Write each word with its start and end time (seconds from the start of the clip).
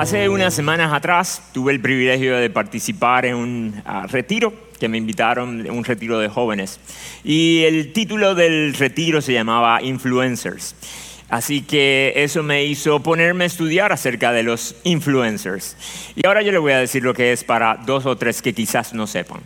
Hace 0.00 0.30
unas 0.30 0.54
semanas 0.54 0.94
atrás 0.94 1.42
tuve 1.52 1.72
el 1.72 1.80
privilegio 1.82 2.34
de 2.38 2.48
participar 2.48 3.26
en 3.26 3.34
un 3.34 3.82
ah, 3.84 4.06
retiro 4.08 4.50
que 4.78 4.88
me 4.88 4.96
invitaron, 4.96 5.68
un 5.70 5.84
retiro 5.84 6.18
de 6.18 6.30
jóvenes. 6.30 6.80
Y 7.22 7.64
el 7.64 7.92
título 7.92 8.34
del 8.34 8.72
retiro 8.72 9.20
se 9.20 9.34
llamaba 9.34 9.82
Influencers. 9.82 10.74
Así 11.28 11.60
que 11.60 12.14
eso 12.16 12.42
me 12.42 12.64
hizo 12.64 13.00
ponerme 13.00 13.44
a 13.44 13.48
estudiar 13.48 13.92
acerca 13.92 14.32
de 14.32 14.42
los 14.42 14.74
influencers. 14.84 15.76
Y 16.16 16.26
ahora 16.26 16.40
yo 16.40 16.50
le 16.50 16.56
voy 16.56 16.72
a 16.72 16.78
decir 16.78 17.02
lo 17.02 17.12
que 17.12 17.32
es 17.32 17.44
para 17.44 17.74
dos 17.84 18.06
o 18.06 18.16
tres 18.16 18.40
que 18.40 18.54
quizás 18.54 18.94
no 18.94 19.06
sepan. 19.06 19.42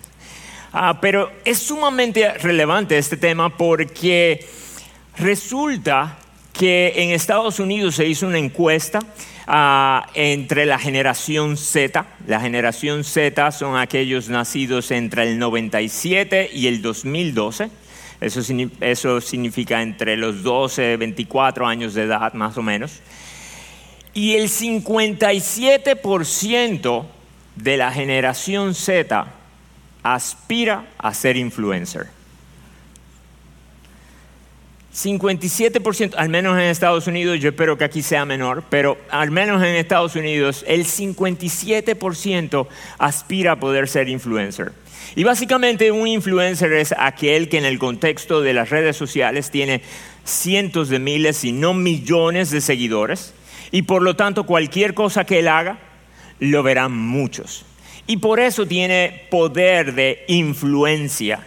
Ah, 0.72 1.00
pero 1.00 1.32
es 1.44 1.58
sumamente 1.58 2.32
relevante 2.34 2.96
este 2.96 3.16
tema 3.16 3.56
porque 3.56 4.46
resulta 5.18 6.16
que 6.54 6.94
en 6.96 7.10
Estados 7.10 7.58
Unidos 7.58 7.96
se 7.96 8.06
hizo 8.06 8.26
una 8.28 8.38
encuesta 8.38 9.00
ah, 9.46 10.06
entre 10.14 10.64
la 10.64 10.78
generación 10.78 11.58
Z. 11.58 12.06
La 12.26 12.40
generación 12.40 13.04
Z 13.04 13.50
son 13.50 13.76
aquellos 13.76 14.30
nacidos 14.30 14.90
entre 14.92 15.24
el 15.24 15.38
97 15.38 16.48
y 16.54 16.68
el 16.68 16.80
2012. 16.80 17.68
Eso, 18.20 18.40
eso 18.80 19.20
significa 19.20 19.82
entre 19.82 20.16
los 20.16 20.44
12 20.44 20.92
y 20.92 20.96
24 20.96 21.66
años 21.66 21.92
de 21.92 22.04
edad, 22.04 22.32
más 22.34 22.56
o 22.56 22.62
menos. 22.62 23.00
Y 24.14 24.34
el 24.34 24.48
57% 24.48 27.04
de 27.56 27.76
la 27.76 27.90
generación 27.90 28.74
Z 28.74 29.26
aspira 30.04 30.86
a 30.98 31.12
ser 31.12 31.36
influencer. 31.36 32.06
57%, 34.94 36.14
al 36.16 36.28
menos 36.28 36.56
en 36.56 36.64
Estados 36.64 37.08
Unidos, 37.08 37.40
yo 37.40 37.48
espero 37.48 37.76
que 37.76 37.82
aquí 37.82 38.00
sea 38.00 38.24
menor, 38.24 38.62
pero 38.70 38.96
al 39.10 39.32
menos 39.32 39.60
en 39.60 39.74
Estados 39.74 40.14
Unidos 40.14 40.64
el 40.68 40.84
57% 40.84 42.68
aspira 42.98 43.52
a 43.52 43.60
poder 43.60 43.88
ser 43.88 44.08
influencer. 44.08 44.72
Y 45.16 45.24
básicamente 45.24 45.90
un 45.90 46.06
influencer 46.06 46.72
es 46.74 46.94
aquel 46.96 47.48
que 47.48 47.58
en 47.58 47.64
el 47.64 47.80
contexto 47.80 48.40
de 48.40 48.54
las 48.54 48.70
redes 48.70 48.96
sociales 48.96 49.50
tiene 49.50 49.82
cientos 50.24 50.88
de 50.88 51.00
miles, 51.00 51.38
si 51.38 51.50
no 51.50 51.74
millones 51.74 52.50
de 52.50 52.60
seguidores, 52.60 53.34
y 53.72 53.82
por 53.82 54.00
lo 54.00 54.14
tanto 54.14 54.46
cualquier 54.46 54.94
cosa 54.94 55.24
que 55.24 55.40
él 55.40 55.48
haga, 55.48 55.80
lo 56.38 56.62
verán 56.62 56.96
muchos. 56.96 57.64
Y 58.06 58.18
por 58.18 58.38
eso 58.38 58.64
tiene 58.66 59.26
poder 59.28 59.94
de 59.94 60.24
influencia 60.28 61.40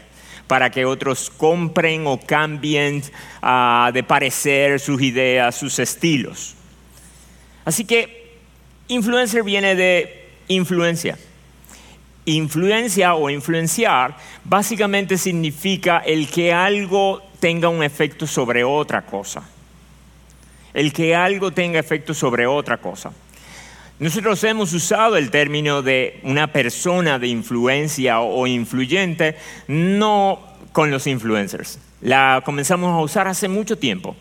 para 0.48 0.70
que 0.70 0.86
otros 0.86 1.30
compren 1.30 2.08
o 2.08 2.20
cambien 2.20 3.04
ah, 3.42 3.92
de 3.94 4.04
parecer 4.04 4.80
sus 4.80 5.02
ideas, 5.02 5.56
sus 5.56 5.78
estilos. 5.80 6.56
Así 7.66 7.86
que 7.86 8.38
influencer 8.88 9.44
viene 9.44 9.76
de 9.76 10.30
influencia. 10.48 11.18
Influencia 12.26 13.14
o 13.14 13.30
influenciar 13.30 14.18
básicamente 14.44 15.18
significa 15.18 16.00
el 16.00 16.30
que 16.30 16.54
algo 16.54 17.22
tenga 17.40 17.70
un 17.70 17.84
efecto 17.84 18.26
sobre 18.26 18.64
otra 18.64 19.06
cosa. 19.06 19.44
El 20.74 20.94
que 20.94 21.16
algo 21.16 21.52
tenga 21.52 21.80
efecto 21.80 22.14
sobre 22.14 22.46
otra 22.46 22.78
cosa. 22.78 23.12
Nosotros 24.00 24.44
hemos 24.44 24.74
usado 24.74 25.18
el 25.18 25.32
término 25.32 25.82
de 25.82 26.20
una 26.22 26.54
persona 26.54 27.18
de 27.18 27.30
influencia 27.30 28.20
o 28.20 28.46
influyente, 28.46 29.36
no 29.68 30.40
con 30.72 30.92
los 30.92 31.08
influencers. 31.08 31.80
La 32.02 32.44
comenzamos 32.46 32.92
a 32.92 33.02
usar 33.02 33.28
hace 33.28 33.48
mucho 33.48 33.80
tiempo, 33.80 34.16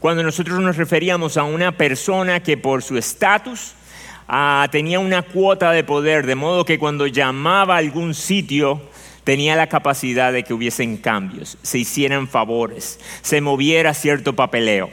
cuando 0.00 0.24
nosotros 0.24 0.58
nos 0.58 0.76
referíamos 0.76 1.36
a 1.36 1.44
una 1.44 1.70
persona 1.70 2.42
que 2.42 2.56
por 2.56 2.82
su 2.82 2.98
estatus 2.98 3.74
ah, 4.26 4.66
tenía 4.72 4.98
una 4.98 5.22
cuota 5.22 5.70
de 5.70 5.84
poder, 5.84 6.26
de 6.26 6.34
modo 6.34 6.64
que 6.64 6.80
cuando 6.80 7.06
llamaba 7.06 7.76
a 7.76 7.78
algún 7.78 8.14
sitio 8.14 8.82
tenía 9.22 9.54
la 9.54 9.68
capacidad 9.68 10.32
de 10.32 10.42
que 10.42 10.54
hubiesen 10.54 10.96
cambios, 10.96 11.56
se 11.62 11.78
hicieran 11.78 12.26
favores, 12.26 12.98
se 13.22 13.40
moviera 13.40 13.94
cierto 13.94 14.34
papeleo. 14.34 14.90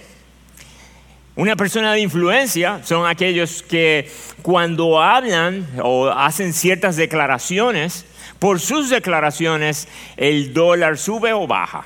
Una 1.37 1.55
persona 1.55 1.93
de 1.93 2.01
influencia 2.01 2.81
son 2.83 3.05
aquellos 3.05 3.61
que 3.61 4.09
cuando 4.41 4.99
hablan 4.99 5.67
o 5.83 6.07
hacen 6.07 6.51
ciertas 6.51 6.95
declaraciones, 6.95 8.05
por 8.39 8.59
sus 8.59 8.89
declaraciones 8.89 9.87
el 10.17 10.51
dólar 10.51 10.97
sube 10.97 11.33
o 11.33 11.45
baja. 11.45 11.85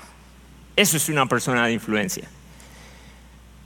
Eso 0.77 0.95
es 0.95 1.09
una 1.09 1.25
persona 1.25 1.67
de 1.67 1.73
influencia. 1.73 2.29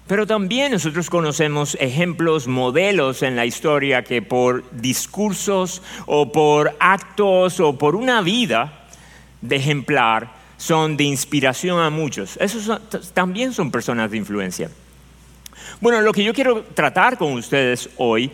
Pero 0.07 0.25
también 0.25 0.71
nosotros 0.71 1.07
conocemos 1.07 1.77
ejemplos, 1.79 2.47
modelos 2.47 3.21
en 3.21 3.35
la 3.35 3.45
historia 3.45 4.03
que 4.03 4.23
por 4.23 4.63
discursos 4.71 5.83
o 6.07 6.31
por 6.31 6.75
actos 6.79 7.59
o 7.59 7.77
por 7.77 7.95
una 7.95 8.21
vida 8.21 8.87
de 9.39 9.57
ejemplar 9.57 10.33
son 10.57 10.97
de 10.97 11.03
inspiración 11.03 11.79
a 11.79 11.91
muchos. 11.91 12.37
Esos 12.37 12.71
también 13.13 13.53
son 13.53 13.69
personas 13.69 14.09
de 14.09 14.17
influencia. 14.17 14.71
Bueno, 15.81 16.01
lo 16.01 16.13
que 16.13 16.23
yo 16.23 16.33
quiero 16.33 16.63
tratar 16.63 17.17
con 17.17 17.33
ustedes 17.33 17.89
hoy, 17.97 18.31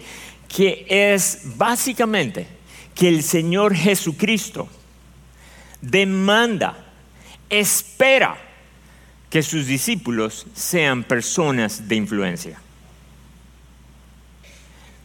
que 0.48 0.86
es 0.88 1.42
básicamente 1.58 2.48
que 2.94 3.08
el 3.08 3.24
Señor 3.24 3.74
Jesucristo 3.74 4.68
demanda, 5.82 6.78
espera 7.50 8.38
que 9.30 9.42
sus 9.42 9.66
discípulos 9.66 10.46
sean 10.54 11.04
personas 11.04 11.88
de 11.88 11.96
influencia. 11.96 12.60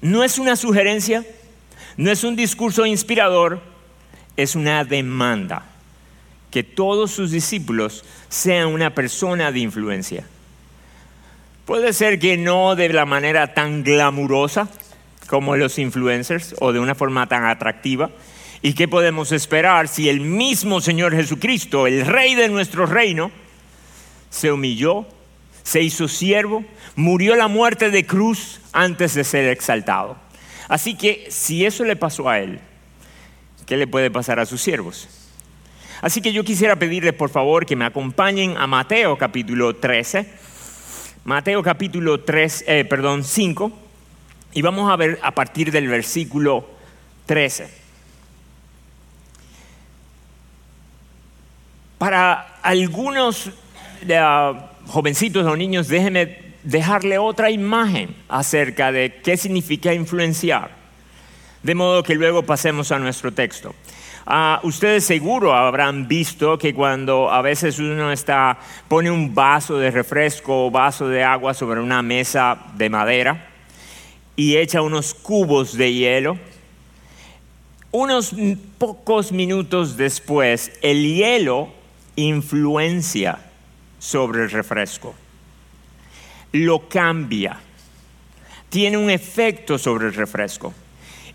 No 0.03 0.23
es 0.23 0.39
una 0.39 0.57
sugerencia, 0.57 1.25
no 1.97 2.11
es 2.11 2.23
un 2.23 2.37
discurso 2.37 2.85
inspirador, 2.85 3.63
es 4.37 4.55
una 4.55 4.85
demanda 4.85 5.65
que 6.51 6.63
todos 6.63 7.13
sus 7.13 7.31
discípulos 7.31 8.05
sean 8.29 8.69
una 8.69 8.95
persona 8.95 9.51
de 9.51 9.61
influencia. 9.61 10.27
Puede 11.67 11.93
ser 11.93 12.21
que 12.21 12.37
no 12.37 12.77
de 12.77 12.89
la 12.91 13.07
manera 13.07 13.53
tan 13.53 13.83
glamurosa 13.83 14.69
como 15.27 15.57
los 15.57 15.81
influencers 15.81 16.55
o 16.61 16.73
de 16.73 16.79
una 16.79 16.95
forma 16.95 17.27
tan 17.27 17.45
atractiva. 17.45 18.11
¿Y 18.63 18.75
qué 18.75 18.87
podemos 18.87 19.33
esperar 19.33 19.89
si 19.89 20.09
el 20.09 20.21
mismo 20.21 20.81
Señor 20.81 21.13
Jesucristo, 21.13 21.89
el 21.89 22.07
Rey 22.07 22.37
de 22.37 22.49
nuestro 22.49 22.87
reino, 22.87 23.33
se 24.31 24.53
humilló, 24.53 25.07
se 25.65 25.83
hizo 25.83 26.07
siervo, 26.07 26.65
murió 26.95 27.35
la 27.35 27.49
muerte 27.49 27.91
de 27.91 28.07
cruz 28.07 28.61
antes 28.73 29.15
de 29.15 29.25
ser 29.25 29.49
exaltado? 29.49 30.17
Así 30.69 30.95
que 30.95 31.27
si 31.31 31.67
eso 31.67 31.83
le 31.83 31.97
pasó 31.97 32.29
a 32.29 32.39
él, 32.39 32.61
¿qué 33.67 33.77
le 33.77 33.89
puede 33.89 34.13
pasar 34.13 34.39
a 34.39 34.47
sus 34.47 34.63
siervos? 34.63 35.09
Así 36.01 36.21
que 36.21 36.33
yo 36.33 36.45
quisiera 36.45 36.77
pedirles 36.77 37.15
por 37.15 37.31
favor 37.31 37.67
que 37.67 37.75
me 37.75 37.87
acompañen 37.87 38.57
a 38.57 38.69
Mateo 38.69 39.19
capítulo 39.19 39.75
13 39.75 40.46
Mateo 41.27 41.61
capítulo 41.61 42.21
3, 42.21 42.65
eh, 42.69 42.85
perdón, 42.85 43.25
5, 43.25 43.73
y 44.53 44.63
vamos 44.63 44.89
a 44.89 44.95
ver 44.95 45.19
a 45.25 45.33
partir 45.33 45.73
del 45.73 45.89
versículo 45.89 46.65
13. 47.27 47.69
Para 51.99 52.61
algunos 52.63 53.49
uh, 53.49 54.57
jovencitos 54.87 55.45
o 55.45 55.57
niños, 55.57 55.89
déjenme 55.89 56.55
dejarle 56.63 57.19
otra 57.19 57.51
imagen 57.51 58.15
acerca 58.29 58.93
de 58.93 59.21
qué 59.25 59.37
significa 59.37 59.93
influenciar, 59.93 60.71
de 61.65 61.75
modo 61.75 62.05
que 62.05 62.15
luego 62.15 62.45
pasemos 62.45 62.93
a 62.93 63.01
nuestro 63.01 63.33
texto. 63.33 63.75
Ah, 64.29 64.59
ustedes 64.65 65.05
seguro 65.05 65.55
habrán 65.55 66.09
visto 66.09 66.59
que 66.59 66.75
cuando 66.75 67.31
a 67.31 67.43
veces 67.43 67.79
uno 67.79 68.13
pone 68.89 69.09
un 69.09 69.33
vaso 69.33 69.79
de 69.79 69.93
refresco 69.93 70.67
o 70.67 70.71
vaso 70.71 71.09
de 71.09 71.23
agua 71.23 71.55
sobre 71.55 71.81
una 71.81 72.03
mesa 72.03 72.59
de 72.75 72.91
madera 72.91 73.47
y 74.35 74.57
echa 74.57 74.83
unos 74.83 75.15
cubos 75.15 75.77
de 75.77 75.95
hielo, 75.95 76.39
unos 77.93 78.35
pocos 78.79 79.31
minutos 79.31 79.97
después 79.97 80.73
el 80.83 81.05
hielo 81.05 81.69
influencia 82.17 83.39
sobre 84.01 84.43
el 84.43 84.51
refresco, 84.51 85.15
lo 86.51 86.89
cambia, 86.89 87.61
tiene 88.71 88.97
un 88.97 89.09
efecto 89.09 89.79
sobre 89.79 90.07
el 90.07 90.15
refresco. 90.15 90.75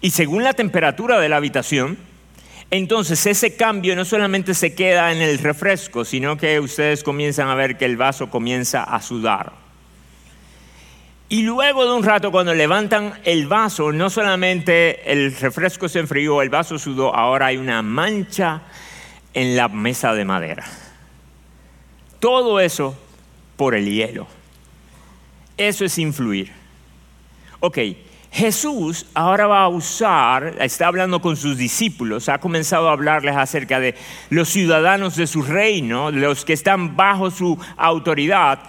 Y 0.01 0.09
según 0.09 0.43
la 0.43 0.53
temperatura 0.53 1.21
de 1.21 1.29
la 1.29 1.37
habitación, 1.37 2.10
entonces 2.71 3.25
ese 3.25 3.57
cambio 3.57 3.97
no 3.97 4.05
solamente 4.05 4.53
se 4.53 4.73
queda 4.73 5.11
en 5.11 5.21
el 5.21 5.39
refresco, 5.39 6.05
sino 6.05 6.37
que 6.37 6.57
ustedes 6.61 7.03
comienzan 7.03 7.49
a 7.49 7.55
ver 7.55 7.77
que 7.77 7.83
el 7.83 7.97
vaso 7.97 8.29
comienza 8.29 8.83
a 8.83 9.01
sudar. 9.01 9.51
Y 11.27 11.43
luego 11.43 11.83
de 11.85 11.91
un 11.91 12.03
rato, 12.03 12.31
cuando 12.31 12.53
levantan 12.53 13.19
el 13.25 13.47
vaso, 13.47 13.91
no 13.91 14.09
solamente 14.09 15.11
el 15.11 15.35
refresco 15.35 15.89
se 15.89 15.99
enfrió, 15.99 16.41
el 16.41 16.49
vaso 16.49 16.79
sudó, 16.79 17.13
ahora 17.13 17.47
hay 17.47 17.57
una 17.57 17.81
mancha 17.81 18.61
en 19.33 19.57
la 19.57 19.67
mesa 19.67 20.13
de 20.13 20.25
madera. 20.25 20.65
Todo 22.21 22.59
eso 22.61 22.97
por 23.57 23.75
el 23.75 23.89
hielo. 23.89 24.27
Eso 25.57 25.83
es 25.83 25.97
influir. 25.97 26.51
Ok, 27.59 27.77
Jesús 28.31 29.05
ahora 29.13 29.45
va 29.45 29.63
a 29.63 29.67
usar, 29.67 30.55
está 30.61 30.87
hablando 30.87 31.21
con 31.21 31.35
sus 31.35 31.57
discípulos, 31.57 32.29
ha 32.29 32.39
comenzado 32.39 32.87
a 32.87 32.93
hablarles 32.93 33.35
acerca 33.35 33.81
de 33.81 33.95
los 34.29 34.47
ciudadanos 34.47 35.17
de 35.17 35.27
su 35.27 35.41
reino, 35.41 36.11
los 36.11 36.45
que 36.45 36.53
están 36.53 36.95
bajo 36.95 37.29
su 37.29 37.59
autoridad, 37.75 38.59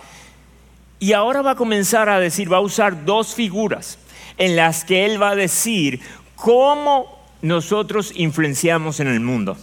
y 0.98 1.12
ahora 1.12 1.42
va 1.42 1.52
a 1.52 1.56
comenzar 1.56 2.08
a 2.08 2.18
decir, 2.18 2.52
va 2.52 2.56
a 2.56 2.60
usar 2.60 3.04
dos 3.04 3.34
figuras 3.34 3.98
en 4.36 4.56
las 4.56 4.84
que 4.84 5.04
él 5.04 5.22
va 5.22 5.30
a 5.30 5.36
decir 5.36 6.00
cómo 6.34 7.24
nosotros 7.40 8.12
influenciamos 8.16 8.98
en 8.98 9.06
el 9.08 9.20
mundo, 9.20 9.56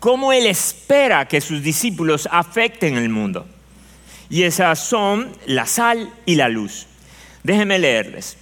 cómo 0.00 0.32
él 0.32 0.46
espera 0.46 1.28
que 1.28 1.40
sus 1.40 1.62
discípulos 1.62 2.28
afecten 2.30 2.96
el 2.96 3.08
mundo. 3.08 3.46
Y 4.28 4.44
esas 4.44 4.78
son 4.78 5.32
la 5.46 5.66
sal 5.66 6.12
y 6.26 6.36
la 6.36 6.48
luz. 6.48 6.86
Déjenme 7.42 7.80
leerles. 7.80 8.36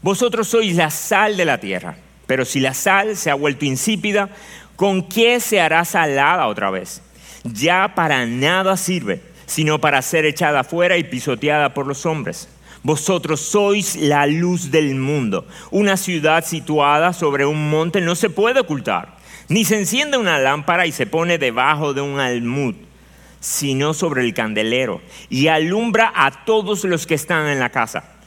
Vosotros 0.00 0.46
sois 0.46 0.76
la 0.76 0.90
sal 0.90 1.36
de 1.36 1.44
la 1.44 1.58
tierra, 1.58 1.96
pero 2.26 2.44
si 2.44 2.60
la 2.60 2.72
sal 2.72 3.16
se 3.16 3.30
ha 3.30 3.34
vuelto 3.34 3.64
insípida, 3.64 4.28
¿con 4.76 5.02
qué 5.02 5.40
se 5.40 5.60
hará 5.60 5.84
salada 5.84 6.46
otra 6.46 6.70
vez? 6.70 7.02
Ya 7.42 7.94
para 7.96 8.24
nada 8.24 8.76
sirve, 8.76 9.22
sino 9.46 9.80
para 9.80 10.00
ser 10.02 10.24
echada 10.24 10.62
fuera 10.62 10.96
y 10.98 11.04
pisoteada 11.04 11.74
por 11.74 11.88
los 11.88 12.06
hombres. 12.06 12.48
Vosotros 12.84 13.40
sois 13.40 13.96
la 13.96 14.24
luz 14.26 14.70
del 14.70 14.94
mundo. 14.94 15.48
Una 15.72 15.96
ciudad 15.96 16.44
situada 16.44 17.12
sobre 17.12 17.44
un 17.44 17.68
monte 17.68 18.00
no 18.00 18.14
se 18.14 18.30
puede 18.30 18.60
ocultar, 18.60 19.16
ni 19.48 19.64
se 19.64 19.78
enciende 19.78 20.16
una 20.16 20.38
lámpara 20.38 20.86
y 20.86 20.92
se 20.92 21.06
pone 21.06 21.38
debajo 21.38 21.92
de 21.92 22.02
un 22.02 22.20
almud, 22.20 22.76
sino 23.40 23.94
sobre 23.94 24.22
el 24.22 24.32
candelero, 24.32 25.00
y 25.28 25.48
alumbra 25.48 26.12
a 26.14 26.44
todos 26.44 26.84
los 26.84 27.04
que 27.04 27.14
están 27.14 27.48
en 27.48 27.58
la 27.58 27.70
casa 27.70 28.17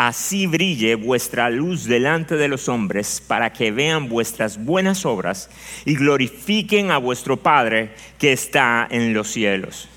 así 0.00 0.46
brille 0.46 0.94
vuestra 0.94 1.50
luz 1.50 1.84
delante 1.84 2.36
de 2.36 2.48
los 2.48 2.70
hombres, 2.70 3.22
para 3.26 3.52
que 3.52 3.70
vean 3.70 4.08
vuestras 4.08 4.64
buenas 4.64 5.04
obras 5.04 5.50
y 5.84 5.94
glorifiquen 5.94 6.90
a 6.90 6.96
vuestro 6.96 7.36
Padre 7.36 7.90
que 8.18 8.32
está 8.32 8.88
en 8.90 9.12
los 9.12 9.28
cielos. 9.28 9.90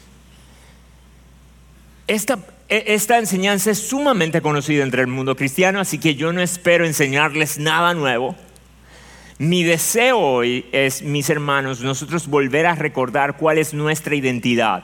Esta, 2.05 2.37
e, 2.67 2.83
esta 2.87 3.17
enseñanza 3.17 3.71
es 3.71 3.77
sumamente 3.77 4.41
conocida 4.41 4.83
entre 4.83 4.99
el 4.99 5.07
mundo 5.07 5.37
cristiano, 5.37 5.79
así 5.79 5.99
que 5.99 6.15
yo 6.15 6.33
no 6.33 6.41
espero 6.41 6.85
enseñarles 6.85 7.57
nada 7.57 7.93
nuevo. 7.93 8.35
Mi 9.37 9.63
deseo 9.63 10.19
hoy 10.19 10.65
es, 10.73 11.01
mis 11.01 11.29
hermanos, 11.29 11.79
nosotros 11.79 12.27
volver 12.27 12.65
a 12.65 12.75
recordar 12.75 13.37
cuál 13.37 13.57
es 13.57 13.73
nuestra 13.73 14.15
identidad. 14.15 14.83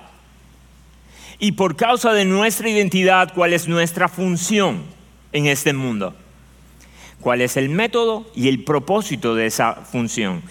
Y 1.39 1.51
por 1.51 1.75
causa 1.75 2.13
de 2.13 2.23
nuestra 2.23 2.69
identidad, 2.69 3.33
cuál 3.33 3.51
es 3.51 3.67
nuestra 3.67 4.07
función 4.07 4.97
en 5.33 5.45
este 5.47 5.73
mundo. 5.73 6.15
¿Cuál 7.21 7.41
es 7.41 7.57
el 7.57 7.69
método 7.69 8.29
y 8.33 8.47
el 8.47 8.63
propósito 8.63 9.35
de 9.35 9.45
esa 9.45 9.75
función? 9.75 10.41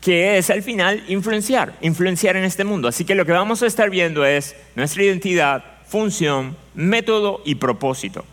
Que 0.00 0.38
es 0.38 0.50
al 0.50 0.62
final 0.62 1.02
influenciar, 1.08 1.74
influenciar 1.80 2.36
en 2.36 2.44
este 2.44 2.64
mundo. 2.64 2.88
Así 2.88 3.04
que 3.04 3.14
lo 3.14 3.24
que 3.24 3.32
vamos 3.32 3.62
a 3.62 3.66
estar 3.66 3.90
viendo 3.90 4.24
es 4.24 4.54
nuestra 4.76 5.02
identidad, 5.02 5.64
función, 5.86 6.56
método 6.74 7.42
y 7.44 7.54
propósito. 7.54 8.24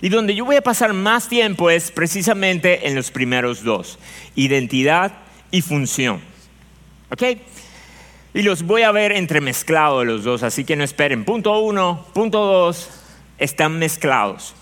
Y 0.00 0.08
donde 0.08 0.34
yo 0.34 0.44
voy 0.44 0.56
a 0.56 0.62
pasar 0.62 0.92
más 0.94 1.28
tiempo 1.28 1.70
es 1.70 1.90
precisamente 1.92 2.88
en 2.88 2.94
los 2.94 3.10
primeros 3.10 3.62
dos, 3.62 3.98
identidad 4.34 5.12
y 5.50 5.60
función. 5.60 6.20
¿Ok? 7.10 7.22
Y 8.34 8.42
los 8.42 8.62
voy 8.62 8.82
a 8.82 8.90
ver 8.90 9.12
entremezclados 9.12 10.06
los 10.06 10.24
dos, 10.24 10.42
así 10.42 10.64
que 10.64 10.74
no 10.74 10.82
esperen. 10.82 11.24
Punto 11.24 11.58
uno, 11.60 12.06
punto 12.14 12.44
dos, 12.46 12.88
están 13.38 13.78
mezclados. 13.78 14.54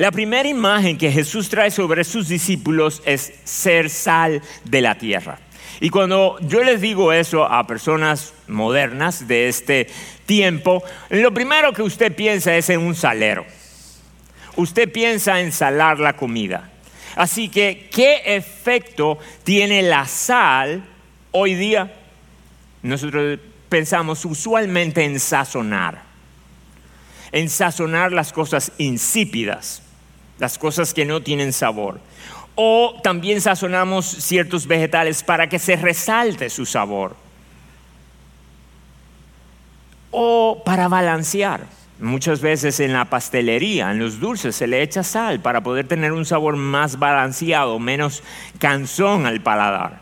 La 0.00 0.10
primera 0.10 0.48
imagen 0.48 0.96
que 0.96 1.12
Jesús 1.12 1.50
trae 1.50 1.70
sobre 1.70 2.04
sus 2.04 2.26
discípulos 2.26 3.02
es 3.04 3.34
ser 3.44 3.90
sal 3.90 4.40
de 4.64 4.80
la 4.80 4.96
tierra. 4.96 5.38
Y 5.78 5.90
cuando 5.90 6.38
yo 6.40 6.64
les 6.64 6.80
digo 6.80 7.12
eso 7.12 7.44
a 7.44 7.66
personas 7.66 8.32
modernas 8.48 9.28
de 9.28 9.50
este 9.50 9.88
tiempo, 10.24 10.82
lo 11.10 11.34
primero 11.34 11.74
que 11.74 11.82
usted 11.82 12.16
piensa 12.16 12.56
es 12.56 12.70
en 12.70 12.80
un 12.80 12.94
salero. 12.94 13.44
Usted 14.56 14.90
piensa 14.90 15.38
en 15.38 15.52
salar 15.52 15.98
la 15.98 16.16
comida. 16.16 16.70
Así 17.14 17.50
que, 17.50 17.90
¿qué 17.92 18.22
efecto 18.24 19.18
tiene 19.44 19.82
la 19.82 20.06
sal 20.06 20.82
hoy 21.30 21.56
día? 21.56 21.92
Nosotros 22.82 23.38
pensamos 23.68 24.24
usualmente 24.24 25.04
en 25.04 25.20
sazonar, 25.20 26.00
en 27.32 27.50
sazonar 27.50 28.12
las 28.12 28.32
cosas 28.32 28.72
insípidas 28.78 29.82
las 30.40 30.58
cosas 30.58 30.92
que 30.92 31.04
no 31.04 31.22
tienen 31.22 31.52
sabor. 31.52 32.00
O 32.56 32.98
también 33.02 33.40
sazonamos 33.40 34.06
ciertos 34.06 34.66
vegetales 34.66 35.22
para 35.22 35.48
que 35.48 35.58
se 35.58 35.76
resalte 35.76 36.50
su 36.50 36.66
sabor. 36.66 37.14
O 40.10 40.62
para 40.64 40.88
balancear. 40.88 41.64
Muchas 42.00 42.40
veces 42.40 42.80
en 42.80 42.94
la 42.94 43.04
pastelería, 43.04 43.90
en 43.90 43.98
los 43.98 44.18
dulces, 44.18 44.56
se 44.56 44.66
le 44.66 44.82
echa 44.82 45.02
sal 45.02 45.40
para 45.40 45.62
poder 45.62 45.86
tener 45.86 46.12
un 46.12 46.24
sabor 46.24 46.56
más 46.56 46.98
balanceado, 46.98 47.78
menos 47.78 48.22
cansón 48.58 49.26
al 49.26 49.42
paladar. 49.42 50.00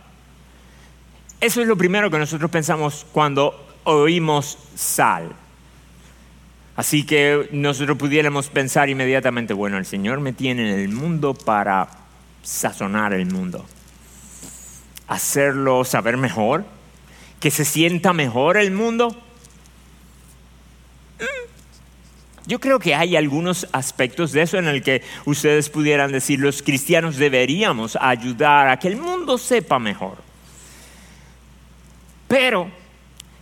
Eso 1.40 1.60
es 1.60 1.66
lo 1.66 1.76
primero 1.76 2.10
que 2.10 2.18
nosotros 2.18 2.50
pensamos 2.50 3.04
cuando 3.12 3.66
oímos 3.84 4.58
sal. 4.76 5.32
Así 6.78 7.02
que 7.02 7.48
nosotros 7.50 7.98
pudiéramos 7.98 8.50
pensar 8.50 8.88
inmediatamente, 8.88 9.52
bueno, 9.52 9.78
el 9.78 9.84
Señor 9.84 10.20
me 10.20 10.32
tiene 10.32 10.74
en 10.74 10.78
el 10.78 10.90
mundo 10.90 11.34
para 11.34 11.88
sazonar 12.40 13.12
el 13.12 13.26
mundo, 13.26 13.66
hacerlo 15.08 15.82
saber 15.82 16.16
mejor, 16.16 16.64
que 17.40 17.50
se 17.50 17.64
sienta 17.64 18.12
mejor 18.12 18.58
el 18.58 18.70
mundo. 18.70 19.10
Mm. 21.18 22.46
Yo 22.46 22.60
creo 22.60 22.78
que 22.78 22.94
hay 22.94 23.16
algunos 23.16 23.66
aspectos 23.72 24.30
de 24.30 24.42
eso 24.42 24.56
en 24.56 24.68
el 24.68 24.84
que 24.84 25.02
ustedes 25.24 25.70
pudieran 25.70 26.12
decir, 26.12 26.38
los 26.38 26.62
cristianos 26.62 27.16
deberíamos 27.16 27.98
ayudar 28.00 28.68
a 28.68 28.78
que 28.78 28.86
el 28.86 28.98
mundo 28.98 29.36
sepa 29.36 29.80
mejor. 29.80 30.18
Pero 32.28 32.70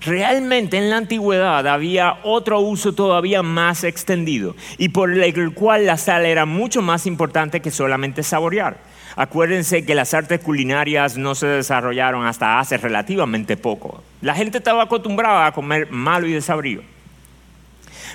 Realmente 0.00 0.76
en 0.76 0.90
la 0.90 0.98
antigüedad 0.98 1.66
había 1.66 2.18
otro 2.22 2.60
uso 2.60 2.92
todavía 2.92 3.42
más 3.42 3.82
extendido 3.82 4.54
y 4.78 4.90
por 4.90 5.10
el 5.10 5.54
cual 5.54 5.86
la 5.86 5.96
sal 5.96 6.26
era 6.26 6.44
mucho 6.44 6.82
más 6.82 7.06
importante 7.06 7.60
que 7.60 7.70
solamente 7.70 8.22
saborear. 8.22 8.76
Acuérdense 9.16 9.86
que 9.86 9.94
las 9.94 10.12
artes 10.12 10.40
culinarias 10.40 11.16
no 11.16 11.34
se 11.34 11.46
desarrollaron 11.46 12.26
hasta 12.26 12.60
hace 12.60 12.76
relativamente 12.76 13.56
poco. 13.56 14.02
La 14.20 14.34
gente 14.34 14.58
estaba 14.58 14.82
acostumbrada 14.82 15.46
a 15.46 15.52
comer 15.52 15.90
malo 15.90 16.26
y 16.26 16.32
desabrido. 16.32 16.82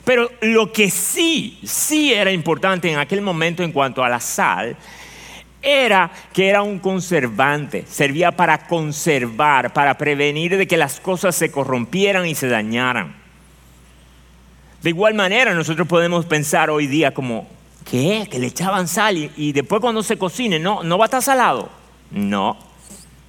Pero 0.06 0.30
lo 0.42 0.72
que 0.72 0.90
sí, 0.90 1.60
sí 1.64 2.14
era 2.14 2.32
importante 2.32 2.92
en 2.92 3.00
aquel 3.00 3.22
momento 3.22 3.64
en 3.64 3.72
cuanto 3.72 4.04
a 4.04 4.10
la 4.10 4.20
sal 4.20 4.76
era 5.62 6.12
que 6.34 6.50
era 6.50 6.62
un 6.62 6.80
conservante, 6.80 7.86
servía 7.88 8.32
para 8.32 8.68
conservar, 8.68 9.74
para 9.74 9.98
prevenir 9.98 10.58
de 10.58 10.68
que 10.68 10.78
las 10.78 11.00
cosas 11.00 11.36
se 11.36 11.52
corrompieran 11.52 12.26
y 12.26 12.36
se 12.36 12.48
dañaran. 12.48 13.16
De 14.82 14.90
igual 14.90 15.14
manera, 15.14 15.54
nosotros 15.54 15.88
podemos 15.88 16.26
pensar 16.26 16.70
hoy 16.72 16.88
día 16.88 17.14
como, 17.14 17.48
¿qué? 17.90 18.28
Que 18.30 18.40
le 18.40 18.48
echaban 18.48 18.88
sal 18.88 19.32
y, 19.38 19.52
después 19.52 19.80
cuando 19.80 20.02
se 20.02 20.18
cocine, 20.18 20.58
no, 20.58 20.84
no 20.84 20.98
va 20.98 21.06
a 21.06 21.08
estar 21.08 21.22
salado. 21.22 21.70
No, 22.10 22.58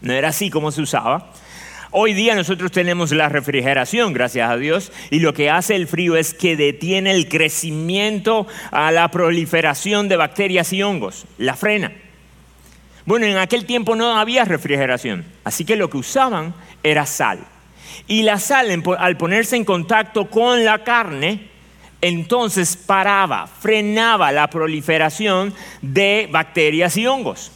no 0.01 0.12
era 0.12 0.29
así 0.29 0.49
como 0.49 0.73
se 0.73 0.81
usaba. 0.81 1.31
Hoy 1.91 2.15
día 2.15 2.35
nosotros 2.35 2.73
tenemos 2.73 3.12
la 3.12 3.29
refrigeración, 3.29 4.15
gracias 4.15 4.51
a 4.51 4.57
Dios, 4.57 4.93
y 5.11 5.19
lo 5.19 5.35
que 5.35 5.51
hace 5.51 5.77
el 5.77 5.87
frío 5.87 6.17
es 6.17 6.33
que 6.33 6.57
detiene 6.57 7.11
el 7.11 7.29
crecimiento 7.29 8.47
a 8.71 8.91
la 8.93 9.11
proliferación 9.11 10.09
de 10.09 10.17
bacterias 10.17 10.73
y 10.73 10.83
hongos, 10.83 11.27
la 11.37 11.55
frena. 11.55 11.93
Bueno, 13.05 13.27
en 13.27 13.37
aquel 13.37 13.67
tiempo 13.67 13.97
no 13.97 14.19
había 14.19 14.45
refrigeración, 14.45 15.25
así 15.45 15.65
que 15.65 15.77
lo 15.77 15.91
que 15.91 15.97
usaban 15.97 16.55
era 16.83 17.07
sal. 17.07 17.41
Y 18.07 18.23
la 18.23 18.39
sal, 18.39 18.83
al 18.99 19.17
ponerse 19.17 19.57
en 19.57 19.65
contacto 19.65 20.31
con 20.31 20.65
la 20.65 20.85
carne, 20.85 21.49
entonces 22.01 22.77
paraba, 22.77 23.47
frenaba 23.47 24.33
la 24.33 24.49
proliferación 24.49 25.55
de 25.81 26.29
bacterias 26.31 26.97
y 26.97 27.07
hongos. 27.07 27.53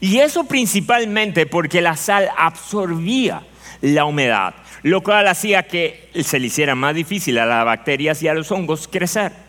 Y 0.00 0.18
eso 0.18 0.44
principalmente 0.44 1.46
porque 1.46 1.80
la 1.80 1.96
sal 1.96 2.28
absorbía 2.36 3.42
la 3.80 4.04
humedad, 4.04 4.54
lo 4.82 5.02
cual 5.02 5.28
hacía 5.28 5.64
que 5.64 6.10
se 6.22 6.38
le 6.38 6.48
hiciera 6.48 6.74
más 6.74 6.94
difícil 6.94 7.38
a 7.38 7.46
las 7.46 7.64
bacterias 7.64 8.22
y 8.22 8.28
a 8.28 8.34
los 8.34 8.50
hongos 8.50 8.88
crecer. 8.88 9.45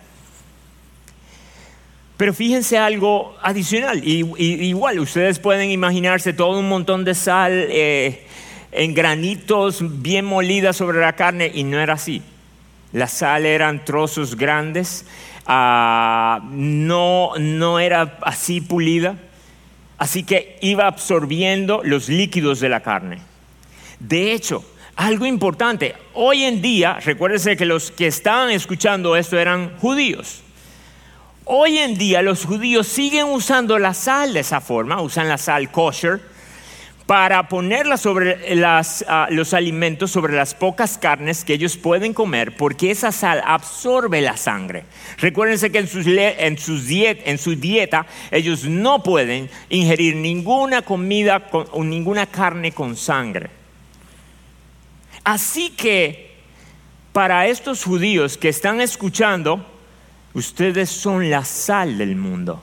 Pero 2.18 2.34
fíjense 2.34 2.80
algo 2.80 3.38
adicional, 3.44 4.02
igual 4.04 5.00
ustedes 5.00 5.38
pueden 5.38 5.70
imaginarse 5.70 6.34
todo 6.34 6.60
un 6.60 6.68
montón 6.68 7.06
de 7.06 7.14
sal 7.14 7.52
eh, 7.54 8.26
en 8.72 8.96
granitos 8.96 10.02
bien 10.02 10.26
molida 10.26 10.74
sobre 10.74 11.00
la 11.00 11.14
carne 11.14 11.52
y 11.54 11.64
no 11.64 11.80
era 11.80 11.94
así. 11.94 12.24
La 12.92 13.08
sal 13.08 13.46
eran 13.46 13.86
trozos 13.86 14.36
grandes, 14.36 15.06
ah, 15.46 16.42
no, 16.50 17.34
no 17.38 17.80
era 17.80 18.18
así 18.24 18.62
pulida, 18.62 19.18
así 20.00 20.24
que 20.24 20.58
iba 20.62 20.88
absorbiendo 20.88 21.82
los 21.84 22.10
líquidos 22.10 22.60
de 22.60 22.70
la 22.70 22.80
carne. 22.82 23.20
De 24.00 24.34
hecho, 24.34 24.66
algo 24.96 25.28
importante, 25.28 25.94
hoy 26.16 26.46
en 26.46 26.64
día, 26.64 26.96
recuérdense 26.96 27.56
que 27.56 27.66
los 27.66 27.92
que 27.92 28.08
estaban 28.08 28.50
escuchando 28.50 29.16
esto 29.16 29.38
eran 29.38 29.78
judíos. 29.78 30.42
Hoy 31.50 31.78
en 31.78 31.98
día 31.98 32.22
los 32.22 32.44
judíos 32.44 32.88
siguen 32.88 33.28
usando 33.28 33.80
la 33.80 33.94
sal 33.94 34.34
de 34.34 34.42
esa 34.42 34.60
forma, 34.60 35.02
usan 35.02 35.30
la 35.30 35.38
sal 35.38 35.72
kosher 35.72 36.20
para 37.06 37.48
ponerla 37.48 37.96
sobre 37.96 38.38
ah, 38.66 39.28
los 39.30 39.54
alimentos, 39.54 40.12
sobre 40.12 40.36
las 40.36 40.54
pocas 40.54 40.98
carnes 40.98 41.46
que 41.46 41.54
ellos 41.54 41.78
pueden 41.78 42.14
comer, 42.14 42.58
porque 42.58 42.92
esa 42.92 43.14
sal 43.14 43.42
absorbe 43.46 44.20
la 44.20 44.36
sangre. 44.36 44.84
Recuérdense 45.20 45.72
que 45.72 45.78
en, 45.78 45.88
en 45.88 47.38
su 47.38 47.56
dieta 47.56 48.06
ellos 48.30 48.66
no 48.66 49.02
pueden 49.02 49.50
ingerir 49.70 50.18
ninguna 50.18 50.82
comida 50.82 51.48
o 51.54 51.82
ninguna 51.82 52.26
carne 52.26 52.74
con 52.74 52.98
sangre. 52.98 53.50
Así 55.24 55.70
que 55.70 56.36
para 57.14 57.48
estos 57.48 57.86
judíos 57.86 58.38
que 58.38 58.50
están 58.50 58.82
escuchando, 58.82 59.77
ustedes 60.38 60.90
son 60.90 61.30
la 61.30 61.44
sal 61.44 61.98
del 61.98 62.16
mundo. 62.16 62.62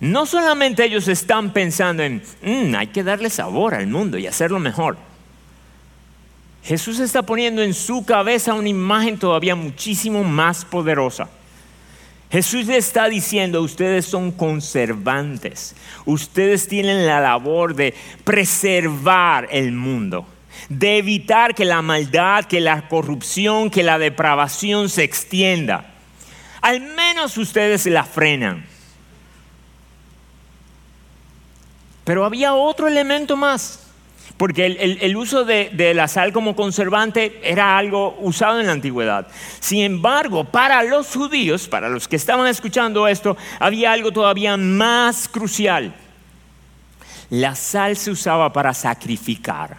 No 0.00 0.26
solamente 0.26 0.84
ellos 0.84 1.06
están 1.06 1.52
pensando 1.52 2.02
en, 2.02 2.22
mm, 2.42 2.74
hay 2.74 2.88
que 2.88 3.04
darle 3.04 3.30
sabor 3.30 3.74
al 3.74 3.86
mundo 3.86 4.18
y 4.18 4.26
hacerlo 4.26 4.58
mejor. 4.58 4.98
Jesús 6.64 6.98
está 6.98 7.22
poniendo 7.22 7.62
en 7.62 7.72
su 7.72 8.04
cabeza 8.04 8.52
una 8.54 8.68
imagen 8.68 9.16
todavía 9.16 9.54
muchísimo 9.54 10.24
más 10.24 10.64
poderosa. 10.64 11.28
Jesús 12.32 12.66
le 12.66 12.76
está 12.76 13.08
diciendo, 13.08 13.62
ustedes 13.62 14.04
son 14.04 14.32
conservantes, 14.32 15.76
ustedes 16.04 16.66
tienen 16.66 17.06
la 17.06 17.20
labor 17.20 17.76
de 17.76 17.94
preservar 18.24 19.46
el 19.52 19.70
mundo, 19.70 20.26
de 20.68 20.98
evitar 20.98 21.54
que 21.54 21.64
la 21.64 21.82
maldad, 21.82 22.44
que 22.44 22.60
la 22.60 22.88
corrupción, 22.88 23.70
que 23.70 23.82
la 23.82 23.98
depravación 23.98 24.88
se 24.88 25.04
extienda. 25.04 25.92
Al 26.60 26.80
menos 26.80 27.36
ustedes 27.36 27.86
la 27.86 28.04
frenan. 28.04 28.64
Pero 32.06 32.24
había 32.24 32.54
otro 32.54 32.86
elemento 32.86 33.36
más, 33.36 33.80
porque 34.36 34.66
el, 34.66 35.16
uso 35.16 35.44
de, 35.44 35.92
la 35.92 36.06
sal 36.06 36.32
como 36.32 36.54
conservante 36.54 37.40
era 37.42 37.76
algo 37.76 38.16
usado 38.20 38.60
en 38.60 38.66
la 38.66 38.72
antigüedad. 38.72 39.26
Sin 39.58 39.80
embargo, 39.80 40.44
para 40.44 40.84
los 40.84 41.08
judíos, 41.08 41.66
para 41.66 41.88
los 41.88 42.06
que 42.06 42.14
estaban 42.14 42.46
escuchando 42.46 43.08
esto, 43.08 43.36
había 43.58 43.90
algo 43.90 44.12
todavía 44.12 44.56
más 44.56 45.28
crucial. 45.28 45.94
La 47.28 47.56
sal 47.56 47.96
se 47.96 48.12
usaba 48.12 48.52
para 48.52 48.72
sacrificar, 48.72 49.76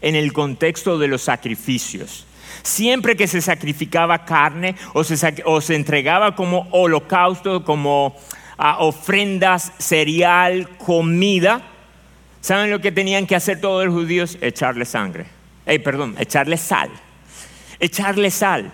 en 0.00 0.14
el 0.14 0.32
contexto 0.32 0.98
de 0.98 1.08
los 1.08 1.22
sacrificios. 1.22 2.26
Siempre 2.62 3.16
que 3.16 3.26
se 3.26 3.40
sacrificaba 3.40 4.24
carne 4.24 4.74
o 4.92 5.04
se, 5.04 5.74
entregaba 5.74 6.34
como 6.34 6.68
holocausto, 6.70 7.64
como 7.64 8.16
a 8.58 8.78
ofrendas, 8.80 9.72
cereal, 9.78 10.68
comida, 10.76 11.62
¿saben 12.40 12.70
lo 12.70 12.80
que 12.80 12.92
tenían 12.92 13.26
que 13.26 13.36
hacer 13.36 13.60
todos 13.60 13.86
los 13.86 13.94
judíos? 13.94 14.36
Echarle 14.40 14.84
sangre. 14.84 15.26
perdón, 15.64 16.14
echarle 16.18 16.56
sal. 16.56 16.90
Echarle 17.78 18.30
sal. 18.30 18.72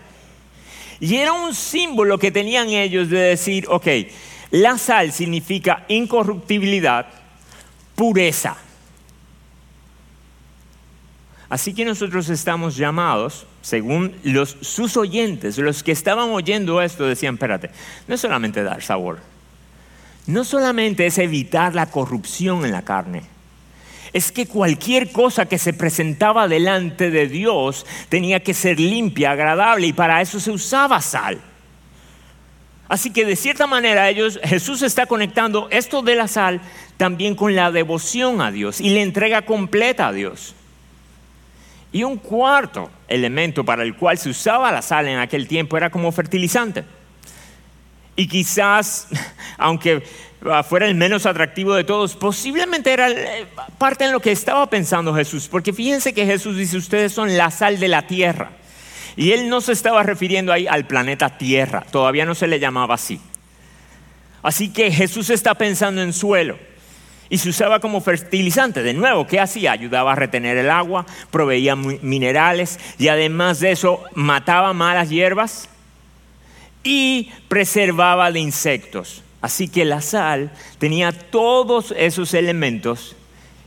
Y 0.98 1.16
era 1.16 1.32
un 1.32 1.54
símbolo 1.54 2.18
que 2.18 2.32
tenían 2.32 2.70
ellos 2.70 3.10
de 3.10 3.18
decir, 3.18 3.66
ok, 3.68 3.86
la 4.50 4.78
sal 4.78 5.12
significa 5.12 5.84
incorruptibilidad, 5.88 7.06
pureza. 7.94 8.56
Así 11.48 11.74
que 11.74 11.84
nosotros 11.84 12.28
estamos 12.28 12.76
llamados, 12.76 13.46
según 13.62 14.14
sus 14.60 14.96
oyentes, 14.96 15.58
los 15.58 15.82
que 15.82 15.92
estaban 15.92 16.30
oyendo 16.30 16.82
esto, 16.82 17.06
decían, 17.06 17.34
espérate, 17.34 17.70
no 18.08 18.14
es 18.16 18.20
solamente 18.20 18.64
dar 18.64 18.82
sabor, 18.82 19.20
no 20.26 20.44
solamente 20.44 21.06
es 21.06 21.18
evitar 21.18 21.74
la 21.74 21.86
corrupción 21.86 22.64
en 22.64 22.72
la 22.72 22.82
carne, 22.82 23.22
es 24.12 24.32
que 24.32 24.46
cualquier 24.46 25.12
cosa 25.12 25.46
que 25.46 25.58
se 25.58 25.72
presentaba 25.72 26.48
delante 26.48 27.10
de 27.10 27.28
Dios 27.28 27.86
tenía 28.08 28.40
que 28.40 28.54
ser 28.54 28.80
limpia, 28.80 29.32
agradable, 29.32 29.86
y 29.88 29.92
para 29.92 30.20
eso 30.20 30.40
se 30.40 30.50
usaba 30.50 31.00
sal. 31.00 31.40
Así 32.88 33.12
que 33.12 33.24
de 33.24 33.36
cierta 33.36 33.66
manera 33.66 34.08
ellos, 34.08 34.40
Jesús 34.42 34.82
está 34.82 35.06
conectando 35.06 35.68
esto 35.70 36.02
de 36.02 36.14
la 36.14 36.28
sal 36.28 36.60
también 36.96 37.34
con 37.34 37.54
la 37.54 37.70
devoción 37.70 38.40
a 38.40 38.50
Dios 38.50 38.80
y 38.80 38.90
la 38.90 39.00
entrega 39.00 39.42
completa 39.42 40.08
a 40.08 40.12
Dios. 40.12 40.54
Y 41.92 42.02
un 42.02 42.18
cuarto 42.18 42.90
elemento 43.08 43.64
para 43.64 43.82
el 43.82 43.96
cual 43.96 44.18
se 44.18 44.30
usaba 44.30 44.72
la 44.72 44.82
sal 44.82 45.08
en 45.08 45.18
aquel 45.18 45.48
tiempo 45.48 45.76
era 45.76 45.90
como 45.90 46.12
fertilizante. 46.12 46.84
Y 48.16 48.28
quizás, 48.28 49.08
aunque 49.58 50.02
fuera 50.68 50.86
el 50.86 50.94
menos 50.94 51.26
atractivo 51.26 51.74
de 51.74 51.84
todos, 51.84 52.16
posiblemente 52.16 52.92
era 52.92 53.10
eh, 53.10 53.46
parte 53.78 54.04
en 54.04 54.12
lo 54.12 54.20
que 54.20 54.32
estaba 54.32 54.68
pensando 54.68 55.14
Jesús. 55.14 55.48
Porque 55.48 55.72
fíjense 55.72 56.12
que 56.12 56.26
Jesús 56.26 56.56
dice, 56.56 56.76
ustedes 56.76 57.12
son 57.12 57.36
la 57.36 57.50
sal 57.50 57.78
de 57.78 57.88
la 57.88 58.06
tierra. 58.06 58.50
Y 59.16 59.32
él 59.32 59.48
no 59.48 59.60
se 59.62 59.72
estaba 59.72 60.02
refiriendo 60.02 60.52
ahí 60.52 60.66
al 60.66 60.86
planeta 60.86 61.38
Tierra, 61.38 61.84
todavía 61.90 62.26
no 62.26 62.34
se 62.34 62.46
le 62.46 62.60
llamaba 62.60 62.96
así. 62.96 63.18
Así 64.42 64.68
que 64.68 64.92
Jesús 64.92 65.30
está 65.30 65.54
pensando 65.54 66.02
en 66.02 66.12
suelo 66.12 66.58
y 67.28 67.38
se 67.38 67.48
usaba 67.48 67.80
como 67.80 68.00
fertilizante. 68.00 68.82
De 68.82 68.94
nuevo, 68.94 69.26
¿qué 69.26 69.40
hacía? 69.40 69.72
Ayudaba 69.72 70.12
a 70.12 70.16
retener 70.16 70.56
el 70.56 70.70
agua, 70.70 71.06
proveía 71.30 71.76
minerales 71.76 72.78
y 72.98 73.08
además 73.08 73.60
de 73.60 73.72
eso 73.72 74.02
mataba 74.14 74.72
malas 74.72 75.10
hierbas 75.10 75.68
y 76.82 77.30
preservaba 77.48 78.30
de 78.30 78.40
insectos. 78.40 79.22
Así 79.40 79.68
que 79.68 79.84
la 79.84 80.00
sal 80.00 80.50
tenía 80.78 81.12
todos 81.12 81.92
esos 81.96 82.34
elementos 82.34 83.16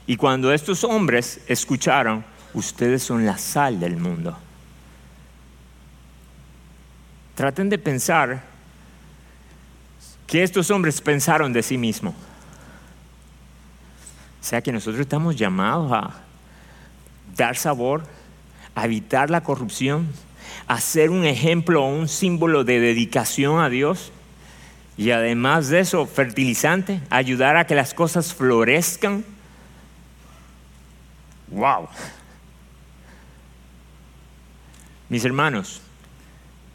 y 0.07 0.15
cuando 0.15 0.51
estos 0.51 0.83
hombres 0.83 1.41
escucharon, 1.47 2.25
ustedes 2.53 3.03
son 3.03 3.25
la 3.25 3.37
sal 3.37 3.79
del 3.79 3.97
mundo. 3.97 4.37
Traten 7.35 7.69
de 7.69 7.77
pensar 7.77 8.43
que 10.27 10.43
estos 10.43 10.71
hombres 10.71 10.99
pensaron 10.99 11.53
de 11.53 11.63
sí 11.63 11.77
mismos. 11.77 12.13
O 14.41 14.43
sea 14.43 14.61
que 14.61 14.71
nosotros 14.71 15.01
estamos 15.01 15.35
llamados 15.35 15.91
a 15.91 16.21
dar 17.35 17.55
sabor, 17.57 18.03
a 18.75 18.85
evitar 18.85 19.29
la 19.29 19.41
corrupción, 19.41 20.07
hacer 20.67 21.09
un 21.09 21.25
ejemplo 21.25 21.83
o 21.83 21.89
un 21.89 22.07
símbolo 22.07 22.63
de 22.63 22.79
dedicación 22.79 23.59
a 23.59 23.69
Dios 23.69 24.11
y 24.99 25.11
además 25.11 25.69
de 25.69 25.79
eso, 25.79 26.05
fertilizante, 26.05 26.99
ayudar 27.09 27.55
a 27.55 27.65
que 27.65 27.73
las 27.73 27.93
cosas 27.93 28.33
florezcan. 28.33 29.23
¡Wow! 31.47 31.87
Mis 35.07 35.23
hermanos, 35.23 35.81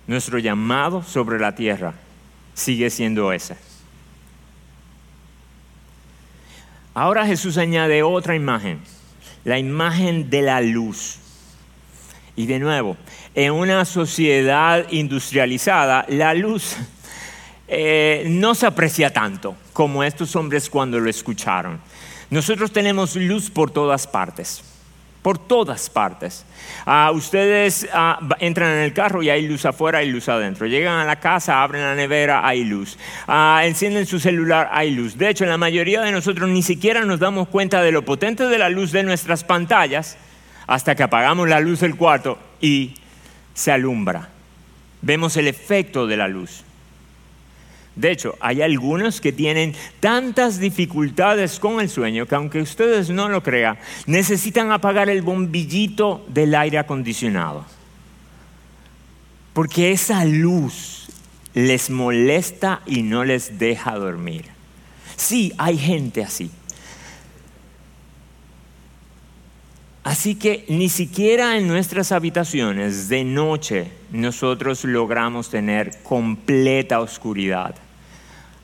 nuestro 0.06 0.38
llamado 0.38 1.02
sobre 1.02 1.38
la 1.38 1.54
tierra 1.54 1.92
sigue 2.54 2.88
siendo 2.88 3.30
ese. 3.30 3.56
Ahora 6.94 7.26
Jesús 7.26 7.58
añade 7.58 8.04
otra 8.04 8.36
imagen, 8.36 8.80
la 9.42 9.58
imagen 9.58 10.30
de 10.30 10.42
la 10.42 10.60
luz. 10.60 11.18
Y 12.36 12.46
de 12.46 12.60
nuevo, 12.60 12.96
en 13.34 13.52
una 13.52 13.84
sociedad 13.84 14.86
industrializada, 14.90 16.06
la 16.08 16.34
luz 16.34 16.76
eh, 17.66 18.24
no 18.28 18.54
se 18.54 18.66
aprecia 18.66 19.12
tanto 19.12 19.56
como 19.72 20.04
estos 20.04 20.36
hombres 20.36 20.70
cuando 20.70 21.00
lo 21.00 21.10
escucharon. 21.10 21.80
Nosotros 22.30 22.70
tenemos 22.72 23.16
luz 23.16 23.50
por 23.50 23.72
todas 23.72 24.06
partes, 24.06 24.62
por 25.24 25.38
todas 25.38 25.88
partes. 25.88 26.44
Ah, 26.84 27.10
ustedes 27.10 27.88
ah, 27.94 28.18
entran 28.40 28.72
en 28.72 28.80
el 28.80 28.92
carro 28.92 29.22
y 29.22 29.30
hay 29.30 29.48
luz 29.48 29.64
afuera, 29.64 30.00
hay 30.00 30.10
luz 30.10 30.28
adentro. 30.28 30.66
Llegan 30.66 30.98
a 30.98 31.06
la 31.06 31.18
casa, 31.18 31.62
abren 31.62 31.80
la 31.80 31.94
nevera, 31.94 32.46
hay 32.46 32.62
luz. 32.62 32.98
Ah, 33.26 33.62
encienden 33.64 34.04
su 34.04 34.20
celular, 34.20 34.68
hay 34.70 34.90
luz. 34.90 35.16
De 35.16 35.30
hecho, 35.30 35.46
la 35.46 35.56
mayoría 35.56 36.02
de 36.02 36.12
nosotros 36.12 36.50
ni 36.50 36.62
siquiera 36.62 37.06
nos 37.06 37.20
damos 37.20 37.48
cuenta 37.48 37.80
de 37.80 37.90
lo 37.90 38.04
potente 38.04 38.44
de 38.44 38.58
la 38.58 38.68
luz 38.68 38.92
de 38.92 39.02
nuestras 39.02 39.44
pantallas 39.44 40.18
hasta 40.66 40.94
que 40.94 41.04
apagamos 41.04 41.48
la 41.48 41.60
luz 41.60 41.80
del 41.80 41.96
cuarto 41.96 42.38
y 42.60 42.92
se 43.54 43.72
alumbra. 43.72 44.28
Vemos 45.00 45.38
el 45.38 45.48
efecto 45.48 46.06
de 46.06 46.18
la 46.18 46.28
luz. 46.28 46.64
De 47.96 48.10
hecho, 48.10 48.34
hay 48.40 48.60
algunos 48.60 49.20
que 49.20 49.32
tienen 49.32 49.74
tantas 50.00 50.58
dificultades 50.58 51.60
con 51.60 51.80
el 51.80 51.88
sueño 51.88 52.26
que 52.26 52.34
aunque 52.34 52.60
ustedes 52.60 53.10
no 53.10 53.28
lo 53.28 53.42
crean, 53.42 53.78
necesitan 54.06 54.72
apagar 54.72 55.08
el 55.08 55.22
bombillito 55.22 56.24
del 56.28 56.54
aire 56.54 56.78
acondicionado. 56.78 57.64
Porque 59.52 59.92
esa 59.92 60.24
luz 60.24 61.08
les 61.54 61.88
molesta 61.88 62.82
y 62.84 63.02
no 63.02 63.24
les 63.24 63.58
deja 63.58 63.94
dormir. 63.94 64.46
Sí, 65.16 65.52
hay 65.56 65.78
gente 65.78 66.24
así. 66.24 66.50
Así 70.02 70.34
que 70.34 70.66
ni 70.68 70.90
siquiera 70.90 71.56
en 71.56 71.66
nuestras 71.66 72.12
habitaciones 72.12 73.08
de 73.08 73.24
noche 73.24 73.90
nosotros 74.12 74.84
logramos 74.84 75.48
tener 75.48 76.02
completa 76.02 77.00
oscuridad. 77.00 77.74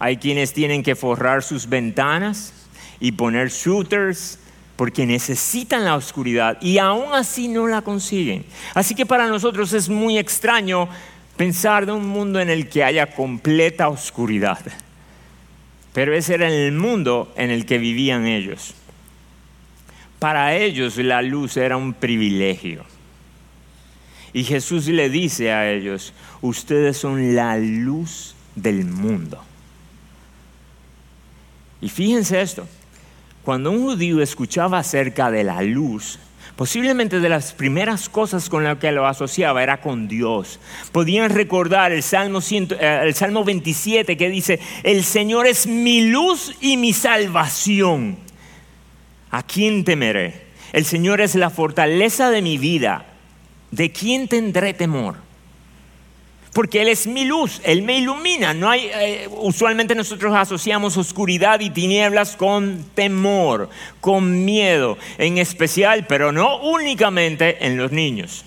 Hay 0.01 0.17
quienes 0.17 0.55
tienen 0.55 0.83
que 0.83 0.97
forrar 0.97 1.43
sus 1.43 1.69
ventanas 1.69 2.55
y 2.99 3.13
poner 3.13 3.51
shooters 3.51 4.39
porque 4.75 5.05
necesitan 5.05 5.85
la 5.85 5.95
oscuridad 5.95 6.57
y 6.63 6.79
aún 6.79 7.13
así 7.13 7.49
no 7.49 7.67
la 7.67 7.83
consiguen. 7.83 8.47
Así 8.73 8.95
que 8.95 9.05
para 9.05 9.29
nosotros 9.29 9.75
es 9.75 9.91
muy 9.91 10.17
extraño 10.17 10.89
pensar 11.37 11.85
de 11.85 11.93
un 11.93 12.07
mundo 12.07 12.41
en 12.41 12.49
el 12.49 12.71
que 12.71 12.83
haya 12.83 13.15
completa 13.15 13.91
oscuridad. 13.91 14.61
Pero 15.93 16.15
ese 16.15 16.33
era 16.33 16.49
el 16.49 16.73
mundo 16.73 17.31
en 17.37 17.51
el 17.51 17.67
que 17.67 17.77
vivían 17.77 18.27
ellos. 18.27 18.73
Para 20.19 20.57
ellos 20.57 20.97
la 20.97 21.21
luz 21.21 21.59
era 21.59 21.77
un 21.77 21.93
privilegio. 21.93 22.87
Y 24.33 24.45
Jesús 24.45 24.87
le 24.87 25.11
dice 25.11 25.53
a 25.53 25.71
ellos, 25.71 26.15
ustedes 26.41 26.97
son 26.97 27.35
la 27.35 27.59
luz 27.59 28.35
del 28.55 28.87
mundo. 28.87 29.45
Y 31.81 31.89
fíjense 31.89 32.41
esto, 32.41 32.67
cuando 33.45 33.71
un 33.71 33.83
judío 33.83 34.23
escuchaba 34.23 34.79
acerca 34.79 35.31
de 35.31 35.45
la 35.45 35.63
luz, 35.63 36.19
posiblemente 36.57 37.21
de 37.21 37.29
las 37.31 37.53
primeras 37.53 38.11
cosas 38.11 38.51
con 38.51 38.65
las 38.65 38.79
que 38.79 38.93
lo 38.93 39.07
asociaba 39.07 39.63
era 39.63 39.81
con 39.81 40.09
Dios. 40.09 40.61
Podían 40.93 41.31
recordar 41.31 41.91
el 41.91 42.03
Salmo, 42.03 42.41
eh, 42.51 43.01
el 43.03 43.15
Salmo 43.15 43.45
27 43.45 44.17
que 44.17 44.29
dice, 44.29 44.61
el 44.83 45.05
Señor 45.05 45.47
es 45.47 45.67
mi 45.67 46.03
luz 46.03 46.55
y 46.61 46.77
mi 46.77 46.93
salvación. 46.93 48.19
¿A 49.31 49.43
quién 49.43 49.85
temeré? 49.85 50.51
El 50.73 50.85
Señor 50.85 51.21
es 51.21 51.35
la 51.35 51.51
fortaleza 51.51 52.31
de 52.31 52.43
mi 52.43 52.59
vida. 52.59 53.07
¿De 53.71 53.91
quién 53.91 54.29
tendré 54.29 54.75
temor? 54.75 55.30
Porque 56.53 56.83
Él 56.83 56.89
es 56.89 57.07
mi 57.07 57.25
luz, 57.25 57.61
Él 57.65 57.83
me 57.83 57.99
ilumina. 57.99 58.55
No 58.55 58.69
hay, 58.69 58.91
eh, 58.93 59.29
usualmente 59.39 59.95
nosotros 59.95 60.35
asociamos 60.35 60.97
oscuridad 60.97 61.61
y 61.61 61.71
tinieblas 61.71 62.37
con 62.37 62.85
temor, 62.95 63.69
con 64.01 64.45
miedo, 64.45 64.99
en 65.19 65.39
especial, 65.39 66.07
pero 66.09 66.33
no 66.33 66.61
únicamente 66.61 67.65
en 67.65 67.77
los 67.77 67.93
niños. 67.93 68.45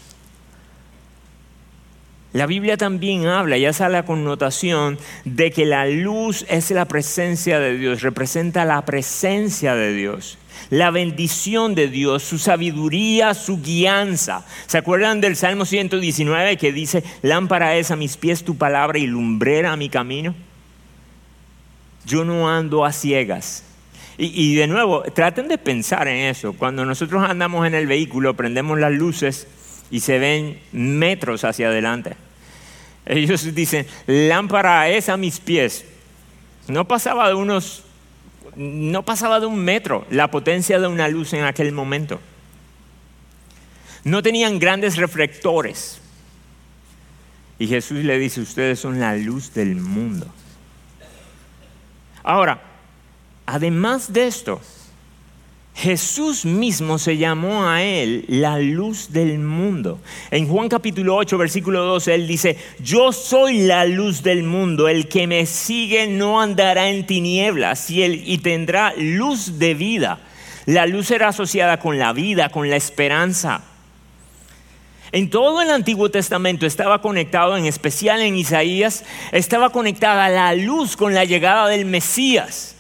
La 2.34 2.48
Biblia 2.48 2.78
también 2.78 3.28
habla, 3.28 3.58
ya 3.58 3.74
sale 3.74 3.94
la 3.94 4.06
connotación 4.06 4.98
de 5.24 5.52
que 5.52 5.66
la 5.66 5.86
luz 5.86 6.46
es 6.50 6.72
la 6.72 6.86
presencia 6.86 7.60
de 7.60 7.78
Dios, 7.78 8.02
representa 8.02 8.66
la 8.66 8.84
presencia 8.84 9.76
de 9.76 9.94
Dios 9.94 10.40
la 10.70 10.92
bendición 10.92 11.76
de 11.76 11.88
Dios, 11.88 12.24
su 12.24 12.38
sabiduría, 12.38 13.34
su 13.34 13.62
guianza. 13.62 14.46
¿Se 14.68 14.78
acuerdan 14.78 15.22
del 15.22 15.36
Salmo 15.36 15.66
119 15.66 16.58
que 16.58 16.72
dice, 16.72 17.04
lámpara 17.22 17.76
es 17.76 17.92
a 17.92 17.96
mis 17.96 18.18
pies 18.18 18.44
tu 18.44 18.58
palabra 18.58 19.00
y 19.00 19.08
lumbrera 19.08 19.72
a 19.72 19.78
mi 19.78 19.90
camino? 19.90 20.36
Yo 22.06 22.26
no 22.26 22.50
ando 22.50 22.86
a 22.86 22.92
ciegas. 22.92 23.64
Y, 24.18 24.26
y, 24.44 24.56
de 24.56 24.68
nuevo, 24.68 25.04
traten 25.14 25.48
de 25.48 25.58
pensar 25.58 26.08
en 26.08 26.28
eso. 26.28 26.54
Cuando 26.54 26.86
nosotros 26.86 27.24
andamos 27.28 27.66
en 27.66 27.74
el 27.74 27.88
vehículo, 27.88 28.36
prendemos 28.36 28.80
las 28.80 28.92
luces 28.92 29.48
y 29.90 30.02
se 30.02 30.20
ven 30.20 30.60
metros 30.72 31.44
hacia 31.44 31.68
adelante. 31.68 32.16
Ellos 33.06 33.54
dicen, 33.54 33.86
lámpara 34.08 34.90
es 34.90 35.10
a 35.10 35.18
mis 35.18 35.40
pies. 35.40 35.86
No 36.68 36.88
pasaba 36.88 37.28
de 37.28 37.34
unos 37.34 37.84
no 38.56 39.04
pasaba 39.04 39.40
de 39.40 39.46
un 39.46 39.60
metro 39.60 40.06
la 40.10 40.30
potencia 40.30 40.80
de 40.80 40.88
una 40.88 41.08
luz 41.08 41.34
en 41.34 41.44
aquel 41.44 41.72
momento. 41.72 42.20
No 44.04 44.22
tenían 44.22 44.60
grandes 44.60 44.98
reflectores. 44.98 46.00
Y 47.60 47.68
Jesús 47.68 48.04
le 48.04 48.18
dice, 48.20 48.42
ustedes 48.42 48.80
son 48.80 49.00
la 49.00 49.16
luz 49.16 49.54
del 49.54 49.76
mundo. 49.76 50.28
Ahora, 52.24 52.62
además 53.46 54.12
de 54.12 54.28
esto, 54.28 54.62
Jesús 55.76 56.46
mismo 56.46 57.00
se 57.00 57.18
llamó 57.18 57.68
a 57.68 57.84
él 57.84 58.26
la 58.28 58.60
luz 58.60 59.12
del 59.12 59.40
mundo. 59.40 60.00
En 60.30 60.48
Juan 60.48 60.70
capítulo 60.70 61.16
8, 61.16 61.38
versículo 61.38 61.84
12, 61.84 62.14
él 62.14 62.28
dice, 62.28 62.58
yo 62.80 63.12
soy 63.12 63.64
la 63.64 63.86
luz 63.86 64.22
del 64.22 64.44
mundo, 64.44 64.88
el 64.88 65.08
que 65.08 65.26
me 65.26 65.46
sigue 65.46 66.08
no 66.08 66.40
andará 66.40 66.90
en 66.90 67.08
tinieblas 67.08 67.90
y, 67.90 68.04
y 68.04 68.38
tendrá 68.38 68.94
luz 68.98 69.58
de 69.58 69.74
vida. 69.74 70.20
La 70.66 70.86
luz 70.86 71.12
era 71.12 71.30
asociada 71.30 71.80
con 71.80 71.98
la 71.98 72.14
vida, 72.14 72.50
con 72.50 72.70
la 72.70 72.76
esperanza. 72.76 73.64
En 75.12 75.30
todo 75.30 75.62
el 75.62 75.70
Antiguo 75.70 76.10
Testamento 76.10 76.66
estaba 76.66 77.02
conectado, 77.02 77.58
en 77.58 77.66
especial 77.66 78.22
en 78.22 78.36
Isaías, 78.36 79.04
estaba 79.32 79.72
conectada 79.72 80.30
la 80.30 80.56
luz 80.56 80.96
con 80.96 81.14
la 81.14 81.26
llegada 81.26 81.68
del 81.68 81.86
Mesías. 81.86 82.76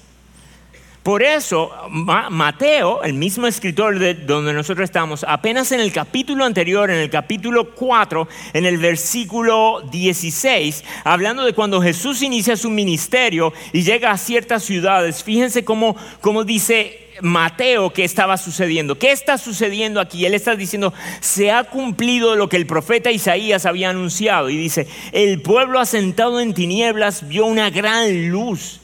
Por 1.04 1.22
eso, 1.22 1.70
Mateo, 1.90 3.04
el 3.04 3.14
mismo 3.14 3.46
escritor 3.46 4.00
de 4.00 4.14
donde 4.14 4.54
nosotros 4.54 4.86
estamos, 4.86 5.26
apenas 5.28 5.74
en 5.74 5.82
el 5.82 5.92
capítulo 5.92 6.46
anterior, 6.46 6.90
en 6.90 6.98
el 6.98 7.10
capítulo 7.10 7.72
4, 7.72 8.26
en 8.54 8.66
el 8.66 8.78
versículo 8.78 9.82
16, 9.92 10.82
hablando 11.04 11.44
de 11.44 11.52
cuando 11.52 11.82
Jesús 11.82 12.22
inicia 12.22 12.56
su 12.56 12.70
ministerio 12.70 13.52
y 13.74 13.84
llega 13.84 14.12
a 14.12 14.18
ciertas 14.18 14.64
ciudades, 14.64 15.26
fíjense 15.26 15.66
cómo, 15.66 15.98
cómo 16.22 16.46
dice 16.46 17.02
Mateo 17.22 17.92
qué 17.92 18.06
estaba 18.06 18.38
sucediendo. 18.38 18.98
¿Qué 18.98 19.12
está 19.12 19.38
sucediendo 19.38 20.00
aquí? 20.00 20.26
Él 20.26 20.34
está 20.34 20.56
diciendo, 20.56 20.94
se 21.20 21.52
ha 21.52 21.66
cumplido 21.66 22.38
lo 22.38 22.48
que 22.48 22.56
el 22.56 22.66
profeta 22.66 23.12
Isaías 23.12 23.66
había 23.66 23.90
anunciado. 23.90 24.50
Y 24.50 24.56
dice, 24.56 24.88
el 25.12 25.42
pueblo 25.42 25.82
asentado 25.82 26.40
en 26.40 26.54
tinieblas 26.54 27.28
vio 27.28 27.46
una 27.46 27.70
gran 27.70 28.30
luz 28.30 28.80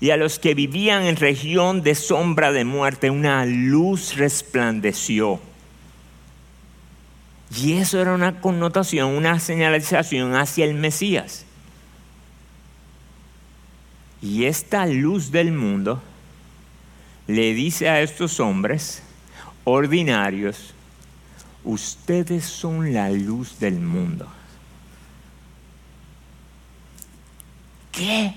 y 0.00 0.10
a 0.10 0.16
los 0.16 0.38
que 0.38 0.54
vivían 0.54 1.04
en 1.04 1.16
región 1.16 1.82
de 1.82 1.94
sombra 1.94 2.52
de 2.52 2.64
muerte 2.64 3.10
una 3.10 3.44
luz 3.46 4.16
resplandeció. 4.16 5.40
Y 7.56 7.74
eso 7.74 8.00
era 8.00 8.14
una 8.14 8.40
connotación, 8.40 9.10
una 9.10 9.40
señalización 9.40 10.34
hacia 10.36 10.64
el 10.64 10.74
Mesías. 10.74 11.44
Y 14.20 14.44
esta 14.44 14.86
luz 14.86 15.30
del 15.30 15.52
mundo 15.52 16.02
le 17.26 17.54
dice 17.54 17.88
a 17.88 18.00
estos 18.00 18.40
hombres 18.40 19.02
ordinarios, 19.64 20.74
ustedes 21.64 22.44
son 22.44 22.92
la 22.92 23.10
luz 23.10 23.58
del 23.58 23.80
mundo. 23.80 24.28
¿Qué? 27.92 28.34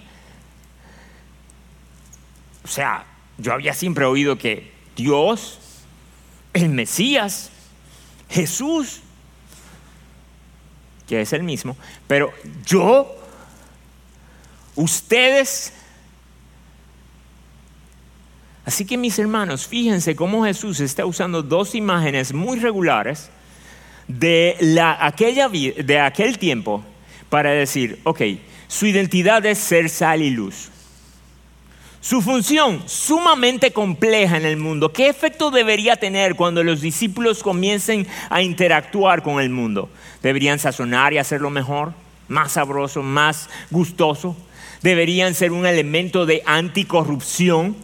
O 2.63 2.67
sea, 2.67 3.05
yo 3.37 3.53
había 3.53 3.73
siempre 3.73 4.05
oído 4.05 4.37
que 4.37 4.71
Dios, 4.95 5.59
el 6.53 6.69
Mesías, 6.69 7.49
Jesús, 8.29 9.01
que 11.07 11.21
es 11.21 11.33
el 11.33 11.43
mismo, 11.43 11.75
pero 12.07 12.31
yo, 12.65 13.15
ustedes, 14.75 15.73
Así 18.63 18.85
que 18.85 18.95
mis 18.95 19.17
hermanos, 19.17 19.67
fíjense 19.67 20.15
cómo 20.15 20.45
Jesús 20.45 20.79
está 20.79 21.05
usando 21.05 21.41
dos 21.41 21.73
imágenes 21.73 22.31
muy 22.31 22.59
regulares 22.59 23.29
de, 24.07 24.55
la, 24.59 25.03
aquella, 25.05 25.49
de 25.49 25.99
aquel 25.99 26.37
tiempo 26.37 26.83
para 27.29 27.51
decir, 27.51 27.99
ok, 28.03 28.21
su 28.67 28.85
identidad 28.85 29.45
es 29.45 29.57
ser 29.57 29.89
sal 29.89 30.21
y 30.21 30.29
luz. 30.29 30.69
Su 32.01 32.23
función, 32.23 32.81
sumamente 32.87 33.71
compleja 33.71 34.35
en 34.35 34.45
el 34.45 34.57
mundo. 34.57 34.91
¿Qué 34.91 35.07
efecto 35.07 35.51
debería 35.51 35.97
tener 35.97 36.35
cuando 36.35 36.63
los 36.63 36.81
discípulos 36.81 37.43
comiencen 37.43 38.07
a 38.31 38.41
interactuar 38.41 39.21
con 39.21 39.39
el 39.39 39.51
mundo? 39.51 39.87
¿Deberían 40.23 40.57
sazonar 40.57 41.13
y 41.13 41.19
hacerlo 41.19 41.51
mejor? 41.51 41.93
¿Más 42.27 42.53
sabroso? 42.53 43.03
¿Más 43.03 43.49
gustoso? 43.69 44.35
¿Deberían 44.81 45.35
ser 45.35 45.51
un 45.51 45.67
elemento 45.67 46.25
de 46.25 46.41
anticorrupción? 46.47 47.75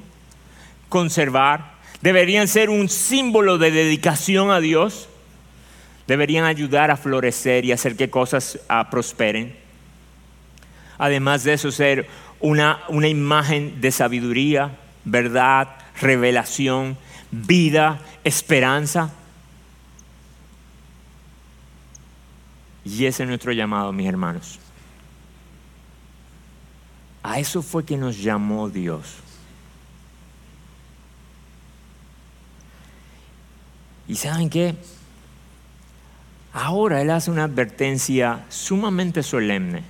¿Conservar? 0.89 1.73
¿Deberían 2.01 2.47
ser 2.47 2.71
un 2.71 2.89
símbolo 2.89 3.60
de 3.60 3.69
dedicación 3.69 4.49
a 4.49 4.60
Dios? 4.60 5.10
¿Deberían 6.08 6.45
ayudar 6.45 6.89
a 6.89 6.97
florecer 6.97 7.65
y 7.65 7.71
hacer 7.71 7.95
que 7.95 8.10
cosas 8.10 8.58
ah, 8.67 8.89
prosperen? 8.89 9.56
Además 10.97 11.43
de 11.43 11.53
eso, 11.53 11.71
ser 11.71 12.08
una, 12.39 12.80
imagen 13.08 13.82
de 13.82 13.91
sabiduría, 13.91 14.78
verdad, 15.06 15.69
revelación, 16.00 16.97
vida, 17.32 18.00
esperanza. 18.23 19.12
Y 22.86 23.06
ese 23.06 23.23
es 23.23 23.30
nuestro 23.30 23.52
llamado, 23.52 23.91
mis 23.91 24.08
hermanos. 24.08 24.60
A 27.23 27.39
eso 27.39 27.62
fue 27.62 27.84
que 27.86 27.97
nos 27.97 28.21
llamó 28.21 28.69
Dios. 28.69 29.15
¿Y 34.08 34.15
saben 34.15 34.50
qué? 34.50 34.76
Ahora 36.54 37.02
Él 37.02 37.12
hace 37.12 37.30
una 37.30 37.43
advertencia 37.43 38.45
sumamente 38.50 39.21
solemne, 39.21 39.84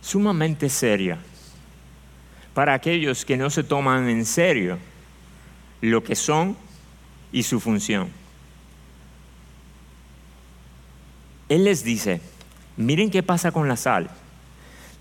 sumamente 0.00 0.68
seria, 0.68 1.18
para 2.54 2.74
aquellos 2.74 3.24
que 3.24 3.36
no 3.36 3.50
se 3.50 3.62
toman 3.62 4.08
en 4.08 4.24
serio 4.24 4.78
lo 5.80 6.02
que 6.02 6.16
son 6.16 6.56
y 7.32 7.42
su 7.42 7.60
función. 7.60 8.10
Él 11.48 11.64
les 11.64 11.82
dice, 11.82 12.20
miren 12.76 13.10
qué 13.10 13.22
pasa 13.22 13.52
con 13.52 13.68
la 13.68 13.76
sal. 13.76 14.10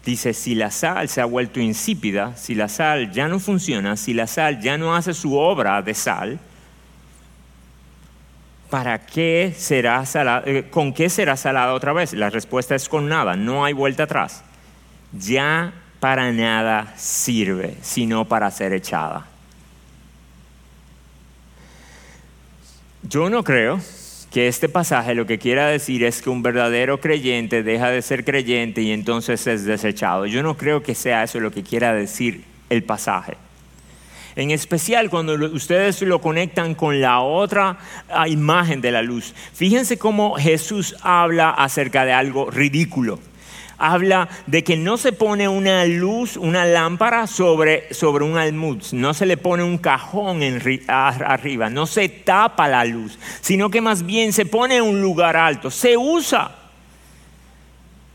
Dice, 0.05 0.33
si 0.33 0.55
la 0.55 0.71
sal 0.71 1.09
se 1.09 1.19
ha 1.19 1.25
vuelto 1.25 1.59
insípida, 1.59 2.37
si 2.37 2.55
la 2.55 2.69
sal 2.69 3.11
ya 3.11 3.27
no 3.27 3.39
funciona, 3.39 3.97
si 3.97 4.13
la 4.13 4.27
sal 4.27 4.61
ya 4.61 4.77
no 4.77 4.95
hace 4.95 5.13
su 5.13 5.35
obra 5.35 5.81
de 5.81 5.93
sal, 5.93 6.39
¿para 8.69 9.05
qué 9.05 9.53
será 9.57 10.05
salada, 10.05 10.43
eh, 10.45 10.67
¿con 10.69 10.93
qué 10.93 11.09
será 11.09 11.35
salada 11.35 11.73
otra 11.73 11.91
vez? 11.91 12.13
La 12.13 12.29
respuesta 12.29 12.75
es 12.75 12.87
con 12.87 13.09
nada, 13.09 13.35
no 13.35 13.65
hay 13.65 13.73
vuelta 13.73 14.03
atrás. 14.03 14.43
Ya 15.19 15.73
para 15.99 16.31
nada 16.31 16.93
sirve, 16.97 17.75
sino 17.81 18.25
para 18.25 18.51
ser 18.51 18.73
echada. 18.73 19.25
Yo 23.03 23.29
no 23.29 23.43
creo 23.43 23.79
que 24.31 24.47
este 24.47 24.69
pasaje 24.69 25.15
lo 25.15 25.25
que 25.25 25.39
quiera 25.39 25.67
decir 25.67 26.03
es 26.03 26.21
que 26.21 26.29
un 26.29 26.43
verdadero 26.43 26.99
creyente 26.99 27.63
deja 27.63 27.89
de 27.89 28.01
ser 28.01 28.25
creyente 28.25 28.81
y 28.81 28.91
entonces 28.91 29.47
es 29.47 29.65
desechado. 29.65 30.25
Yo 30.25 30.43
no 30.43 30.57
creo 30.57 30.83
que 30.83 30.93
sea 30.93 31.23
eso 31.23 31.39
lo 31.39 31.51
que 31.51 31.63
quiera 31.63 31.93
decir 31.93 32.43
el 32.69 32.83
pasaje. 32.83 33.37
En 34.35 34.51
especial 34.51 35.09
cuando 35.09 35.33
ustedes 35.51 36.01
lo 36.03 36.21
conectan 36.21 36.75
con 36.75 37.01
la 37.01 37.21
otra 37.21 37.79
ah, 38.09 38.27
imagen 38.27 38.81
de 38.81 38.91
la 38.91 39.01
luz. 39.01 39.33
Fíjense 39.53 39.97
cómo 39.97 40.35
Jesús 40.35 40.95
habla 41.01 41.49
acerca 41.49 42.05
de 42.05 42.13
algo 42.13 42.51
ridículo 42.51 43.19
habla 43.77 44.27
de 44.47 44.63
que 44.63 44.75
no 44.75 44.97
se 44.97 45.11
pone 45.11 45.47
una 45.47 45.85
luz, 45.85 46.37
una 46.37 46.65
lámpara 46.65 47.27
sobre, 47.27 47.93
sobre 47.93 48.25
un 48.25 48.37
almud, 48.37 48.83
no 48.91 49.13
se 49.13 49.25
le 49.25 49.37
pone 49.37 49.63
un 49.63 49.77
cajón 49.77 50.41
arriba, 50.87 51.69
no 51.69 51.85
se 51.85 52.09
tapa 52.09 52.67
la 52.67 52.85
luz, 52.85 53.17
sino 53.41 53.69
que 53.69 53.81
más 53.81 54.05
bien 54.05 54.33
se 54.33 54.45
pone 54.45 54.77
en 54.77 54.83
un 54.83 55.01
lugar 55.01 55.35
alto, 55.35 55.69
se 55.71 55.95
usa. 55.97 56.55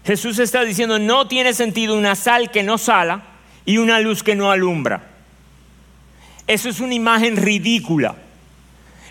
Jesús 0.05 0.39
está 0.41 0.65
diciendo, 0.65 0.99
no 0.99 1.29
tiene 1.29 1.55
sentido 1.55 1.97
una 1.97 2.17
sal 2.17 2.51
que 2.51 2.65
no 2.65 2.77
sala 2.77 3.23
y 3.65 3.79
una 3.79 4.01
luz 4.01 4.23
que 4.23 4.35
no 4.35 4.51
alumbra. 4.51 5.11
Eso 6.47 6.69
es 6.69 6.81
una 6.81 6.95
imagen 6.95 7.37
ridícula. 7.37 8.17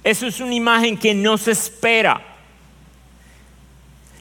Eso 0.04 0.28
es 0.28 0.40
una 0.40 0.54
imagen 0.54 0.98
que 0.98 1.14
no 1.14 1.38
se 1.38 1.52
espera. 1.52 2.22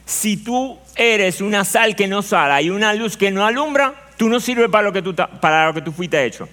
Si 0.05 0.37
tú 0.37 0.77
eres 0.95 1.41
una 1.41 1.65
sal 1.65 1.95
que 1.95 2.07
no 2.07 2.21
sala 2.21 2.61
y 2.61 2.69
una 2.69 2.93
luz 2.93 3.17
que 3.17 3.31
no 3.31 3.45
alumbra, 3.45 4.09
tú 4.17 4.29
no 4.29 4.39
sirves 4.39 4.69
para 4.69 4.83
lo 4.83 4.93
que 4.93 5.01
tú, 5.01 5.15
para 5.15 5.67
lo 5.67 5.73
que 5.73 5.81
tú 5.81 5.91
fuiste 5.91 6.23
hecho. 6.25 6.47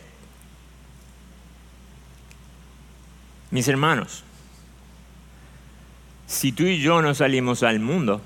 Mis 3.51 3.66
hermanos, 3.68 4.24
si 6.27 6.53
tú 6.53 6.64
y 6.64 6.81
yo 6.81 7.01
no 7.01 7.14
salimos 7.14 7.62
al 7.62 7.81
mundo, 7.81 8.20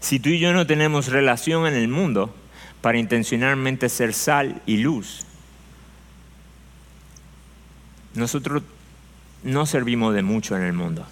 si 0.00 0.18
tú 0.18 0.30
y 0.30 0.38
yo 0.38 0.52
no 0.52 0.66
tenemos 0.66 1.08
relación 1.08 1.66
en 1.66 1.74
el 1.74 1.88
mundo 1.88 2.34
para 2.80 2.98
intencionalmente 2.98 3.88
ser 3.88 4.14
sal 4.14 4.62
y 4.66 4.78
luz, 4.78 5.26
nosotros 8.14 8.62
no 9.42 9.66
servimos 9.66 10.14
de 10.14 10.22
mucho 10.22 10.56
en 10.56 10.62
el 10.62 10.72
mundo. 10.72 11.06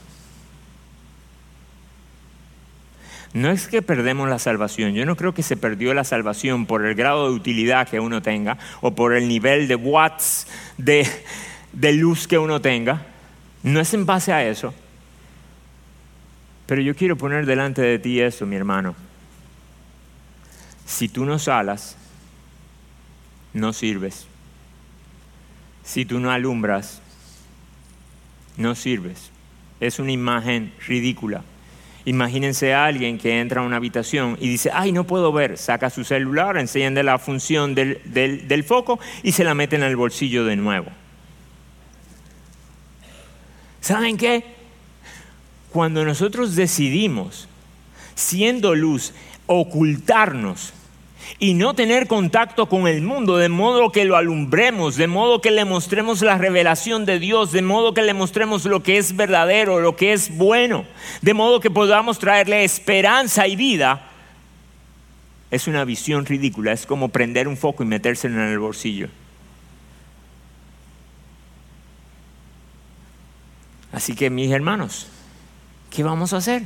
No 3.34 3.50
es 3.50 3.66
que 3.66 3.80
perdemos 3.80 4.28
la 4.28 4.38
salvación, 4.38 4.92
yo 4.92 5.06
no 5.06 5.16
creo 5.16 5.32
que 5.32 5.42
se 5.42 5.56
perdió 5.56 5.94
la 5.94 6.04
salvación 6.04 6.66
por 6.66 6.84
el 6.84 6.94
grado 6.94 7.28
de 7.30 7.34
utilidad 7.34 7.88
que 7.88 7.98
uno 7.98 8.20
tenga 8.20 8.58
o 8.82 8.94
por 8.94 9.14
el 9.14 9.26
nivel 9.26 9.68
de 9.68 9.74
watts 9.74 10.46
de, 10.76 11.06
luz 11.94 12.28
que 12.28 12.36
uno 12.36 12.60
tenga. 12.60 13.06
No 13.62 13.80
es 13.80 13.94
en 13.94 14.04
base 14.04 14.34
a 14.34 14.46
eso. 14.46 14.74
Pero 16.66 16.82
yo 16.82 16.94
quiero 16.94 17.16
poner 17.16 17.46
delante 17.46 17.80
de 17.80 17.98
ti 17.98 18.20
eso, 18.20 18.44
mi 18.44 18.56
hermano. 18.56 18.94
Si 20.84 21.08
tú 21.08 21.24
no 21.24 21.38
salas, 21.38 21.96
no 23.54 23.72
sirves. 23.72 24.26
Si 25.84 26.04
tú 26.04 26.20
no 26.20 26.30
alumbras, 26.30 27.00
no 28.58 28.74
sirves. 28.74 29.30
Es 29.80 29.98
una 29.98 30.12
imagen 30.12 30.74
ridícula. 30.86 31.44
Imagínense 32.04 32.74
a 32.74 32.86
alguien 32.86 33.18
que 33.18 33.40
entra 33.40 33.60
a 33.60 33.64
una 33.64 33.76
habitación 33.76 34.36
y 34.40 34.48
dice, 34.48 34.70
ay, 34.72 34.92
no 34.92 35.04
puedo 35.04 35.32
ver, 35.32 35.56
saca 35.56 35.88
su 35.88 36.04
celular, 36.04 36.56
enciende 36.56 37.02
la 37.02 37.18
función 37.18 37.74
del, 37.74 38.00
del 38.04 38.64
foco 38.64 38.98
y 39.22 39.32
se 39.32 39.44
la 39.44 39.54
mete 39.54 39.76
en 39.76 39.84
el 39.84 39.96
bolsillo 39.96 40.44
de 40.44 40.56
nuevo. 40.56 40.90
¿Saben 43.80 44.16
qué? 44.16 44.44
Cuando 45.70 46.04
nosotros 46.04 46.54
decidimos, 46.56 47.48
siendo 48.14 48.74
luz, 48.74 49.12
ocultarnos 49.46 50.72
y 51.38 51.54
no 51.54 51.74
tener 51.74 52.06
contacto 52.06 52.68
con 52.68 52.86
el 52.86 53.02
mundo, 53.02 53.36
de 53.36 53.48
modo 53.48 53.90
que 53.90 54.04
lo 54.04 54.16
alumbremos, 54.16 54.96
de 54.96 55.06
modo 55.06 55.40
que 55.40 55.50
le 55.50 55.64
mostremos 55.64 56.22
la 56.22 56.38
revelación 56.38 57.04
de 57.04 57.18
Dios, 57.18 57.52
de 57.52 57.62
modo 57.62 57.94
que 57.94 58.02
le 58.02 58.14
mostremos 58.14 58.64
lo 58.64 58.82
que 58.82 58.98
es 58.98 59.16
verdadero, 59.16 59.80
lo 59.80 59.96
que 59.96 60.12
es 60.12 60.36
bueno, 60.36 60.84
de 61.20 61.34
modo 61.34 61.60
que 61.60 61.70
podamos 61.70 62.18
traerle 62.18 62.64
esperanza 62.64 63.46
y 63.46 63.56
vida, 63.56 64.08
es 65.50 65.66
una 65.66 65.84
visión 65.84 66.24
ridícula, 66.24 66.72
es 66.72 66.86
como 66.86 67.08
prender 67.08 67.46
un 67.46 67.56
foco 67.56 67.82
y 67.82 67.86
metérselo 67.86 68.40
en 68.40 68.48
el 68.48 68.58
bolsillo. 68.58 69.08
Así 73.92 74.14
que 74.14 74.30
mis 74.30 74.50
hermanos, 74.50 75.08
¿qué 75.90 76.02
vamos 76.02 76.32
a 76.32 76.38
hacer? 76.38 76.62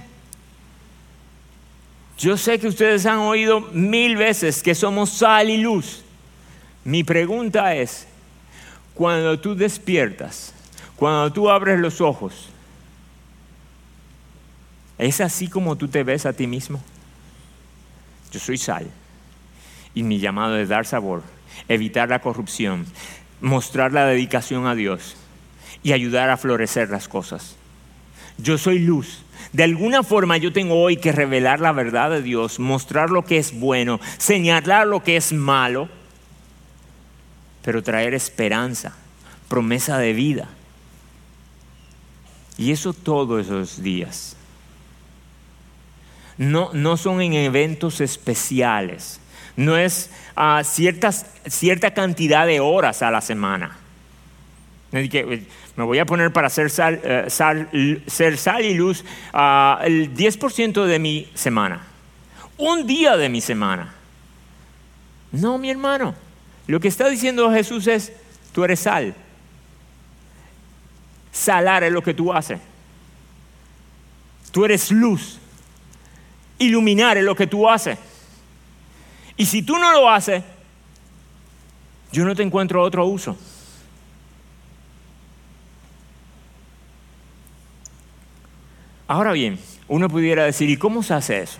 Yo 2.19 2.37
sé 2.37 2.59
que 2.59 2.69
ustedes 2.69 3.05
han 3.05 3.19
oído 3.19 3.61
mil 3.73 4.17
veces 4.17 4.63
que 4.63 4.75
somos 4.75 5.11
sal 5.11 5.51
y 5.51 5.59
luz. 5.59 6.03
Mi 6.85 7.05
pregunta 7.05 7.75
es, 7.75 8.07
cuando 8.95 9.39
tú 9.39 9.55
despiertas, 9.55 10.55
cuando 10.97 11.31
tú 11.33 11.51
abres 11.51 11.79
los 11.79 12.01
ojos, 12.01 12.49
¿es 14.97 15.21
así 15.21 15.49
como 15.49 15.77
tú 15.77 15.89
te 15.89 16.05
ves 16.05 16.25
a 16.25 16.33
ti 16.33 16.47
mismo? 16.47 16.81
Yo 18.33 18.41
soy 18.41 18.57
sal 18.57 18.91
y 19.95 20.03
mi 20.03 20.19
llamado 20.19 20.59
es 20.59 20.69
dar 20.69 20.87
sabor, 20.87 21.23
evitar 21.69 22.09
la 22.09 22.21
corrupción, 22.21 22.87
mostrar 23.41 23.93
la 23.93 24.07
dedicación 24.07 24.67
a 24.67 24.75
Dios 24.75 25.17
y 25.83 25.93
ayudar 25.93 26.31
a 26.31 26.37
florecer 26.39 26.89
las 26.89 27.09
cosas. 27.09 27.57
Yo 28.39 28.59
soy 28.59 28.79
luz 28.81 29.21
de 29.53 29.65
alguna 29.65 30.03
forma 30.03 30.37
yo 30.37 30.53
tengo 30.53 30.81
hoy 30.81 30.97
que 30.99 31.13
revelar 31.13 31.61
la 31.61 31.73
verdad 31.73 32.11
de 32.11 32.23
Dios, 32.23 32.59
mostrar 32.59 33.11
lo 33.11 33.25
que 33.25 33.39
es 33.39 33.59
bueno, 33.59 34.01
señalar 34.19 34.87
lo 34.87 35.03
que 35.03 35.17
es 35.17 35.33
malo, 35.33 35.89
pero 37.63 37.83
traer 37.83 38.15
esperanza, 38.15 38.95
promesa 39.49 39.99
de 39.99 40.13
vida. 40.13 40.49
Y 42.59 42.73
eso 42.73 42.93
todos 42.93 43.47
esos 43.47 43.83
días. 43.83 44.37
No, 46.39 46.71
no 46.75 46.99
son 46.99 47.23
en 47.23 47.33
eventos 47.33 48.03
especiales, 48.03 49.21
no 49.57 49.79
es 49.79 50.11
a 50.35 50.63
cierta 50.65 51.95
cantidad 51.95 52.47
de 52.47 52.61
horas 52.61 53.01
a 53.01 53.11
la 53.11 53.23
semana 53.23 53.79
me 55.77 55.85
voy 55.85 55.99
a 55.99 56.07
poner 56.07 56.33
para 56.33 56.49
ser 56.49 56.71
sal, 56.71 57.01
eh, 57.05 57.27
ser 58.07 58.39
sal 58.39 58.65
y 58.65 58.75
luz 58.75 59.05
uh, 59.35 59.83
el 59.85 60.15
10% 60.15 60.85
de 60.87 60.99
mi 60.99 61.31
semana, 61.35 61.83
un 62.57 62.87
día 62.87 63.17
de 63.17 63.29
mi 63.29 63.43
semana. 63.43 63.93
No, 65.33 65.59
mi 65.59 65.71
hermano, 65.71 66.15
lo 66.67 66.81
que 66.81 66.89
está 66.89 67.09
diciendo 67.11 67.53
Jesús 67.53 67.87
es, 67.87 68.13
tú 68.53 68.65
eres 68.65 68.81
sal. 68.81 69.15
Salar 71.31 71.85
es 71.85 71.93
lo 71.93 72.03
que 72.03 72.15
tú 72.15 72.33
haces. 72.33 72.59
Tú 74.51 74.65
eres 74.65 74.91
luz. 74.91 75.39
Iluminar 76.59 77.19
es 77.19 77.25
lo 77.25 77.37
que 77.37 77.47
tú 77.47 77.69
haces. 77.69 77.99
Y 79.37 79.45
si 79.45 79.61
tú 79.61 79.77
no 79.77 79.93
lo 79.93 80.09
haces, 80.09 80.43
yo 82.13 82.25
no 82.25 82.35
te 82.35 82.43
encuentro 82.43 82.83
otro 82.83 83.05
uso. 83.05 83.37
Ahora 89.09 89.33
bien, 89.33 89.59
uno 89.89 90.09
pudiera 90.09 90.45
decir, 90.45 90.69
¿y 90.69 90.77
cómo 90.77 91.03
se 91.03 91.15
hace 91.15 91.43
eso? 91.43 91.59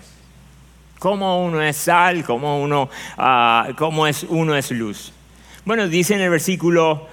¿Cómo 0.99 1.45
uno 1.45 1.61
es 1.61 1.77
sal? 1.77 2.25
¿Cómo 2.25 2.61
uno, 2.61 2.89
ah, 3.17 3.69
cómo 3.77 4.05
es, 4.07 4.23
uno 4.23 4.55
es 4.55 4.71
luz? 4.71 5.13
Bueno, 5.63 5.87
dice 5.87 6.15
en 6.15 6.21
el 6.21 6.29
versículo 6.29 7.07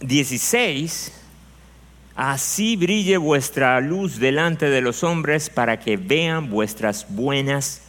16, 0.00 1.12
ah, 2.14 2.32
así 2.32 2.76
brille 2.76 3.16
vuestra 3.16 3.80
luz 3.80 4.18
delante 4.18 4.70
de 4.70 4.82
los 4.82 5.02
hombres 5.02 5.50
para 5.50 5.80
que 5.80 5.96
vean 5.96 6.50
vuestras 6.50 7.06
buenas 7.08 7.82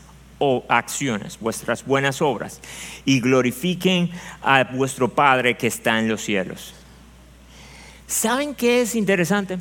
acciones, 0.70 1.38
vuestras 1.40 1.86
buenas 1.86 2.22
obras, 2.22 2.60
y 3.06 3.20
glorifiquen 3.20 4.10
a 4.42 4.64
vuestro 4.64 5.10
Padre 5.10 5.56
que 5.56 5.68
está 5.68 6.00
en 6.00 6.08
los 6.08 6.22
cielos. 6.22 6.74
¿Saben 8.08 8.56
qué 8.56 8.82
es 8.82 8.96
interesante? 8.96 9.60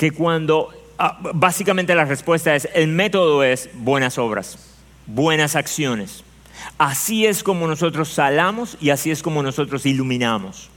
Que 0.00 0.12
cuando 0.12 0.70
Ah, 1.02 1.16
básicamente 1.32 1.94
la 1.94 2.04
respuesta 2.04 2.54
es, 2.54 2.68
el 2.74 2.88
método 2.88 3.42
es 3.42 3.70
buenas 3.72 4.18
obras, 4.18 4.58
buenas 5.06 5.56
acciones. 5.56 6.24
Así 6.76 7.24
es 7.24 7.42
como 7.42 7.66
nosotros 7.66 8.10
salamos 8.10 8.76
y 8.82 8.90
así 8.90 9.10
es 9.10 9.22
como 9.22 9.42
nosotros 9.42 9.86
iluminamos. 9.86 10.68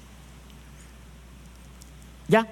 ¿Ya? 2.30 2.48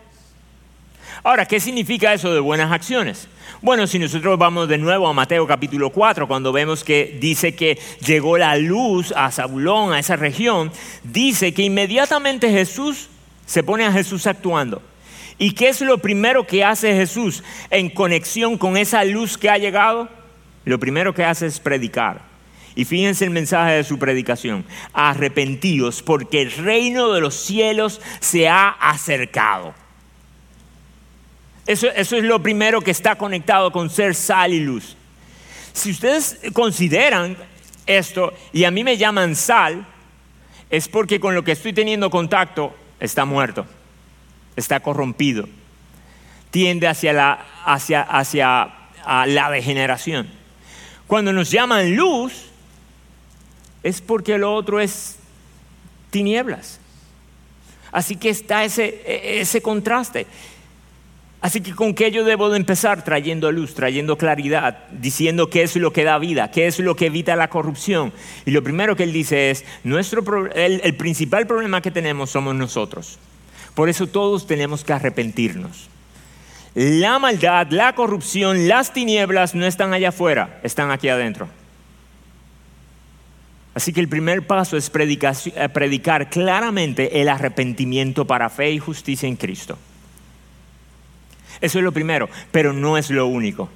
Ahora, 1.24 1.46
¿qué 1.46 1.62
significa 1.62 2.14
eso 2.14 2.34
de 2.34 2.42
buenas 2.42 2.74
acciones? 2.74 3.30
Bueno, 3.62 3.88
si 3.88 3.98
nosotros 3.98 4.38
vamos 4.38 4.68
de 4.68 4.78
nuevo 4.78 5.08
a 5.08 5.14
Mateo 5.14 5.48
capítulo 5.48 5.92
4, 5.92 6.28
cuando 6.28 6.52
vemos 6.52 6.84
que 6.84 7.18
dice 7.22 7.56
que 7.56 7.80
llegó 8.06 8.38
la 8.38 8.58
luz 8.58 9.14
a 9.16 9.32
Zabulón, 9.32 9.94
a 9.94 10.00
esa 10.00 10.18
región, 10.18 10.74
dice 11.06 11.54
que 11.54 11.62
inmediatamente 11.62 12.50
Jesús 12.50 13.08
se 13.46 13.64
pone 13.64 13.86
a 13.86 13.94
Jesús 13.94 14.28
actuando. 14.28 14.91
¿Y 15.42 15.54
qué 15.54 15.70
es 15.70 15.82
lo 15.82 15.98
primero 15.98 16.46
que 16.46 16.64
hace 16.64 16.94
Jesús 16.94 17.44
en 17.72 17.90
conexión 17.90 18.60
con 18.60 18.78
esa 18.78 19.04
luz 19.04 19.40
que 19.40 19.50
ha 19.50 19.58
llegado? 19.58 20.08
Lo 20.66 20.80
primero 20.80 21.16
que 21.16 21.26
hace 21.26 21.48
es 21.48 21.60
predicar. 21.60 22.22
Y 22.76 22.86
fíjense 22.86 23.26
el 23.26 23.32
mensaje 23.32 23.72
de 23.72 23.84
su 23.84 23.98
predicación. 23.98 24.64
Arrepentíos 24.94 26.04
porque 26.04 26.44
el 26.44 26.52
reino 26.52 27.12
de 27.12 27.22
los 27.22 27.34
cielos 27.34 28.02
se 28.20 28.48
ha 28.48 28.70
acercado. 28.70 29.74
Eso, 31.66 31.88
eso, 31.88 32.18
es 32.18 32.24
lo 32.24 32.44
primero 32.44 32.80
que 32.80 32.92
está 32.92 33.16
conectado 33.16 33.72
con 33.72 33.90
ser 33.90 34.14
sal 34.14 34.54
y 34.54 34.60
luz. 34.60 34.96
Si 35.74 35.90
ustedes 35.90 36.40
consideran 36.54 37.36
esto 37.88 38.32
y 38.54 38.66
a 38.66 38.70
mí 38.70 38.84
me 38.84 38.96
llaman 38.96 39.36
sal, 39.36 39.88
es 40.70 40.88
porque 40.88 41.20
con 41.20 41.34
lo 41.34 41.44
que 41.44 41.54
estoy 41.54 41.74
teniendo 41.74 42.12
contacto 42.12 42.76
está 43.00 43.26
muerto 43.26 43.66
está 44.56 44.80
corrompido, 44.80 45.48
tiende 46.50 46.88
hacia 46.88 47.14
la, 47.14 47.46
hacia, 47.66 48.02
hacia 48.02 48.74
la 49.26 49.52
degeneración. 49.52 50.30
Cuando 51.08 51.34
nos 51.34 51.52
llaman 51.52 51.96
luz, 51.96 52.46
es 53.84 54.02
porque 54.02 54.38
lo 54.38 54.54
otro 54.54 54.80
es 54.80 55.18
tinieblas. 56.10 56.80
Así 57.92 58.16
que 58.16 58.30
está 58.30 58.64
ese, 58.64 59.02
ese 59.42 59.62
contraste. 59.62 60.28
Así 61.42 61.60
que 61.60 61.74
con 61.74 61.96
qué 61.96 62.12
yo 62.12 62.24
debo 62.24 62.52
de 62.52 62.58
empezar 62.58 63.04
trayendo 63.04 63.52
luz, 63.52 63.74
trayendo 63.74 64.16
claridad, 64.18 64.88
diciendo 64.92 65.50
qué 65.50 65.64
es 65.64 65.76
lo 65.76 65.92
que 65.92 66.04
da 66.04 66.20
vida, 66.20 66.52
qué 66.52 66.68
es 66.68 66.80
lo 66.80 66.96
que 66.96 67.08
evita 67.08 67.36
la 67.36 67.50
corrupción. 67.50 68.14
Y 68.46 68.52
lo 68.52 68.64
primero 68.64 68.96
que 68.96 69.04
él 69.04 69.12
dice 69.12 69.50
es, 69.50 69.66
nuestro, 69.84 70.24
el 70.54 70.96
principal 70.96 71.48
problema 71.48 71.82
que 71.82 71.90
tenemos 71.90 72.30
somos 72.30 72.54
nosotros. 72.54 73.18
Por 73.76 73.90
eso 73.90 74.08
todos 74.08 74.48
tenemos 74.48 74.84
que 74.84 74.94
arrepentirnos. 74.94 75.90
La 76.74 77.20
maldad, 77.20 77.68
la 77.70 77.94
corrupción, 77.96 78.68
las 78.68 78.94
tinieblas 78.94 79.56
no 79.56 79.66
están 79.66 79.94
allá 79.94 80.10
afuera, 80.10 80.60
están 80.64 80.92
aquí 80.92 81.10
adentro. 81.10 81.50
Así 83.74 83.94
que 83.94 84.02
el 84.02 84.10
primer 84.10 84.46
paso 84.48 84.78
es 84.78 84.90
predicar, 84.90 85.36
eh, 85.56 85.70
predicar 85.70 86.30
claramente 86.30 87.22
el 87.22 87.30
arrepentimiento 87.30 88.26
para 88.26 88.50
fe 88.50 88.72
y 88.72 88.80
justicia 88.80 89.28
en 89.28 89.38
Cristo. 89.38 89.78
Eso 91.62 91.78
es 91.78 91.84
lo 91.84 91.92
primero, 91.92 92.30
pero 92.52 92.74
no 92.74 92.98
es 92.98 93.10
lo 93.10 93.28
único. 93.28 93.70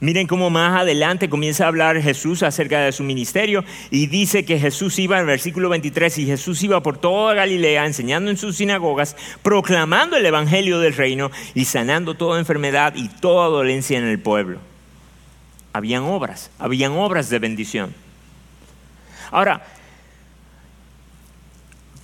Miren 0.00 0.26
cómo 0.26 0.50
más 0.50 0.80
adelante 0.80 1.30
comienza 1.30 1.64
a 1.64 1.68
hablar 1.68 2.00
Jesús 2.02 2.42
acerca 2.42 2.80
de 2.80 2.92
su 2.92 3.02
ministerio 3.04 3.64
y 3.90 4.06
dice 4.06 4.44
que 4.44 4.58
Jesús 4.58 4.98
iba, 4.98 5.18
en 5.18 5.26
versículo 5.26 5.68
23, 5.68 6.18
y 6.18 6.26
Jesús 6.26 6.62
iba 6.62 6.82
por 6.82 6.98
toda 6.98 7.34
Galilea 7.34 7.86
enseñando 7.86 8.30
en 8.30 8.36
sus 8.36 8.56
sinagogas, 8.56 9.16
proclamando 9.42 10.16
el 10.16 10.26
Evangelio 10.26 10.80
del 10.80 10.94
reino 10.94 11.30
y 11.54 11.64
sanando 11.64 12.14
toda 12.14 12.38
enfermedad 12.38 12.94
y 12.96 13.08
toda 13.08 13.48
dolencia 13.48 13.96
en 13.96 14.04
el 14.04 14.18
pueblo. 14.18 14.58
Habían 15.72 16.02
obras, 16.02 16.50
habían 16.58 16.92
obras 16.92 17.30
de 17.30 17.38
bendición. 17.38 17.94
Ahora, 19.30 19.64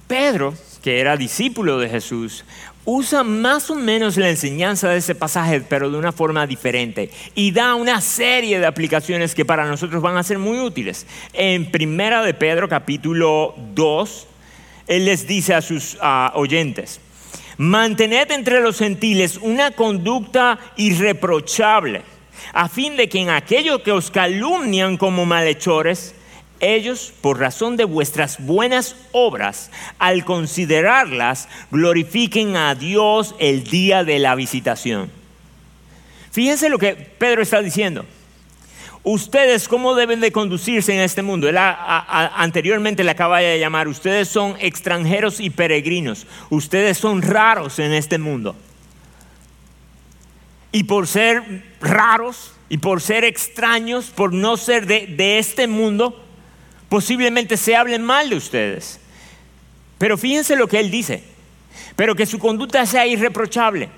Pedro, 0.07 0.55
que 0.83 1.00
era 1.00 1.16
discípulo 1.16 1.79
de 1.79 1.88
Jesús, 1.88 2.44
usa 2.85 3.23
más 3.23 3.71
o 3.71 3.75
menos 3.75 4.16
la 4.16 4.31
enseñanza 4.31 4.88
de 4.88 4.99
ese 4.99 5.14
pasaje, 5.14 5.61
pero 5.61 5.90
de 5.90 5.99
una 5.99 6.12
forma 6.12 6.47
diferente. 6.47 7.11
Y 7.35 7.53
da 7.53 7.75
una 7.75 8.01
serie 8.01 8.59
de 8.59 8.66
aplicaciones 8.66 9.35
que 9.35 9.45
para 9.45 9.66
nosotros 9.66 10.03
van 10.03 10.16
a 10.16 10.23
ser 10.23 10.38
muy 10.38 10.59
útiles. 10.59 11.07
En 11.33 11.71
Primera 11.71 12.23
de 12.25 12.35
Pedro, 12.35 12.69
capítulo 12.69 13.55
2, 13.75 14.27
él 14.88 15.05
les 15.05 15.27
dice 15.27 15.55
a 15.55 15.62
sus 15.62 15.99
oyentes, 16.35 17.01
mantened 17.59 18.31
entre 18.31 18.61
los 18.61 18.79
gentiles 18.79 19.38
una 19.40 19.71
conducta 19.73 20.59
irreprochable, 20.77 22.03
a 22.53 22.69
fin 22.69 22.97
de 22.97 23.09
que 23.09 23.21
en 23.21 23.31
aquello 23.31 23.83
que 23.83 23.93
os 23.93 24.11
calumnian 24.11 24.97
como 24.97 25.27
malhechores, 25.27 26.14
ellos, 26.61 27.12
por 27.20 27.40
razón 27.40 27.77
de 27.77 27.85
vuestras 27.85 28.44
buenas 28.44 28.94
obras, 29.12 29.70
al 29.99 30.25
considerarlas, 30.25 31.49
glorifiquen 31.70 32.57
a 32.57 32.75
Dios 32.75 33.35
el 33.38 33.64
día 33.64 34.05
de 34.05 34.18
la 34.18 34.35
visitación. 34.35 35.11
Fíjense 36.31 36.68
lo 36.68 36.79
que 36.79 36.94
Pedro 36.94 37.42
está 37.42 37.61
diciendo. 37.61 38.05
Ustedes, 39.03 39.66
¿cómo 39.66 39.94
deben 39.94 40.20
de 40.20 40.31
conducirse 40.31 40.92
en 40.92 41.01
este 41.01 41.23
mundo? 41.23 41.49
Él 41.49 41.57
anteriormente 41.59 43.03
le 43.03 43.11
acaba 43.11 43.40
de 43.40 43.59
llamar, 43.59 43.88
ustedes 43.88 44.29
son 44.29 44.57
extranjeros 44.61 45.40
y 45.40 45.49
peregrinos, 45.49 46.27
ustedes 46.51 46.99
son 46.99 47.23
raros 47.23 47.79
en 47.79 47.92
este 47.92 48.18
mundo. 48.18 48.55
Y 50.70 50.85
por 50.85 51.07
ser 51.07 51.64
raros 51.81 52.53
y 52.68 52.79
por 52.79 53.01
ser 53.01 53.25
extraños, 53.25 54.11
por 54.11 54.35
no 54.35 54.59
ser 54.59 54.87
de 54.87 55.38
este 55.38 55.66
mundo, 55.66 56.27
posiblemente 56.90 57.57
se 57.57 57.74
hablen 57.74 58.03
mal 58.03 58.29
de 58.29 58.37
ustedes. 58.37 59.00
Pero 59.96 60.18
fíjense 60.18 60.57
lo 60.57 60.66
que 60.66 60.81
él 60.81 60.90
dice, 60.90 61.22
pero 61.96 62.14
que 62.14 62.26
su 62.26 62.38
conducta 62.38 62.85
sea 62.85 63.07
irreprochable, 63.07 63.88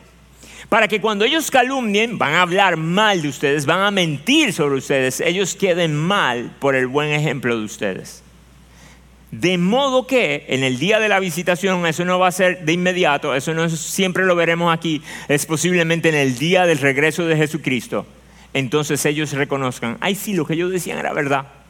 para 0.68 0.87
que 0.87 1.00
cuando 1.00 1.24
ellos 1.24 1.50
calumnien, 1.50 2.18
van 2.18 2.35
a 2.35 2.42
hablar 2.42 2.76
mal 2.76 3.22
de 3.22 3.28
ustedes, 3.28 3.66
van 3.66 3.81
a 3.81 3.90
mentir 3.90 4.52
sobre 4.52 4.76
ustedes, 4.76 5.20
ellos 5.20 5.55
queden 5.57 5.96
mal 5.96 6.55
por 6.61 6.76
el 6.76 6.87
buen 6.87 7.11
ejemplo 7.11 7.59
de 7.59 7.64
ustedes. 7.64 8.22
De 9.31 9.57
modo 9.57 10.07
que 10.07 10.44
en 10.48 10.62
el 10.62 10.78
día 10.78 11.00
de 11.00 11.09
la 11.09 11.18
visitación, 11.18 11.87
eso 11.87 12.05
no 12.05 12.18
va 12.18 12.28
a 12.28 12.33
ser 12.33 12.66
de 12.66 12.74
inmediato, 12.74 13.35
eso 13.35 13.55
no 13.55 13.70
siempre 13.70 14.26
lo 14.26 14.37
veremos 14.37 14.74
aquí, 14.74 15.00
es 15.28 15.46
posiblemente 15.46 16.11
en 16.11 16.14
el 16.14 16.37
día 16.37 16.66
del 16.66 16.78
regreso 16.78 17.24
de 17.24 17.37
Jesucristo. 17.37 18.05
Entonces 18.52 19.07
ellos 19.07 19.33
reconozcan, 19.33 19.96
ay 20.00 20.14
sí, 20.14 20.35
lo 20.35 20.44
que 20.44 20.52
ellos 20.52 20.70
decían 20.70 20.98
era 20.98 21.14
verdad. 21.14 21.62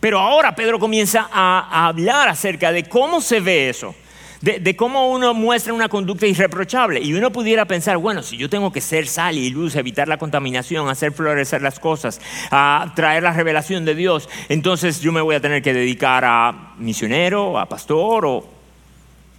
Pero 0.00 0.18
ahora 0.18 0.54
Pedro 0.54 0.78
comienza 0.78 1.28
a, 1.30 1.86
hablar 1.86 2.28
acerca 2.28 2.72
de 2.72 2.84
cómo 2.84 3.20
se 3.20 3.40
ve 3.40 3.68
eso. 3.68 3.94
De, 4.40 4.74
cómo 4.74 5.10
uno 5.10 5.34
muestra 5.34 5.74
una 5.74 5.90
conducta 5.90 6.26
irreprochable. 6.26 7.00
Y 7.00 7.12
uno 7.12 7.30
pudiera 7.30 7.66
pensar, 7.66 7.98
bueno, 7.98 8.22
si 8.22 8.38
yo 8.38 8.48
tengo 8.48 8.72
que 8.72 8.80
ser 8.80 9.06
sal 9.06 9.36
y 9.36 9.50
luz, 9.50 9.76
evitar 9.76 10.08
la 10.08 10.16
contaminación, 10.16 10.88
hacer 10.88 11.12
florecer 11.12 11.60
las 11.60 11.78
cosas, 11.78 12.22
a 12.50 12.90
traer 12.96 13.22
la 13.22 13.34
revelación 13.34 13.84
de 13.84 13.94
Dios, 13.94 14.30
entonces 14.48 15.00
yo 15.02 15.12
me 15.12 15.20
voy 15.20 15.34
a 15.34 15.40
tener 15.40 15.60
que 15.60 15.74
dedicar 15.74 16.24
a 16.24 16.72
misionero, 16.78 17.58
a 17.58 17.66
pastor 17.66 18.24
o... 18.24 18.48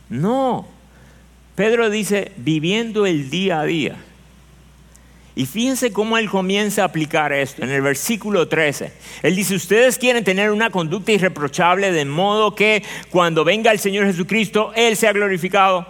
No. 0.10 0.67
Pedro 1.56 1.89
dice, 1.89 2.34
viviendo 2.38 3.08
el 3.08 3.32
día 3.32 3.62
a 3.62 3.63
día. 3.63 3.95
Y 5.42 5.48
fíjense 5.48 5.92
cómo 5.92 6.20
él 6.20 6.30
comienza 6.30 6.84
a 6.84 6.86
aplicar 6.86 7.34
esto 7.34 7.64
en 7.64 7.72
el 7.72 7.82
versículo 7.82 8.48
13. 8.48 8.94
Él 9.24 9.36
dice, 9.36 9.56
ustedes 9.56 9.98
quieren 9.98 10.24
tener 10.24 10.52
una 10.52 10.70
conducta 10.70 11.14
irreprochable 11.14 11.92
de 11.92 12.06
modo 12.06 12.54
que 12.54 12.84
cuando 13.10 13.44
venga 13.44 13.72
el 13.72 13.80
Señor 13.80 14.06
Jesucristo, 14.06 14.72
Él 14.76 14.96
sea 14.96 15.14
glorificado. 15.14 15.88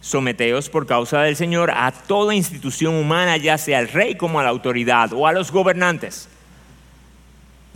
Someteos 0.00 0.68
por 0.68 0.84
causa 0.84 1.22
del 1.22 1.36
Señor 1.36 1.70
a 1.70 1.92
toda 1.92 2.34
institución 2.34 2.96
humana, 2.96 3.36
ya 3.36 3.56
sea 3.56 3.78
al 3.78 3.86
rey 3.86 4.16
como 4.16 4.40
a 4.40 4.42
la 4.42 4.48
autoridad 4.48 5.12
o 5.12 5.28
a 5.28 5.32
los 5.32 5.52
gobernantes. 5.52 6.28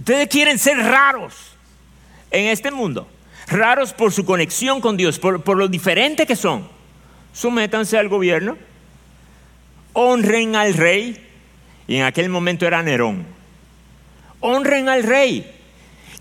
Ustedes 0.00 0.26
quieren 0.26 0.58
ser 0.58 0.76
raros 0.76 1.34
en 2.32 2.46
este 2.46 2.72
mundo, 2.72 3.06
raros 3.46 3.92
por 3.92 4.10
su 4.10 4.24
conexión 4.24 4.80
con 4.80 4.96
Dios, 4.96 5.20
por, 5.20 5.44
por 5.44 5.56
lo 5.56 5.68
diferente 5.68 6.26
que 6.26 6.34
son. 6.34 6.66
Sométanse 7.32 7.96
al 7.96 8.08
gobierno 8.08 8.58
honren 9.96 10.54
al 10.54 10.74
rey. 10.74 11.16
Y 11.88 11.96
en 11.96 12.02
aquel 12.04 12.28
momento 12.28 12.66
era 12.66 12.82
Nerón. 12.82 13.24
Honren 14.40 14.88
al 14.88 15.02
rey. 15.02 15.52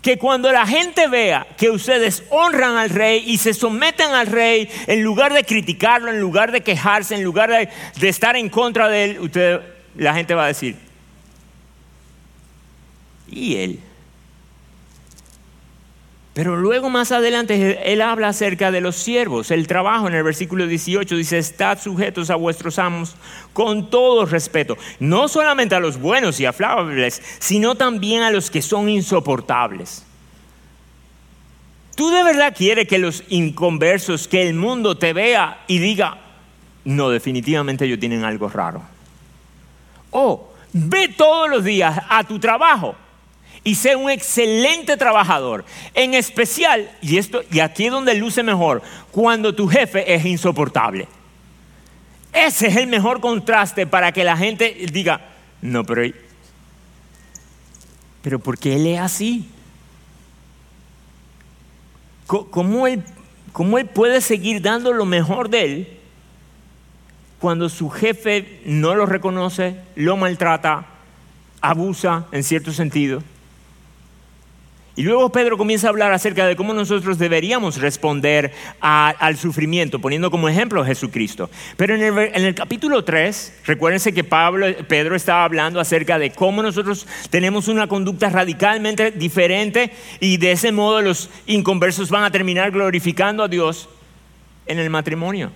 Que 0.00 0.18
cuando 0.18 0.50
la 0.52 0.66
gente 0.66 1.08
vea 1.08 1.46
que 1.56 1.68
ustedes 1.68 2.22
honran 2.30 2.76
al 2.76 2.90
rey 2.90 3.24
y 3.26 3.38
se 3.38 3.52
someten 3.52 4.12
al 4.12 4.28
rey, 4.28 4.68
en 4.86 5.02
lugar 5.02 5.32
de 5.32 5.44
criticarlo, 5.44 6.10
en 6.10 6.20
lugar 6.20 6.52
de 6.52 6.62
quejarse, 6.62 7.16
en 7.16 7.24
lugar 7.24 7.50
de, 7.50 8.08
estar 8.08 8.36
en 8.36 8.48
contra 8.48 8.88
de 8.88 9.04
él, 9.04 9.62
la 9.96 10.14
gente 10.14 10.34
va 10.34 10.44
a 10.44 10.48
decir, 10.48 10.76
¿y 13.28 13.56
él? 13.56 13.80
Pero 16.36 16.54
luego 16.54 16.90
más 16.90 17.12
adelante 17.12 17.90
él 17.90 18.02
habla 18.02 18.28
acerca 18.28 18.70
de 18.70 18.82
los 18.82 18.96
siervos, 18.96 19.50
el 19.50 19.66
trabajo 19.66 20.06
en 20.06 20.14
el 20.14 20.22
versículo 20.22 20.66
18 20.66 21.16
dice, 21.16 21.38
estad 21.38 21.80
sujetos 21.80 22.28
a 22.28 22.34
vuestros 22.36 22.78
amos 22.78 23.16
con 23.54 23.88
todo 23.88 24.26
respeto, 24.26 24.76
no 25.00 25.28
solamente 25.28 25.74
a 25.74 25.80
los 25.80 25.98
buenos 25.98 26.38
y 26.38 26.44
aflables, 26.44 27.22
sino 27.38 27.74
también 27.74 28.22
a 28.22 28.30
los 28.30 28.50
que 28.50 28.60
son 28.60 28.90
insoportables. 28.90 30.04
¿Tú 31.94 32.10
de 32.10 32.22
verdad 32.22 32.54
quieres 32.54 32.86
que 32.86 32.98
los 32.98 33.24
inconversos, 33.28 34.28
que 34.28 34.46
el 34.46 34.52
mundo 34.52 34.98
te 34.98 35.14
vea 35.14 35.64
y 35.66 35.78
diga, 35.78 36.18
no, 36.84 37.08
definitivamente 37.08 37.86
ellos 37.86 37.98
tienen 37.98 38.24
algo 38.24 38.50
raro? 38.50 38.82
O 40.10 40.52
ve 40.74 41.08
todos 41.16 41.48
los 41.48 41.64
días 41.64 41.98
a 42.10 42.24
tu 42.24 42.38
trabajo 42.38 42.94
y 43.66 43.74
sé 43.74 43.96
un 43.96 44.08
excelente 44.08 44.96
trabajador. 44.96 45.64
En 45.92 46.14
especial, 46.14 46.88
y, 47.02 47.18
esto, 47.18 47.42
y 47.50 47.58
aquí 47.58 47.86
es 47.86 47.90
donde 47.90 48.14
luce 48.14 48.44
mejor, 48.44 48.80
cuando 49.10 49.56
tu 49.56 49.66
jefe 49.66 50.14
es 50.14 50.24
insoportable. 50.24 51.08
Ese 52.32 52.68
es 52.68 52.76
el 52.76 52.86
mejor 52.86 53.20
contraste 53.20 53.84
para 53.84 54.12
que 54.12 54.22
la 54.22 54.36
gente 54.36 54.86
diga, 54.92 55.20
no, 55.60 55.82
pero, 55.82 56.02
pero 58.22 58.38
¿por 58.38 58.56
qué 58.56 58.76
él 58.76 58.86
es 58.86 59.00
así? 59.00 59.50
¿Cómo 62.28 62.86
él, 62.86 63.02
¿Cómo 63.50 63.78
él 63.78 63.86
puede 63.86 64.20
seguir 64.20 64.62
dando 64.62 64.92
lo 64.92 65.06
mejor 65.06 65.50
de 65.50 65.64
él 65.64 65.98
cuando 67.40 67.68
su 67.68 67.90
jefe 67.90 68.60
no 68.64 68.94
lo 68.94 69.06
reconoce, 69.06 69.80
lo 69.96 70.16
maltrata, 70.16 70.86
abusa 71.60 72.26
en 72.30 72.44
cierto 72.44 72.70
sentido? 72.70 73.24
Y 74.98 75.02
luego 75.02 75.30
Pedro 75.30 75.58
comienza 75.58 75.88
a 75.88 75.90
hablar 75.90 76.14
acerca 76.14 76.46
de 76.46 76.56
cómo 76.56 76.72
nosotros 76.72 77.18
deberíamos 77.18 77.78
responder 77.82 78.52
al 78.80 79.36
sufrimiento, 79.36 79.98
poniendo 79.98 80.30
como 80.30 80.48
ejemplo 80.48 80.80
a 80.80 80.86
Jesucristo. 80.86 81.50
Pero 81.76 81.94
en 81.94 82.44
el, 82.44 82.54
capítulo 82.54 83.04
3, 83.04 83.60
recuérdense 83.66 84.14
que 84.14 84.24
Pablo, 84.24 84.66
Pedro 84.88 85.14
estaba 85.14 85.44
hablando 85.44 85.80
acerca 85.80 86.18
de 86.18 86.30
cómo 86.30 86.62
nosotros 86.62 87.06
tenemos 87.28 87.68
una 87.68 87.88
conducta 87.88 88.30
radicalmente 88.30 89.10
diferente 89.10 89.92
y 90.18 90.38
de 90.38 90.52
ese 90.52 90.72
modo 90.72 91.02
los 91.02 91.28
inconversos 91.46 92.08
van 92.08 92.24
a 92.24 92.30
terminar 92.30 92.70
glorificando 92.70 93.42
a 93.42 93.48
Dios 93.48 93.90
en 94.64 94.78
el 94.78 94.88
matrimonio. 94.88 95.52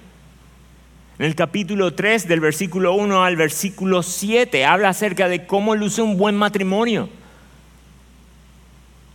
En 1.18 1.24
el 1.24 1.34
capítulo 1.34 1.94
3, 1.94 2.28
del 2.28 2.40
versículo 2.40 2.92
1 2.92 3.24
al 3.24 3.36
versículo 3.36 4.02
7, 4.02 4.66
habla 4.66 4.90
acerca 4.90 5.28
de 5.28 5.46
cómo 5.46 5.74
luce 5.74 6.02
un 6.02 6.18
buen 6.18 6.34
matrimonio. 6.36 7.08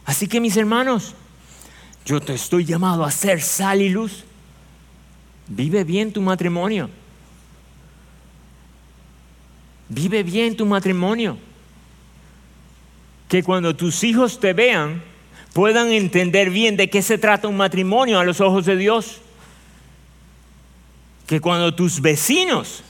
Así 0.06 0.28
que 0.28 0.40
mis 0.40 0.56
hermanos, 0.56 1.16
yo 2.06 2.22
te 2.22 2.34
estoy 2.36 2.66
llamado 2.66 3.04
a 3.04 3.12
ser 3.12 3.42
sal 3.42 3.82
y 3.82 3.90
luz. 3.90 4.24
Vive 5.48 5.84
bien 5.84 6.14
tu 6.14 6.22
matrimonio. 6.22 6.90
Vive 9.90 10.24
bien 10.24 10.56
tu 10.56 10.66
matrimonio. 10.66 11.38
Que 13.28 13.44
cuando 13.44 13.76
tus 13.76 14.04
hijos 14.04 14.40
te 14.40 14.54
vean 14.54 15.02
puedan 15.54 15.92
entender 15.92 16.50
bien 16.50 16.76
de 16.76 16.90
qué 16.90 17.02
se 17.02 17.18
trata 17.18 17.48
un 17.48 17.58
matrimonio 17.58 18.20
a 18.20 18.26
los 18.26 18.42
ojos 18.42 18.66
de 18.66 18.76
Dios. 18.76 19.22
Que 21.26 21.40
cuando 21.40 21.74
tus 21.74 22.02
vecinos 22.02 22.84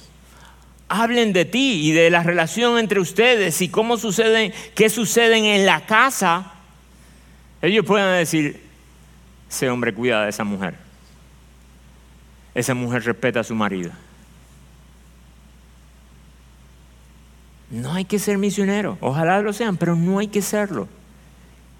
hablen 0.90 1.32
de 1.32 1.46
ti 1.46 1.88
y 1.88 1.92
de 1.92 2.10
la 2.10 2.24
relación 2.24 2.78
entre 2.78 3.00
ustedes 3.00 3.62
y 3.62 3.70
cómo 3.70 3.98
suceden, 3.98 4.52
qué 4.74 4.90
suceden 4.90 5.46
en 5.46 5.66
la 5.66 5.86
casa, 5.86 6.55
ellos 7.66 7.86
pueden 7.86 8.18
decir, 8.18 8.62
ese 9.50 9.70
hombre 9.70 9.94
cuida 9.94 10.24
de 10.24 10.30
esa 10.30 10.44
mujer. 10.44 10.76
Esa 12.54 12.74
mujer 12.74 13.04
respeta 13.04 13.40
a 13.42 13.44
su 13.44 13.56
marido. 13.56 13.92
No 17.70 17.94
hay 17.94 18.06
que 18.06 18.20
ser 18.20 18.38
misionero, 18.38 18.98
ojalá 19.02 19.42
lo 19.42 19.52
sean, 19.52 19.76
pero 19.78 19.96
no 19.96 20.20
hay 20.20 20.28
que 20.28 20.42
serlo. 20.42 20.88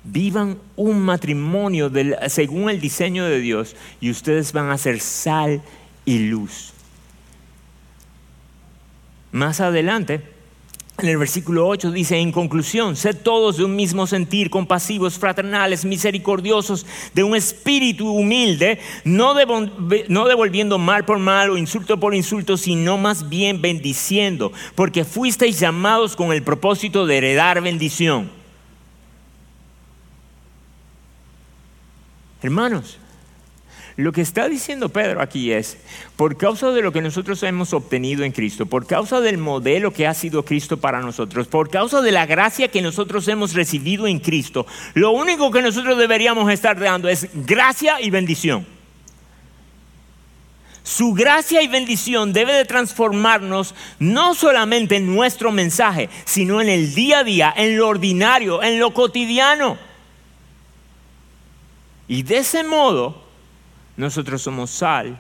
Vivan 0.04 0.58
un 0.76 1.00
matrimonio 1.02 1.92
según 2.28 2.70
el 2.70 2.80
diseño 2.80 3.26
de 3.26 3.40
Dios 3.40 3.76
y 4.02 4.10
ustedes 4.10 4.52
van 4.52 4.70
a 4.70 4.78
ser 4.78 5.00
sal 5.00 5.62
y 6.04 6.28
luz. 6.28 6.74
Más 9.32 9.62
adelante, 9.62 10.35
en 10.98 11.10
el 11.10 11.18
versículo 11.18 11.68
8 11.68 11.92
dice, 11.92 12.18
en 12.18 12.32
conclusión, 12.32 12.96
sed 12.96 13.18
todos 13.22 13.58
de 13.58 13.66
un 13.66 13.76
mismo 13.76 14.08
sentir, 14.08 14.50
compasivos, 14.50 15.20
fraternales, 15.20 15.84
misericordiosos, 15.84 16.86
de 17.14 17.24
un 17.24 17.36
espíritu 17.36 18.10
humilde, 18.10 18.80
no, 19.04 19.34
devolviendo 19.34 20.78
mal 20.78 21.04
por 21.04 21.20
mal 21.20 21.50
o 21.50 21.58
insulto 21.58 22.00
por 22.00 22.16
insulto, 22.16 22.56
sino 22.56 22.98
más 22.98 23.28
bien 23.28 23.62
bendiciendo, 23.62 24.54
porque 24.74 25.04
fuisteis 25.04 25.60
llamados 25.60 26.16
con 26.16 26.32
el 26.32 26.44
propósito 26.44 27.06
de 27.06 27.18
heredar 27.18 27.62
bendición. 27.62 28.32
Hermanos, 32.42 33.00
lo 33.98 34.12
que 34.12 34.22
está 34.22 34.50
diciendo 34.50 34.90
Pedro 34.90 35.22
aquí 35.22 35.54
es, 35.54 35.78
por 36.18 36.36
causa 36.36 36.72
de 36.72 36.82
lo 36.82 36.92
que 36.92 37.02
nosotros 37.02 37.42
hemos 37.44 37.72
obtenido 37.72 38.26
en 38.26 38.34
Cristo, 38.34 38.66
por 38.66 38.86
causa 38.86 39.22
del 39.22 39.38
modelo 39.38 39.92
que 39.92 40.06
ha 40.06 40.14
sido 40.14 40.44
Cristo 40.44 40.78
para 40.78 41.00
nosotros, 41.00 41.48
por 41.48 41.70
causa 41.70 42.02
de 42.02 42.12
la 42.12 42.26
gracia 42.26 42.68
que 42.68 42.82
nosotros 42.82 43.26
hemos 43.30 43.54
recibido 43.54 44.06
en 44.06 44.20
Cristo, 44.20 44.68
lo 44.96 45.12
único 45.12 45.50
que 45.50 45.62
nosotros 45.62 45.98
deberíamos 45.98 46.52
estar 46.52 46.78
dando 46.78 47.08
es 47.08 47.30
gracia 47.34 48.02
y 48.02 48.10
bendición. 48.10 48.68
Su 50.84 51.14
gracia 51.14 51.64
y 51.64 51.68
bendición 51.68 52.32
debe 52.32 52.54
de 52.54 52.66
transformarnos 52.66 53.74
no 53.98 54.36
solamente 54.36 54.98
en 54.98 55.16
nuestro 55.16 55.52
mensaje, 55.52 56.10
sino 56.26 56.62
en 56.62 56.70
el 56.70 56.94
día 56.94 57.20
a 57.20 57.24
día, 57.24 57.54
en 57.56 57.78
lo 57.78 57.88
ordinario, 57.88 58.62
en 58.62 58.78
lo 58.78 58.94
cotidiano. 58.94 59.80
Y 62.08 62.22
de 62.22 62.38
ese 62.38 62.64
modo 62.64 63.25
nosotros 63.98 64.42
somos 64.42 64.72
sal 64.72 65.18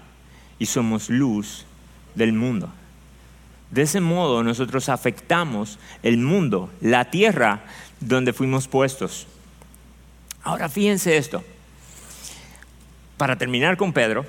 y 0.60 0.66
somos 0.66 1.10
luz 1.10 1.66
del 2.16 2.34
mundo. 2.34 2.70
De 3.72 3.82
ese 3.84 4.02
modo 4.02 4.44
nosotros 4.44 4.90
afectamos 4.90 5.80
el 6.04 6.18
mundo, 6.18 6.70
la 6.82 7.10
tierra 7.12 7.64
donde 8.00 8.34
fuimos 8.34 8.68
puestos. 8.68 9.28
Ahora 10.44 10.70
fíjense 10.70 11.18
esto. 11.18 11.44
Para 13.18 13.38
terminar 13.38 13.78
con 13.78 13.94
Pedro, 13.94 14.26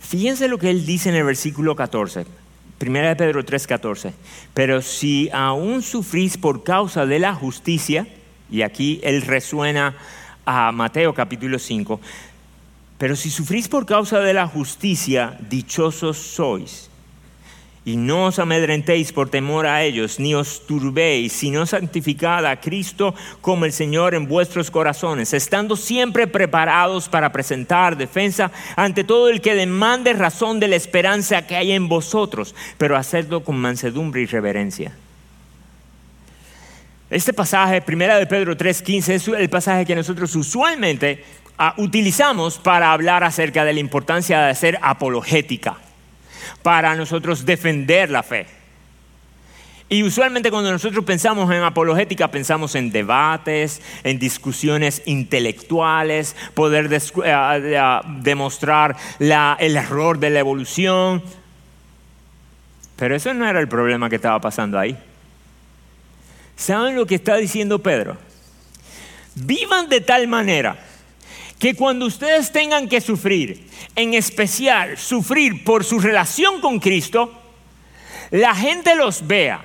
fíjense 0.00 0.48
lo 0.48 0.58
que 0.58 0.70
él 0.70 0.86
dice 0.86 1.10
en 1.10 1.14
el 1.14 1.24
versículo 1.24 1.76
14. 1.76 2.26
Primera 2.78 3.10
de 3.10 3.16
Pedro 3.16 3.44
3:14. 3.44 4.14
Pero 4.54 4.80
si 4.80 5.28
aún 5.32 5.82
sufrís 5.82 6.38
por 6.38 6.64
causa 6.64 7.04
de 7.04 7.18
la 7.18 7.34
justicia, 7.34 8.06
y 8.50 8.62
aquí 8.62 9.00
él 9.04 9.22
resuena 9.22 9.94
a 10.46 10.72
Mateo 10.72 11.14
capítulo 11.14 11.58
5, 11.58 12.00
pero 13.00 13.16
si 13.16 13.30
sufrís 13.30 13.66
por 13.66 13.86
causa 13.86 14.20
de 14.20 14.34
la 14.34 14.46
justicia, 14.46 15.38
dichosos 15.48 16.18
sois. 16.18 16.90
Y 17.82 17.96
no 17.96 18.26
os 18.26 18.38
amedrentéis 18.38 19.10
por 19.10 19.30
temor 19.30 19.66
a 19.66 19.82
ellos, 19.82 20.20
ni 20.20 20.34
os 20.34 20.66
turbéis, 20.66 21.32
sino 21.32 21.64
santificad 21.64 22.44
a 22.44 22.60
Cristo 22.60 23.14
como 23.40 23.64
el 23.64 23.72
Señor 23.72 24.14
en 24.14 24.28
vuestros 24.28 24.70
corazones, 24.70 25.32
estando 25.32 25.76
siempre 25.76 26.26
preparados 26.26 27.08
para 27.08 27.32
presentar 27.32 27.96
defensa 27.96 28.52
ante 28.76 29.02
todo 29.02 29.30
el 29.30 29.40
que 29.40 29.54
demande 29.54 30.12
razón 30.12 30.60
de 30.60 30.68
la 30.68 30.76
esperanza 30.76 31.46
que 31.46 31.56
hay 31.56 31.72
en 31.72 31.88
vosotros, 31.88 32.54
pero 32.76 32.98
hacedlo 32.98 33.42
con 33.42 33.56
mansedumbre 33.56 34.20
y 34.20 34.26
reverencia. 34.26 34.92
Este 37.10 37.32
pasaje, 37.32 37.82
primera 37.82 38.18
de 38.18 38.26
Pedro 38.26 38.56
3:15, 38.56 39.14
es 39.14 39.26
el 39.26 39.50
pasaje 39.50 39.84
que 39.84 39.96
nosotros 39.96 40.36
usualmente 40.36 41.24
Ah, 41.62 41.74
utilizamos 41.76 42.56
para 42.56 42.90
hablar 42.90 43.22
acerca 43.22 43.66
de 43.66 43.74
la 43.74 43.80
importancia 43.80 44.40
de 44.40 44.50
hacer 44.50 44.78
apologética, 44.80 45.76
para 46.62 46.94
nosotros 46.94 47.44
defender 47.44 48.08
la 48.08 48.22
fe. 48.22 48.46
Y 49.90 50.02
usualmente 50.02 50.50
cuando 50.50 50.72
nosotros 50.72 51.04
pensamos 51.04 51.52
en 51.52 51.62
apologética 51.62 52.30
pensamos 52.30 52.74
en 52.76 52.90
debates, 52.90 53.82
en 54.04 54.18
discusiones 54.18 55.02
intelectuales, 55.04 56.34
poder 56.54 56.90
eh, 56.90 56.98
eh, 57.26 58.00
demostrar 58.22 58.96
el 59.18 59.76
error 59.76 60.18
de 60.18 60.30
la 60.30 60.38
evolución. 60.38 61.22
Pero 62.96 63.14
eso 63.14 63.34
no 63.34 63.46
era 63.46 63.60
el 63.60 63.68
problema 63.68 64.08
que 64.08 64.16
estaba 64.16 64.40
pasando 64.40 64.78
ahí. 64.78 64.96
¿Saben 66.56 66.96
lo 66.96 67.04
que 67.04 67.16
está 67.16 67.36
diciendo 67.36 67.80
Pedro? 67.80 68.16
Vivan 69.34 69.90
de 69.90 70.00
tal 70.00 70.26
manera 70.26 70.86
que 71.60 71.74
cuando 71.74 72.06
ustedes 72.06 72.50
tengan 72.50 72.88
que 72.88 73.02
sufrir, 73.02 73.68
en 73.94 74.14
especial 74.14 74.96
sufrir 74.96 75.62
por 75.62 75.84
su 75.84 76.00
relación 76.00 76.58
con 76.62 76.80
Cristo, 76.80 77.30
la 78.30 78.54
gente 78.54 78.94
los 78.94 79.26
vea 79.26 79.62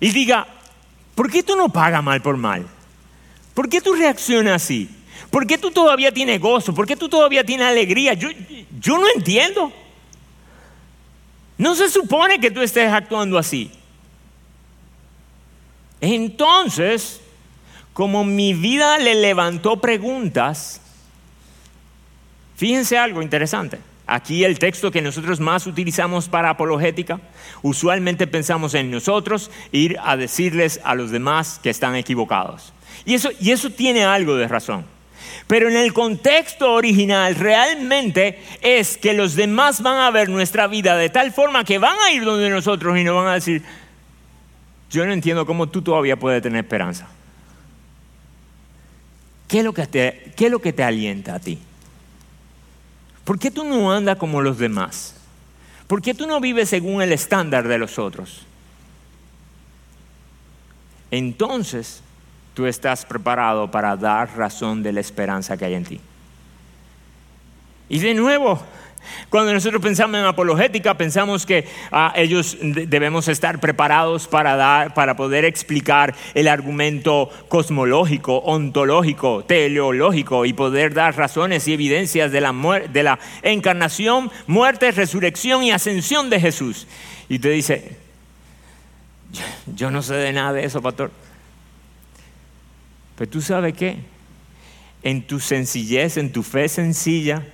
y 0.00 0.10
diga, 0.10 0.48
¿por 1.14 1.30
qué 1.30 1.44
tú 1.44 1.54
no 1.54 1.68
pagas 1.68 2.02
mal 2.02 2.20
por 2.20 2.36
mal? 2.36 2.66
¿Por 3.54 3.68
qué 3.68 3.80
tú 3.80 3.94
reaccionas 3.94 4.60
así? 4.64 4.90
¿Por 5.30 5.46
qué 5.46 5.56
tú 5.56 5.70
todavía 5.70 6.10
tienes 6.10 6.40
gozo? 6.40 6.74
¿Por 6.74 6.84
qué 6.84 6.96
tú 6.96 7.08
todavía 7.08 7.44
tienes 7.44 7.68
alegría? 7.68 8.14
Yo, 8.14 8.30
yo 8.80 8.98
no 8.98 9.06
entiendo. 9.14 9.72
No 11.56 11.76
se 11.76 11.88
supone 11.90 12.40
que 12.40 12.50
tú 12.50 12.60
estés 12.60 12.92
actuando 12.92 13.38
así. 13.38 13.70
Entonces, 16.00 17.20
como 17.92 18.24
mi 18.24 18.52
vida 18.52 18.98
le 18.98 19.14
levantó 19.14 19.80
preguntas, 19.80 20.80
fíjense 22.56 22.98
algo 22.98 23.22
interesante. 23.22 23.78
Aquí 24.06 24.44
el 24.44 24.58
texto 24.58 24.90
que 24.90 25.00
nosotros 25.00 25.40
más 25.40 25.66
utilizamos 25.66 26.28
para 26.28 26.50
apologética, 26.50 27.20
usualmente 27.62 28.26
pensamos 28.26 28.74
en 28.74 28.90
nosotros 28.90 29.50
ir 29.72 29.96
a 30.02 30.16
decirles 30.16 30.80
a 30.84 30.94
los 30.94 31.10
demás 31.10 31.58
que 31.62 31.70
están 31.70 31.96
equivocados. 31.96 32.74
Y 33.06 33.14
eso, 33.14 33.30
y 33.40 33.50
eso 33.50 33.70
tiene 33.70 34.04
algo 34.04 34.36
de 34.36 34.46
razón. 34.46 34.84
Pero 35.46 35.68
en 35.68 35.76
el 35.76 35.92
contexto 35.92 36.72
original 36.72 37.34
realmente 37.34 38.38
es 38.60 38.98
que 38.98 39.14
los 39.14 39.36
demás 39.36 39.82
van 39.82 39.98
a 39.98 40.10
ver 40.10 40.28
nuestra 40.28 40.66
vida 40.66 40.96
de 40.96 41.10
tal 41.10 41.32
forma 41.32 41.64
que 41.64 41.78
van 41.78 41.96
a 41.98 42.12
ir 42.12 42.24
donde 42.24 42.50
nosotros 42.50 42.98
y 42.98 43.04
nos 43.04 43.14
van 43.14 43.28
a 43.28 43.34
decir, 43.34 43.62
yo 44.90 45.04
no 45.06 45.12
entiendo 45.12 45.44
cómo 45.44 45.68
tú 45.68 45.82
todavía 45.82 46.16
puedes 46.16 46.42
tener 46.42 46.64
esperanza. 46.64 47.08
¿Qué 49.48 49.58
es 49.58 49.64
lo 49.64 49.72
que 49.72 49.86
te, 49.86 50.32
qué 50.36 50.46
es 50.46 50.50
lo 50.50 50.60
que 50.60 50.72
te 50.72 50.82
alienta 50.82 51.34
a 51.34 51.38
ti? 51.38 51.58
¿Por 53.24 53.38
qué 53.38 53.50
tú 53.50 53.64
no 53.64 53.92
andas 53.92 54.18
como 54.18 54.42
los 54.42 54.58
demás? 54.58 55.14
¿Por 55.86 56.02
qué 56.02 56.14
tú 56.14 56.26
no 56.26 56.40
vives 56.40 56.68
según 56.68 57.02
el 57.02 57.12
estándar 57.12 57.66
de 57.68 57.78
los 57.78 57.98
otros? 57.98 58.46
Entonces, 61.10 62.02
tú 62.54 62.66
estás 62.66 63.04
preparado 63.04 63.70
para 63.70 63.96
dar 63.96 64.36
razón 64.36 64.82
de 64.82 64.92
la 64.92 65.00
esperanza 65.00 65.56
que 65.56 65.64
hay 65.64 65.74
en 65.74 65.84
ti. 65.84 66.00
Y 67.88 67.98
de 67.98 68.14
nuevo, 68.14 68.60
cuando 69.28 69.52
nosotros 69.52 69.82
pensamos 69.82 70.18
en 70.18 70.26
apologética, 70.26 70.96
pensamos 70.96 71.46
que 71.46 71.66
ah, 71.90 72.12
ellos 72.16 72.56
debemos 72.60 73.28
estar 73.28 73.60
preparados 73.60 74.26
para, 74.26 74.56
dar, 74.56 74.94
para 74.94 75.16
poder 75.16 75.44
explicar 75.44 76.14
el 76.34 76.48
argumento 76.48 77.30
cosmológico, 77.48 78.38
ontológico, 78.38 79.44
teleológico 79.44 80.44
y 80.44 80.52
poder 80.52 80.94
dar 80.94 81.16
razones 81.16 81.66
y 81.68 81.72
evidencias 81.72 82.32
de 82.32 82.40
la, 82.40 82.52
de 82.92 83.02
la 83.02 83.18
encarnación, 83.42 84.30
muerte, 84.46 84.90
resurrección 84.90 85.62
y 85.62 85.70
ascensión 85.70 86.30
de 86.30 86.40
Jesús. 86.40 86.86
Y 87.28 87.36
usted 87.36 87.52
dice, 87.52 87.96
yo 89.74 89.90
no 89.90 90.02
sé 90.02 90.14
de 90.14 90.32
nada 90.32 90.52
de 90.52 90.64
eso, 90.64 90.82
pastor. 90.82 91.10
Pero 93.16 93.30
tú 93.30 93.40
sabes 93.40 93.74
qué? 93.74 93.98
En 95.02 95.26
tu 95.26 95.40
sencillez, 95.40 96.16
en 96.16 96.32
tu 96.32 96.42
fe 96.42 96.68
sencilla, 96.68 97.46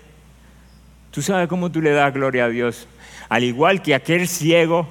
tú 1.11 1.23
sabes 1.23 1.49
cómo 1.49 1.71
tú 1.71 1.81
le 1.81 1.91
das 1.91 2.13
gloria 2.13 2.47
a 2.47 2.49
Dios. 2.49 2.87
Al 3.29 3.45
igual 3.45 3.83
que 3.83 3.95
aquel 3.95 4.27
ciego 4.29 4.89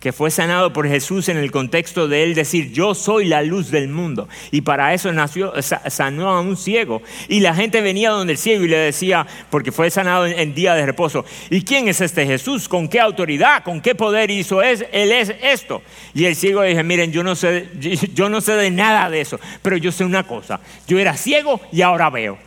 que 0.00 0.12
fue 0.12 0.30
sanado 0.30 0.72
por 0.72 0.86
Jesús 0.86 1.28
en 1.28 1.36
el 1.36 1.50
contexto 1.50 2.06
de 2.06 2.22
él 2.22 2.34
decir, 2.34 2.70
yo 2.72 2.94
soy 2.94 3.24
la 3.24 3.42
luz 3.42 3.70
del 3.70 3.88
mundo. 3.88 4.28
Y 4.50 4.60
para 4.60 4.94
eso 4.94 5.12
nació, 5.12 5.52
sanó 5.60 6.30
a 6.30 6.40
un 6.40 6.56
ciego. 6.56 7.02
Y 7.28 7.40
la 7.40 7.54
gente 7.54 7.80
venía 7.80 8.10
donde 8.10 8.34
el 8.34 8.38
ciego 8.38 8.64
y 8.64 8.68
le 8.68 8.76
decía, 8.76 9.26
porque 9.50 9.72
fue 9.72 9.90
sanado 9.90 10.26
en, 10.26 10.54
día 10.54 10.74
de 10.74 10.86
reposo, 10.86 11.24
¿y 11.50 11.62
quién 11.62 11.88
es 11.88 12.00
este 12.00 12.26
Jesús? 12.26 12.68
¿Con 12.68 12.88
qué 12.88 13.00
autoridad? 13.00 13.64
¿Con 13.64 13.80
qué 13.80 13.94
poder 13.94 14.30
hizo 14.30 14.62
es, 14.62 14.84
él 14.92 15.10
es 15.10 15.34
esto? 15.42 15.82
Y 16.14 16.26
el 16.26 16.36
ciego 16.36 16.62
le 16.62 16.68
dije, 16.68 16.84
miren, 16.84 17.10
yo 17.10 17.24
no, 17.24 17.34
sé, 17.34 17.68
yo 18.14 18.28
no 18.28 18.40
sé 18.40 18.52
de 18.52 18.70
nada 18.70 19.10
de 19.10 19.22
eso, 19.22 19.40
pero 19.62 19.76
yo 19.76 19.90
sé 19.90 20.04
una 20.04 20.22
cosa, 20.24 20.60
yo 20.86 20.98
era 20.98 21.16
ciego 21.16 21.60
y 21.72 21.82
ahora 21.82 22.10
veo. 22.10 22.45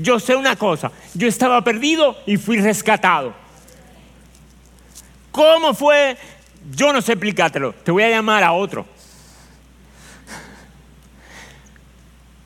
Yo 0.00 0.20
sé 0.20 0.36
una 0.36 0.54
cosa, 0.54 0.92
yo 1.14 1.26
estaba 1.26 1.62
perdido 1.64 2.16
y 2.24 2.36
fui 2.36 2.58
rescatado. 2.58 3.34
¿Cómo 5.32 5.74
fue? 5.74 6.16
Yo 6.70 6.92
no 6.92 7.02
sé 7.02 7.12
explicártelo. 7.12 7.72
Te 7.72 7.90
voy 7.90 8.04
a 8.04 8.10
llamar 8.10 8.44
a 8.44 8.52
otro. 8.52 8.86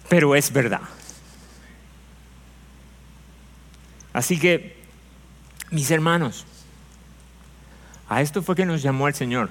Pero 0.09 0.35
es 0.35 0.51
verdad. 0.53 0.81
Así 4.15 4.39
que, 4.39 4.77
mis 5.71 5.91
hermanos, 5.91 6.47
a 8.09 8.21
esto 8.23 8.43
fue 8.43 8.55
que 8.55 8.67
nos 8.67 8.83
llamó 8.83 9.09
el 9.09 9.15
Señor. 9.15 9.51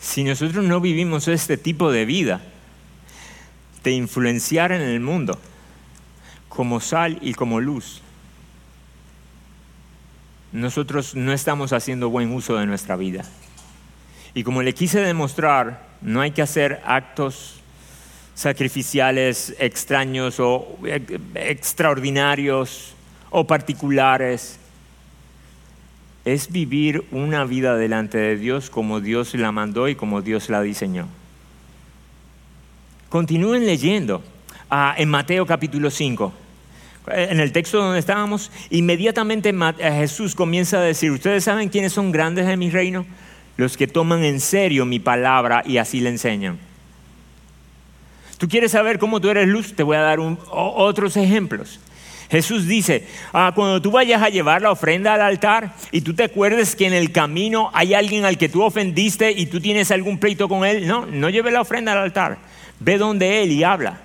Si 0.00 0.24
nosotros 0.24 0.64
no 0.64 0.80
vivimos 0.80 1.28
este 1.28 1.56
tipo 1.56 1.90
de 1.90 2.04
vida, 2.04 2.40
de 3.82 3.92
influenciar 3.92 4.72
en 4.72 4.82
el 4.82 5.00
mundo 5.00 5.40
como 6.56 6.80
sal 6.80 7.18
y 7.20 7.34
como 7.34 7.60
luz, 7.60 8.00
nosotros 10.52 11.14
no 11.14 11.34
estamos 11.34 11.74
haciendo 11.74 12.08
buen 12.08 12.32
uso 12.32 12.56
de 12.56 12.64
nuestra 12.64 12.96
vida. 12.96 13.24
Y 14.32 14.42
como 14.42 14.62
le 14.62 14.72
quise 14.72 15.00
demostrar, 15.00 15.86
no 16.00 16.22
hay 16.22 16.30
que 16.30 16.40
hacer 16.40 16.80
actos 16.86 17.60
sacrificiales 18.34 19.54
extraños 19.58 20.40
o 20.40 20.78
extraordinarios 21.34 22.94
o 23.28 23.46
particulares. 23.46 24.58
Es 26.24 26.50
vivir 26.50 27.04
una 27.10 27.44
vida 27.44 27.76
delante 27.76 28.16
de 28.16 28.36
Dios 28.38 28.70
como 28.70 29.00
Dios 29.00 29.34
la 29.34 29.52
mandó 29.52 29.88
y 29.88 29.94
como 29.94 30.22
Dios 30.22 30.48
la 30.48 30.62
diseñó. 30.62 31.06
Continúen 33.10 33.66
leyendo 33.66 34.22
ah, 34.70 34.94
en 34.96 35.10
Mateo 35.10 35.44
capítulo 35.44 35.90
5 35.90 36.45
en 37.08 37.40
el 37.40 37.52
texto 37.52 37.78
donde 37.78 37.98
estábamos, 37.98 38.50
inmediatamente 38.70 39.50
eh, 39.50 39.92
Jesús 39.92 40.34
comienza 40.34 40.78
a 40.78 40.82
decir, 40.82 41.10
¿ustedes 41.10 41.44
saben 41.44 41.68
quiénes 41.68 41.92
son 41.92 42.12
grandes 42.12 42.46
en 42.48 42.58
mi 42.58 42.70
reino? 42.70 43.06
Los 43.56 43.76
que 43.76 43.86
toman 43.86 44.24
en 44.24 44.40
serio 44.40 44.84
mi 44.84 44.98
palabra 44.98 45.62
y 45.64 45.78
así 45.78 46.00
le 46.00 46.10
enseñan. 46.10 46.58
¿Tú 48.38 48.48
quieres 48.48 48.72
saber 48.72 48.98
cómo 48.98 49.20
tú 49.20 49.30
eres 49.30 49.48
luz? 49.48 49.74
Te 49.74 49.82
voy 49.82 49.96
a 49.96 50.00
dar 50.00 50.18
otros 50.50 51.16
ejemplos. 51.16 51.80
Jesús 52.30 52.66
dice, 52.66 53.06
ah, 53.32 53.52
cuando 53.54 53.80
tú 53.80 53.92
vayas 53.92 54.20
a 54.20 54.28
llevar 54.28 54.60
la 54.60 54.72
ofrenda 54.72 55.14
al 55.14 55.22
altar 55.22 55.74
y 55.92 56.00
tú 56.00 56.12
te 56.12 56.24
acuerdes 56.24 56.74
que 56.74 56.86
en 56.86 56.92
el 56.92 57.12
camino 57.12 57.70
hay 57.72 57.94
alguien 57.94 58.24
al 58.24 58.36
que 58.36 58.48
tú 58.48 58.62
ofendiste 58.62 59.30
y 59.30 59.46
tú 59.46 59.60
tienes 59.60 59.92
algún 59.92 60.18
pleito 60.18 60.48
con 60.48 60.64
él, 60.64 60.86
no, 60.86 61.06
no 61.06 61.30
lleve 61.30 61.52
la 61.52 61.60
ofrenda 61.60 61.92
al 61.92 61.98
altar. 61.98 62.38
Ve 62.80 62.98
donde 62.98 63.42
él 63.42 63.52
y 63.52 63.62
habla 63.62 64.00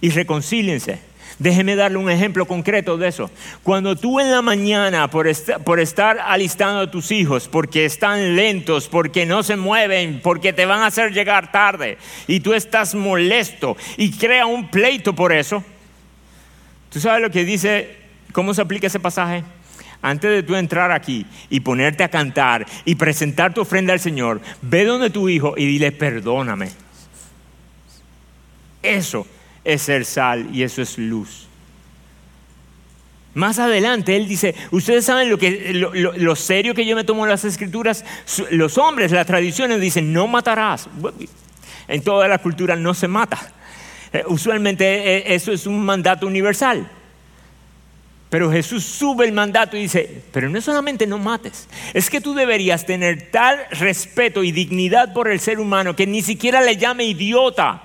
y 0.00 0.10
reconcíliense 0.10 1.13
Déjeme 1.38 1.74
darle 1.74 1.98
un 1.98 2.10
ejemplo 2.10 2.46
concreto 2.46 2.96
de 2.96 3.08
eso. 3.08 3.28
Cuando 3.64 3.96
tú 3.96 4.20
en 4.20 4.30
la 4.30 4.40
mañana, 4.40 5.10
por, 5.10 5.26
estar 5.26 6.18
alistando 6.20 6.80
a 6.80 6.90
tus 6.90 7.10
hijos, 7.10 7.48
porque 7.48 7.84
están 7.84 8.36
lentos, 8.36 8.88
porque 8.88 9.26
no 9.26 9.42
se 9.42 9.56
mueven, 9.56 10.20
porque 10.22 10.52
te 10.52 10.64
van 10.64 10.82
a 10.82 10.86
hacer 10.86 11.12
llegar 11.12 11.50
tarde, 11.50 11.98
y 12.28 12.38
tú 12.38 12.54
estás 12.54 12.94
molesto 12.94 13.76
y 13.96 14.12
crea 14.12 14.46
un 14.46 14.70
pleito 14.70 15.14
por 15.14 15.32
eso, 15.32 15.64
¿tú 16.90 17.00
sabes 17.00 17.20
lo 17.20 17.30
que 17.30 17.44
dice, 17.44 17.96
cómo 18.32 18.54
se 18.54 18.62
aplica 18.62 18.86
ese 18.86 19.00
pasaje? 19.00 19.42
Antes 20.02 20.30
de 20.30 20.42
tú 20.42 20.54
entrar 20.54 20.92
aquí 20.92 21.26
y 21.50 21.60
ponerte 21.60 22.04
a 22.04 22.10
cantar 22.10 22.64
y 22.84 22.94
presentar 22.94 23.54
tu 23.54 23.62
ofrenda 23.62 23.92
al 23.92 24.00
Señor, 24.00 24.40
ve 24.62 24.84
donde 24.84 25.10
tu 25.10 25.28
hijo 25.28 25.54
y 25.56 25.66
dile, 25.66 25.90
perdóname. 25.90 26.70
Eso 28.82 29.26
es 29.64 29.82
ser 29.82 30.04
sal 30.04 30.48
y 30.52 30.62
eso 30.62 30.82
es 30.82 30.98
luz. 30.98 31.48
Más 33.34 33.58
adelante 33.58 34.14
él 34.14 34.28
dice, 34.28 34.54
ustedes 34.70 35.04
saben 35.04 35.28
lo, 35.28 35.38
que, 35.38 35.72
lo, 35.72 36.36
serio 36.36 36.72
que 36.72 36.86
yo 36.86 36.94
me 36.94 37.02
tomo 37.02 37.26
las 37.26 37.44
escrituras, 37.44 38.04
los 38.50 38.78
hombres, 38.78 39.10
las 39.10 39.26
tradiciones 39.26 39.80
dicen, 39.80 40.12
no 40.12 40.28
matarás. 40.28 40.88
En 41.88 42.02
toda 42.02 42.28
la 42.28 42.38
cultura 42.38 42.76
no 42.76 42.94
se 42.94 43.08
mata. 43.08 43.52
Eh, 44.12 44.22
usualmente 44.28 44.84
eh, 44.84 45.34
eso 45.34 45.50
es 45.50 45.66
un 45.66 45.84
mandato 45.84 46.28
universal. 46.28 46.88
Pero 48.30 48.50
Jesús 48.50 48.84
sube 48.84 49.26
el 49.26 49.32
mandato 49.32 49.76
y 49.76 49.82
dice, 49.82 50.22
pero 50.32 50.48
no 50.48 50.60
solamente 50.60 51.06
no 51.06 51.18
mates, 51.18 51.68
es 51.92 52.10
que 52.10 52.20
tú 52.20 52.34
deberías 52.34 52.84
tener 52.84 53.30
tal 53.30 53.60
respeto 53.70 54.42
y 54.42 54.50
dignidad 54.50 55.12
por 55.12 55.28
el 55.28 55.38
ser 55.38 55.60
humano 55.60 55.94
que 55.94 56.06
ni 56.06 56.20
siquiera 56.20 56.60
le 56.60 56.76
llame 56.76 57.04
idiota. 57.04 57.83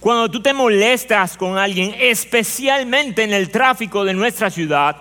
Cuando 0.00 0.30
tú 0.30 0.40
te 0.40 0.54
molestas 0.54 1.36
con 1.36 1.58
alguien, 1.58 1.94
especialmente 1.98 3.22
en 3.22 3.34
el 3.34 3.50
tráfico 3.50 4.04
de 4.04 4.14
nuestra 4.14 4.50
ciudad, 4.50 4.96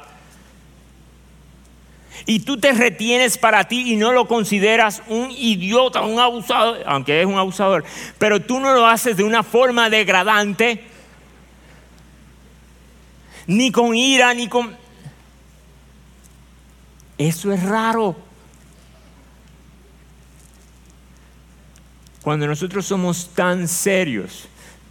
y 2.26 2.42
tú 2.42 2.60
te 2.60 2.74
retienes 2.74 3.38
para 3.38 3.64
ti 3.64 3.94
y 3.94 3.96
no 3.96 4.12
lo 4.12 4.28
consideras 4.28 5.02
un 5.08 5.32
idiota, 5.32 6.02
un 6.02 6.20
abusador, 6.20 6.84
aunque 6.86 7.22
es 7.22 7.26
un 7.26 7.38
abusador, 7.38 7.86
pero 8.18 8.42
tú 8.42 8.60
no 8.60 8.74
lo 8.74 8.86
haces 8.86 9.16
de 9.16 9.24
una 9.24 9.42
forma 9.42 9.90
degradante, 9.90 10.84
ni 13.48 13.72
con 13.72 13.96
ira, 13.96 14.34
ni 14.34 14.48
con... 14.48 14.78
Eso 17.18 17.52
es 17.52 17.64
raro. 17.64 18.16
Cuando 22.22 22.46
nosotros 22.48 22.86
somos 22.86 23.30
tan 23.34 23.68
serios, 23.68 24.48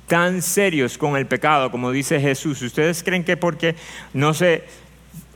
tan 0.09 0.43
serios 0.43 0.99
con 0.99 1.17
el 1.17 1.27
pecado, 1.27 1.71
como 1.71 1.93
dice 1.93 2.21
Jesús, 2.21 2.61
¿ustedes 2.63 3.05
creen 3.05 3.23
que 3.23 3.37
porque 3.37 3.77
no 4.13 4.35
se 4.35 4.65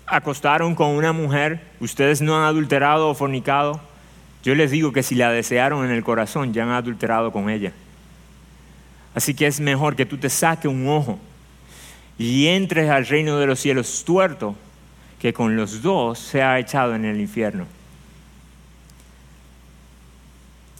acostaron 0.06 0.74
con 0.74 0.88
una 0.88 1.12
mujer, 1.12 1.60
ustedes 1.78 2.20
no 2.20 2.36
han 2.36 2.44
adulterado 2.44 3.08
o 3.08 3.14
fornicado? 3.14 3.80
Yo 4.42 4.54
les 4.54 4.70
digo 4.70 4.92
que 4.92 5.02
si 5.02 5.14
la 5.14 5.30
desearon 5.30 5.84
en 5.84 5.92
el 5.92 6.02
corazón, 6.02 6.52
ya 6.52 6.64
han 6.64 6.70
adulterado 6.70 7.30
con 7.30 7.48
ella. 7.48 7.72
Así 9.14 9.34
que 9.34 9.46
es 9.46 9.60
mejor 9.60 9.94
que 9.94 10.06
tú 10.06 10.16
te 10.16 10.30
saques 10.30 10.70
un 10.70 10.88
ojo 10.88 11.18
y 12.18 12.46
entres 12.46 12.90
al 12.90 13.06
reino 13.06 13.38
de 13.38 13.46
los 13.46 13.60
cielos 13.60 14.04
tuerto, 14.04 14.56
que 15.20 15.32
con 15.32 15.54
los 15.54 15.82
dos 15.82 16.18
sea 16.18 16.58
echado 16.58 16.94
en 16.94 17.04
el 17.04 17.20
infierno. 17.20 17.66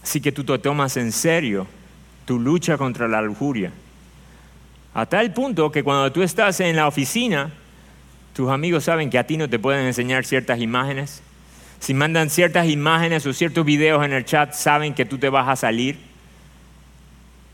Así 0.03 0.20
que 0.20 0.32
tú 0.32 0.43
te 0.45 0.59
tomas 0.59 0.97
en 0.97 1.12
serio 1.12 1.66
tu 2.24 2.40
lucha 2.40 2.76
contra 2.76 3.07
la 3.07 3.22
lujuria. 3.22 3.70
A 4.95 5.07
tal 5.07 5.32
punto 5.32 5.72
que 5.72 5.82
cuando 5.82 6.12
tú 6.12 6.22
estás 6.22 6.61
en 6.61 6.76
la 6.76 6.86
oficina, 6.86 7.51
tus 8.34 8.51
amigos 8.51 8.84
saben 8.84 9.11
que 9.11 9.18
a 9.18 9.26
ti 9.26 9.36
no 9.36 9.49
te 9.49 9.59
pueden 9.59 9.86
enseñar 9.86 10.24
ciertas 10.24 10.61
imágenes. 10.61 11.22
Si 11.80 11.95
mandan 11.95 12.30
ciertas 12.30 12.68
imágenes 12.68 13.26
o 13.26 13.32
ciertos 13.32 13.64
videos 13.64 14.05
en 14.05 14.12
el 14.12 14.24
chat, 14.24 14.53
saben 14.53 14.95
que 14.95 15.05
tú 15.05 15.18
te 15.18 15.28
vas 15.28 15.49
a 15.49 15.57
salir. 15.57 15.99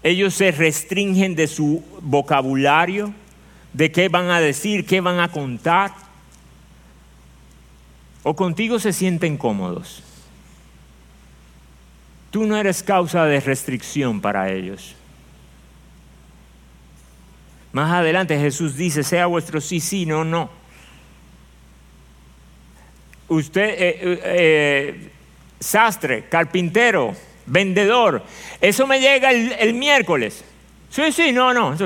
Ellos 0.03 0.34
se 0.34 0.51
restringen 0.51 1.34
de 1.34 1.47
su 1.47 1.82
vocabulario 2.03 3.12
de 3.72 3.93
qué 3.93 4.09
van 4.09 4.30
a 4.30 4.41
decir, 4.41 4.84
qué 4.84 5.01
van 5.01 5.20
a 5.20 5.28
contar. 5.28 5.93
O 8.22 8.34
contigo 8.34 8.78
se 8.78 8.93
sienten 8.93 9.36
cómodos. 9.36 10.03
Tú 12.30 12.45
no 12.45 12.57
eres 12.57 12.82
causa 12.82 13.24
de 13.24 13.41
restricción 13.41 14.20
para 14.20 14.51
ellos. 14.51 14.97
Más 17.79 17.93
adelante 17.93 18.37
Jesús 18.37 18.74
dice, 18.74 19.05
sea 19.05 19.26
vuestro 19.26 19.61
sí, 19.61 19.79
sí, 19.79 20.05
no, 20.05 20.24
no. 20.24 20.51
Usted, 23.29 23.68
eh, 23.68 23.76
eh, 23.79 24.20
eh, 24.24 25.11
sastre, 25.61 26.24
carpintero, 26.29 27.14
vendedor, 27.47 28.24
eso 28.61 28.85
me 28.89 28.99
llega 28.99 29.31
el, 29.31 29.53
el 29.53 29.74
miércoles. 29.74 30.45
Sí, 30.91 31.12
sí, 31.12 31.31
no, 31.31 31.55
no. 31.55 31.76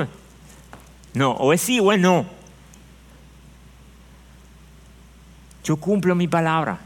No, 1.13 1.31
o 1.33 1.53
es 1.53 1.61
sí 1.61 1.79
o 1.79 1.91
es 1.91 1.99
no. 1.99 2.25
Yo 5.63 5.77
cumplo 5.77 6.15
mi 6.15 6.27
palabra, 6.27 6.79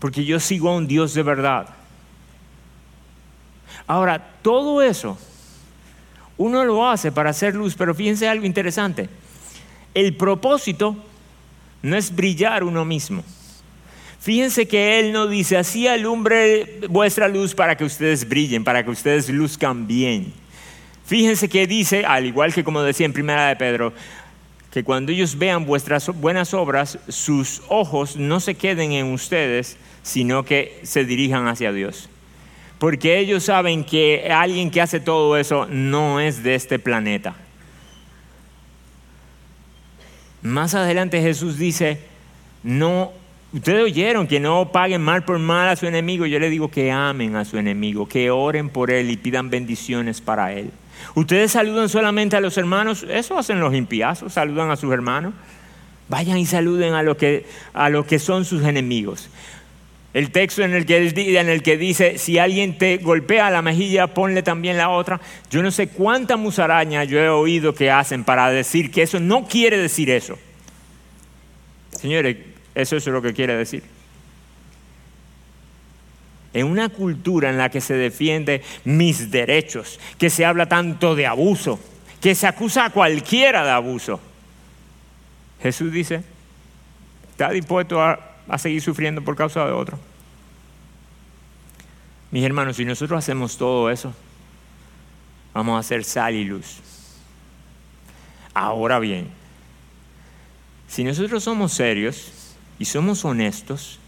porque 0.00 0.24
yo 0.24 0.40
sigo 0.40 0.70
a 0.70 0.74
un 0.74 0.88
Dios 0.88 1.14
de 1.14 1.22
verdad. 1.22 1.68
Ahora, 3.86 4.18
todo 4.42 4.82
eso, 4.82 5.16
uno 6.36 6.64
lo 6.64 6.88
hace 6.88 7.12
para 7.12 7.30
hacer 7.30 7.54
luz, 7.54 7.74
pero 7.74 7.94
fíjense 7.94 8.28
algo 8.28 8.46
interesante. 8.46 9.08
El 9.94 10.16
propósito 10.16 10.96
no 11.82 11.96
es 11.96 12.14
brillar 12.14 12.64
uno 12.64 12.84
mismo. 12.84 13.22
Fíjense 14.20 14.68
que 14.68 15.00
Él 15.00 15.12
no 15.12 15.26
dice, 15.26 15.56
así 15.56 15.88
alumbre 15.88 16.80
vuestra 16.88 17.26
luz 17.26 17.54
para 17.54 17.76
que 17.76 17.84
ustedes 17.84 18.28
brillen, 18.28 18.62
para 18.62 18.84
que 18.84 18.90
ustedes 18.90 19.28
luzcan 19.28 19.86
bien. 19.86 20.32
Fíjense 21.04 21.48
que 21.48 21.66
dice, 21.66 22.04
al 22.06 22.26
igual 22.26 22.54
que 22.54 22.62
como 22.62 22.82
decía 22.82 23.04
en 23.04 23.12
primera 23.12 23.48
de 23.48 23.56
Pedro, 23.56 23.92
que 24.70 24.84
cuando 24.84 25.12
ellos 25.12 25.36
vean 25.36 25.66
vuestras 25.66 26.08
buenas 26.08 26.54
obras, 26.54 26.98
sus 27.08 27.62
ojos 27.68 28.16
no 28.16 28.40
se 28.40 28.54
queden 28.54 28.92
en 28.92 29.12
ustedes, 29.12 29.76
sino 30.02 30.44
que 30.44 30.80
se 30.84 31.04
dirijan 31.04 31.48
hacia 31.48 31.72
Dios. 31.72 32.08
Porque 32.82 33.20
ellos 33.20 33.44
saben 33.44 33.84
que 33.84 34.28
alguien 34.28 34.68
que 34.68 34.80
hace 34.80 34.98
todo 34.98 35.36
eso 35.36 35.66
no 35.66 36.18
es 36.18 36.42
de 36.42 36.56
este 36.56 36.80
planeta. 36.80 37.36
Más 40.42 40.74
adelante 40.74 41.22
Jesús 41.22 41.58
dice, 41.58 42.00
no, 42.64 43.12
ustedes 43.52 43.84
oyeron 43.84 44.26
que 44.26 44.40
no 44.40 44.72
paguen 44.72 45.00
mal 45.00 45.24
por 45.24 45.38
mal 45.38 45.68
a 45.68 45.76
su 45.76 45.86
enemigo, 45.86 46.26
yo 46.26 46.40
le 46.40 46.50
digo 46.50 46.72
que 46.72 46.90
amen 46.90 47.36
a 47.36 47.44
su 47.44 47.56
enemigo, 47.56 48.08
que 48.08 48.32
oren 48.32 48.68
por 48.68 48.90
él 48.90 49.10
y 49.10 49.16
pidan 49.16 49.48
bendiciones 49.48 50.20
para 50.20 50.52
él. 50.52 50.72
Ustedes 51.14 51.52
saludan 51.52 51.88
solamente 51.88 52.34
a 52.34 52.40
los 52.40 52.58
hermanos, 52.58 53.06
eso 53.08 53.38
hacen 53.38 53.60
los 53.60 53.76
impiazos, 53.76 54.32
saludan 54.32 54.72
a 54.72 54.76
sus 54.76 54.92
hermanos. 54.92 55.34
Vayan 56.08 56.36
y 56.36 56.46
saluden 56.46 56.94
a 56.94 57.04
los 57.04 57.16
que, 57.16 57.46
a 57.72 57.88
que 58.08 58.18
son 58.18 58.44
sus 58.44 58.64
enemigos. 58.64 59.30
El 60.14 60.30
texto 60.30 60.62
en 60.62 60.74
el, 60.74 60.84
que, 60.84 61.08
en 61.38 61.48
el 61.48 61.62
que 61.62 61.78
dice, 61.78 62.18
si 62.18 62.38
alguien 62.38 62.76
te 62.76 62.98
golpea 62.98 63.50
la 63.50 63.62
mejilla, 63.62 64.08
ponle 64.08 64.42
también 64.42 64.76
la 64.76 64.90
otra. 64.90 65.20
Yo 65.50 65.62
no 65.62 65.70
sé 65.70 65.88
cuánta 65.88 66.36
musaraña 66.36 67.04
yo 67.04 67.18
he 67.18 67.30
oído 67.30 67.74
que 67.74 67.90
hacen 67.90 68.24
para 68.24 68.50
decir 68.50 68.90
que 68.90 69.02
eso 69.02 69.20
no 69.20 69.46
quiere 69.48 69.78
decir 69.78 70.10
eso. 70.10 70.38
Señores, 71.90 72.36
eso 72.74 72.96
es 72.96 73.06
lo 73.06 73.22
que 73.22 73.32
quiere 73.32 73.56
decir 73.56 73.82
en 76.54 76.66
una 76.66 76.88
cultura 76.88 77.50
en 77.50 77.58
la 77.58 77.70
que 77.70 77.80
se 77.80 77.94
defiende 77.94 78.62
mis 78.84 79.30
derechos, 79.30 79.98
que 80.18 80.30
se 80.30 80.44
habla 80.44 80.66
tanto 80.66 81.14
de 81.14 81.26
abuso, 81.26 81.80
que 82.20 82.34
se 82.34 82.46
acusa 82.46 82.86
a 82.86 82.90
cualquiera 82.90 83.64
de 83.64 83.70
abuso. 83.70 84.20
Jesús 85.62 85.92
dice, 85.92 86.22
¿está 87.30 87.50
dispuesto 87.50 88.02
a, 88.02 88.31
seguir 88.58 88.82
sufriendo 88.82 89.22
por 89.22 89.36
causa 89.36 89.64
de 89.64 89.72
otro? 89.72 89.98
Mis 92.30 92.44
hermanos, 92.44 92.76
si 92.76 92.84
nosotros 92.84 93.18
hacemos 93.18 93.56
todo 93.56 93.90
eso, 93.90 94.14
vamos 95.52 95.76
a 95.76 95.80
hacer 95.80 96.04
sal 96.04 96.34
y 96.34 96.44
luz. 96.44 96.78
Ahora 98.54 98.98
bien, 98.98 99.28
si 100.88 101.04
nosotros 101.04 101.44
somos 101.44 101.72
serios 101.72 102.32
y 102.78 102.84
somos 102.84 103.24
honestos, 103.24 103.98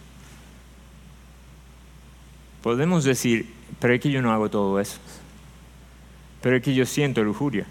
Podemos 2.65 3.05
decir, 3.05 3.47
pero 3.79 3.93
es 3.93 4.01
que 4.01 4.11
yo 4.11 4.23
no 4.23 4.33
hago 4.33 4.49
todo 4.49 4.81
eso. 4.81 4.97
Pero 6.41 6.57
es 6.57 6.63
que 6.63 6.73
yo 6.73 6.87
siento 6.87 7.23
lujuria. 7.23 7.67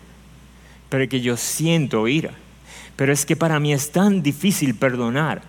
Pero 0.87 1.03
es 1.03 1.09
que 1.09 1.19
yo 1.19 1.35
siento 1.35 2.07
ira. 2.07 2.35
Pero 2.95 3.11
es 3.11 3.25
que 3.25 3.35
para 3.35 3.59
mí 3.59 3.73
es 3.73 3.91
tan 3.91 4.21
difícil 4.21 4.75
perdonar. 4.75 5.41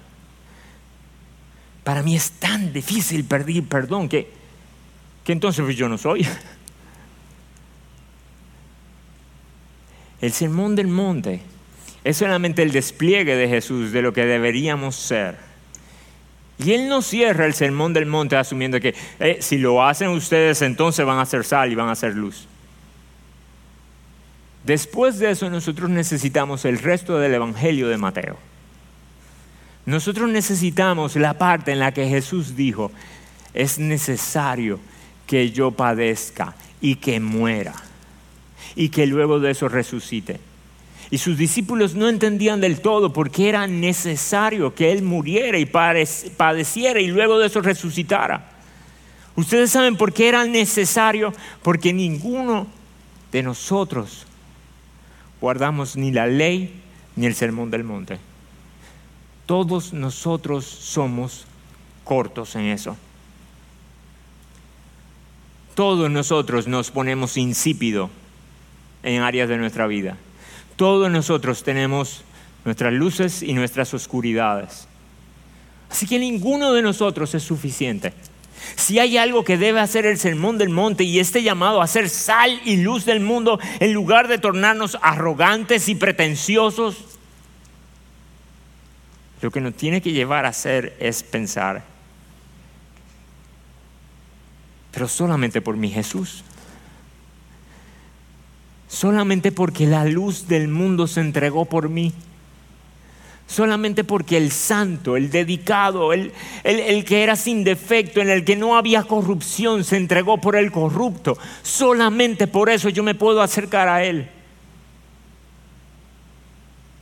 Para 1.85 2.03
mí 2.03 2.17
es 2.17 2.33
tan 2.33 2.73
difícil 2.73 3.25
pedir 3.25 3.69
perdón 3.69 4.09
que, 4.09 4.31
que 5.23 5.33
entonces 5.33 5.63
pues, 5.65 5.77
yo 5.77 5.89
no 5.89 5.99
soy. 5.99 6.27
El 10.21 10.33
sermón 10.33 10.75
del 10.75 10.89
monte 10.89 11.43
es 12.03 12.17
solamente 12.17 12.63
el 12.63 12.73
despliegue 12.73 13.37
de 13.37 13.47
Jesús 13.47 13.93
de 13.93 14.01
lo 14.01 14.15
que 14.15 14.25
deberíamos 14.25 14.97
ser. 14.97 15.37
Y 16.59 16.73
él 16.73 16.89
no 16.89 17.03
cierra 17.03 17.45
el 17.45 17.53
sermón 17.53 17.93
del 17.93 18.07
monte 18.07 18.37
asumiendo 18.37 18.81
que 18.81 18.95
eh, 19.19 19.39
si 19.41 19.59
lo 19.59 19.85
hacen 19.85 20.09
ustedes 20.09 20.63
entonces 20.63 21.05
van 21.05 21.19
a 21.19 21.27
ser 21.27 21.45
sal 21.45 21.71
y 21.71 21.75
van 21.75 21.91
a 21.91 21.95
ser 21.95 22.15
luz. 22.15 22.47
Después 24.65 25.19
de 25.19 25.31
eso 25.31 25.51
nosotros 25.51 25.91
necesitamos 25.91 26.65
el 26.65 26.79
resto 26.79 27.19
del 27.19 27.35
Evangelio 27.35 27.89
de 27.89 27.99
Mateo. 27.99 28.39
Nosotros 29.87 30.31
necesitamos 30.31 31.17
la 31.17 31.37
parte 31.37 31.73
en 31.73 31.79
la 31.79 31.93
que 31.93 32.09
Jesús 32.09 32.57
dijo, 32.57 32.91
es 33.53 33.79
necesario 33.79 34.81
que 35.27 35.51
yo 35.51 35.71
padezca 35.71 36.55
y 36.81 36.97
que 36.97 37.21
muera 37.21 37.75
y 38.77 38.89
que 38.89 39.07
luego 39.07 39.41
de 39.41 39.51
eso 39.51 39.69
resucite. 39.69 40.41
Y 41.11 41.19
sus 41.19 41.37
discípulos 41.37 41.95
no 41.95 42.09
entendían 42.09 42.61
del 42.61 42.81
todo 42.81 43.13
por 43.13 43.31
qué 43.31 43.49
era 43.49 43.67
necesario 43.67 44.75
que 44.75 44.91
Él 44.91 45.03
muriera 45.03 45.59
y 45.59 45.67
padeciera 45.67 47.01
y 47.01 47.09
luego 47.09 47.39
de 47.39 47.47
eso 47.47 47.61
resucitara. 47.61 48.51
Ustedes 49.37 49.71
saben 49.71 49.97
por 49.97 50.13
qué 50.13 50.29
era 50.29 50.45
necesario, 50.45 51.33
porque 51.63 51.93
ninguno 51.93 52.67
de 53.33 53.43
nosotros 53.43 54.27
guardamos 55.41 55.97
ni 55.97 56.11
la 56.11 56.27
ley 56.27 56.81
ni 57.17 57.27
el 57.27 57.35
sermón 57.35 57.71
del 57.71 57.85
monte. 57.85 58.19
Todos 59.47 59.93
nosotros 59.93 60.65
somos 60.65 61.47
cortos 62.05 62.55
en 62.57 62.67
eso. 62.67 62.97
Todos 65.75 66.11
nosotros 66.11 66.69
nos 66.69 66.91
ponemos 66.91 67.37
insípido 67.37 68.09
en 69.03 69.23
áreas 69.23 69.49
de 69.49 69.59
nuestra 69.59 69.87
vida. 69.87 70.17
Todos 70.77 71.11
nosotros 71.11 71.63
tenemos 71.63 72.23
nuestras 72.65 72.93
luces 72.93 73.43
y 73.43 73.53
nuestras 73.55 73.93
oscuridades. 73.93 74.89
Así 75.91 76.07
que 76.07 76.19
ninguno 76.19 76.73
de 76.73 76.83
nosotros 76.83 77.35
es 77.35 77.43
suficiente. 77.43 78.13
Si 78.77 78.99
hay 78.99 79.19
algo 79.19 79.45
que 79.45 79.59
debe 79.59 79.81
hacer 79.81 80.07
el 80.07 80.19
sermón 80.19 80.59
del 80.59 80.71
monte 80.71 81.05
y 81.05 81.19
este 81.19 81.43
llamado 81.43 81.83
a 81.83 81.87
ser 81.87 82.09
sal 82.09 82.61
y 82.65 82.79
luz 82.79 83.05
del 83.05 83.21
mundo 83.21 83.59
en 83.81 83.93
lugar 83.93 84.27
de 84.27 84.39
tornarnos 84.39 84.97
arrogantes 85.03 85.89
y 85.89 85.95
pretenciosos, 85.95 87.14
lo 89.45 89.51
que 89.51 89.61
nos 89.61 89.75
tiene 89.75 90.01
que 90.01 90.13
llevar 90.13 90.47
a 90.47 90.49
hacer 90.49 90.97
es 91.01 91.23
pensar, 91.23 91.85
pero 94.91 95.07
solamente 95.07 95.61
por 95.61 95.77
mi 95.77 95.91
Jesús. 95.91 96.43
Solamente 98.89 99.53
porque 99.53 99.87
la 99.87 100.07
luz 100.07 100.49
del 100.49 100.69
mundo 100.69 101.07
se 101.07 101.21
entregó 101.21 101.67
por 101.67 101.91
mí 101.91 102.15
solamente 103.47 104.03
porque 104.03 104.39
el 104.39 104.51
santo, 104.51 105.15
el 105.19 105.31
dedicado, 105.31 106.15
el, 106.15 106.33
que 107.05 107.23
era 107.23 107.37
sin 107.37 107.63
defecto, 107.63 108.23
en 108.23 108.31
el 108.31 108.47
que 108.47 108.57
no 108.57 108.79
había 108.79 109.03
corrupción, 109.03 109.85
se 109.85 109.99
entregó 109.99 110.41
por 110.41 110.57
el 110.57 110.73
corrupto. 110.73 111.37
Solamente 111.63 112.47
por 112.47 112.71
eso 112.71 112.89
yo 112.89 113.03
me 113.03 113.15
puedo 113.15 113.43
acercar 113.43 113.89
a 113.89 114.03
Él. 114.03 114.31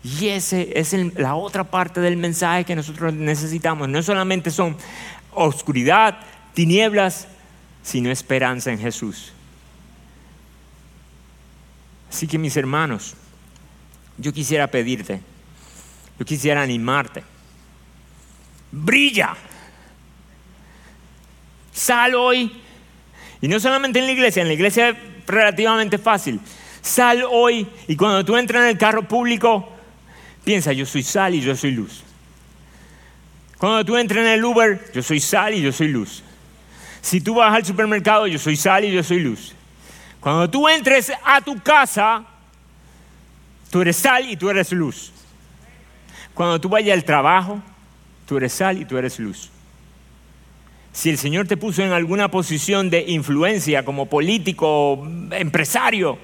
Y 0.05 0.29
esa 0.29 0.59
es 0.59 0.93
la 1.17 1.37
otra 1.37 1.65
parte 1.65 2.01
del 2.01 2.17
mensaje 2.17 2.65
que 2.65 2.75
nosotros 2.75 3.15
necesitamos. 3.15 3.89
No 3.89 4.03
solamente 4.03 4.51
son 4.51 4.77
oscuridad, 5.33 6.19
tinieblas, 6.55 7.29
sino 7.83 8.11
esperanza 8.11 8.73
en 8.73 8.79
Jesús. 8.79 9.33
Así 12.11 12.27
que 12.27 12.37
mis 12.37 12.57
hermanos, 12.57 13.15
yo 14.19 14.33
quisiera 14.33 14.67
pedirte, 14.67 15.21
yo 16.19 16.25
quisiera 16.25 16.63
animarte. 16.63 17.23
Brilla. 18.71 19.37
Sal 21.73 22.15
hoy. 22.15 22.61
Y 23.41 23.49
no 23.49 23.59
solamente 23.61 23.99
en 23.99 24.07
la 24.07 24.13
iglesia, 24.13 24.43
en 24.43 24.49
la 24.49 24.55
iglesia 24.55 24.91
es 24.91 24.97
relativamente 25.27 25.99
fácil. 25.99 26.41
Sal 26.81 27.25
hoy 27.29 27.67
y 27.87 27.97
cuando 27.97 28.25
tú 28.25 28.37
entras 28.37 28.65
en 28.65 28.71
el 28.71 28.79
carro 28.79 29.07
público, 29.07 29.72
piensa, 30.45 30.73
yo 30.73 30.87
soy 30.87 31.03
sal 31.03 31.35
y 31.35 31.41
yo 31.41 31.55
soy 31.57 31.73
luz. 31.73 32.03
Cuando 33.59 33.85
tú 33.85 33.97
entras 33.97 34.25
en 34.25 34.33
el 34.33 34.45
Uber, 34.45 34.91
yo 34.93 35.03
soy 35.03 35.21
sal 35.21 35.55
y 35.55 35.63
yo 35.63 35.73
soy 35.73 35.89
luz. 35.89 36.23
Si 37.01 37.21
tú 37.21 37.35
vas 37.35 37.55
al 37.55 37.65
supermercado, 37.65 38.27
yo 38.27 38.39
soy 38.39 38.57
sal 38.57 38.85
y 38.85 38.93
yo 38.93 39.03
soy 39.03 39.21
luz. 39.21 39.55
Cuando 40.21 40.49
tú 40.49 40.69
entres 40.69 41.13
a 41.25 41.41
tu 41.41 41.61
casa, 41.61 42.25
tú 43.71 43.81
eres 43.81 43.97
sal 43.97 44.29
y 44.31 44.37
tú 44.37 44.51
eres 44.51 44.73
luz. 44.73 45.13
Cuando 46.35 46.61
tú 46.61 46.69
vayas 46.69 46.95
al 46.95 47.05
trabajo, 47.05 47.61
tú 48.27 48.37
eres 48.37 48.53
sal 48.53 48.79
y 48.79 48.85
tú 48.85 48.97
eres 48.99 49.19
luz. 49.19 49.51
Si 50.93 51.09
el 51.09 51.19
Señor 51.19 51.49
te 51.49 51.57
puso 51.57 51.83
en 51.83 51.93
alguna 51.93 52.31
posición 52.31 52.91
de 52.91 53.03
influencia 53.09 53.85
como 53.85 54.07
político, 54.07 55.09
empresario, 55.31 56.19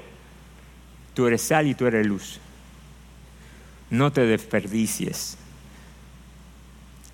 tú 1.15 1.27
eres 1.27 1.43
sal 1.43 1.67
y 1.67 1.75
tú 1.75 1.87
eres 1.87 2.07
luz. 2.07 2.41
No 3.91 4.13
te 4.13 4.23
desperdicies. 4.23 5.37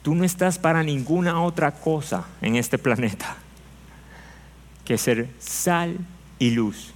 Tú 0.03 0.15
no 0.15 0.25
estás 0.25 0.59
para 0.59 0.83
ninguna 0.83 1.43
otra 1.43 1.73
cosa 1.73 2.27
en 2.43 2.57
este 2.57 2.79
planeta 2.79 3.37
que 4.85 4.99
ser 4.99 5.29
sal 5.39 5.97
y 6.39 6.51
luz. 6.51 6.93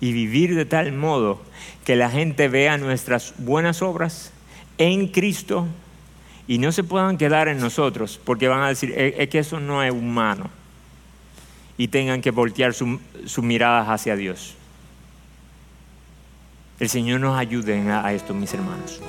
Y 0.00 0.12
vivir 0.12 0.54
de 0.56 0.64
tal 0.64 0.92
modo 0.92 1.40
que 1.84 1.94
la 1.94 2.10
gente 2.10 2.48
vea 2.48 2.78
nuestras 2.78 3.34
buenas 3.38 3.82
obras 3.82 4.32
en 4.78 5.08
Cristo 5.08 5.66
y 6.48 6.58
no 6.58 6.72
se 6.72 6.82
puedan 6.82 7.16
quedar 7.16 7.48
en 7.48 7.60
nosotros 7.60 8.20
porque 8.24 8.48
van 8.48 8.62
a 8.62 8.68
decir, 8.68 8.92
es 8.96 9.28
que 9.28 9.38
eso 9.38 9.60
no 9.60 9.82
es 9.82 9.92
humano 9.92 10.50
y 11.76 11.88
tengan 11.88 12.20
que 12.20 12.30
voltear 12.30 12.74
sus 12.74 13.44
miradas 13.44 13.88
hacia 13.88 14.16
Dios. 14.16 14.56
El 16.80 16.88
Señor 16.88 17.20
nos 17.20 17.38
ayude 17.38 17.78
a 17.92 18.12
esto, 18.14 18.32
mis 18.32 18.54
hermanos. 18.54 19.02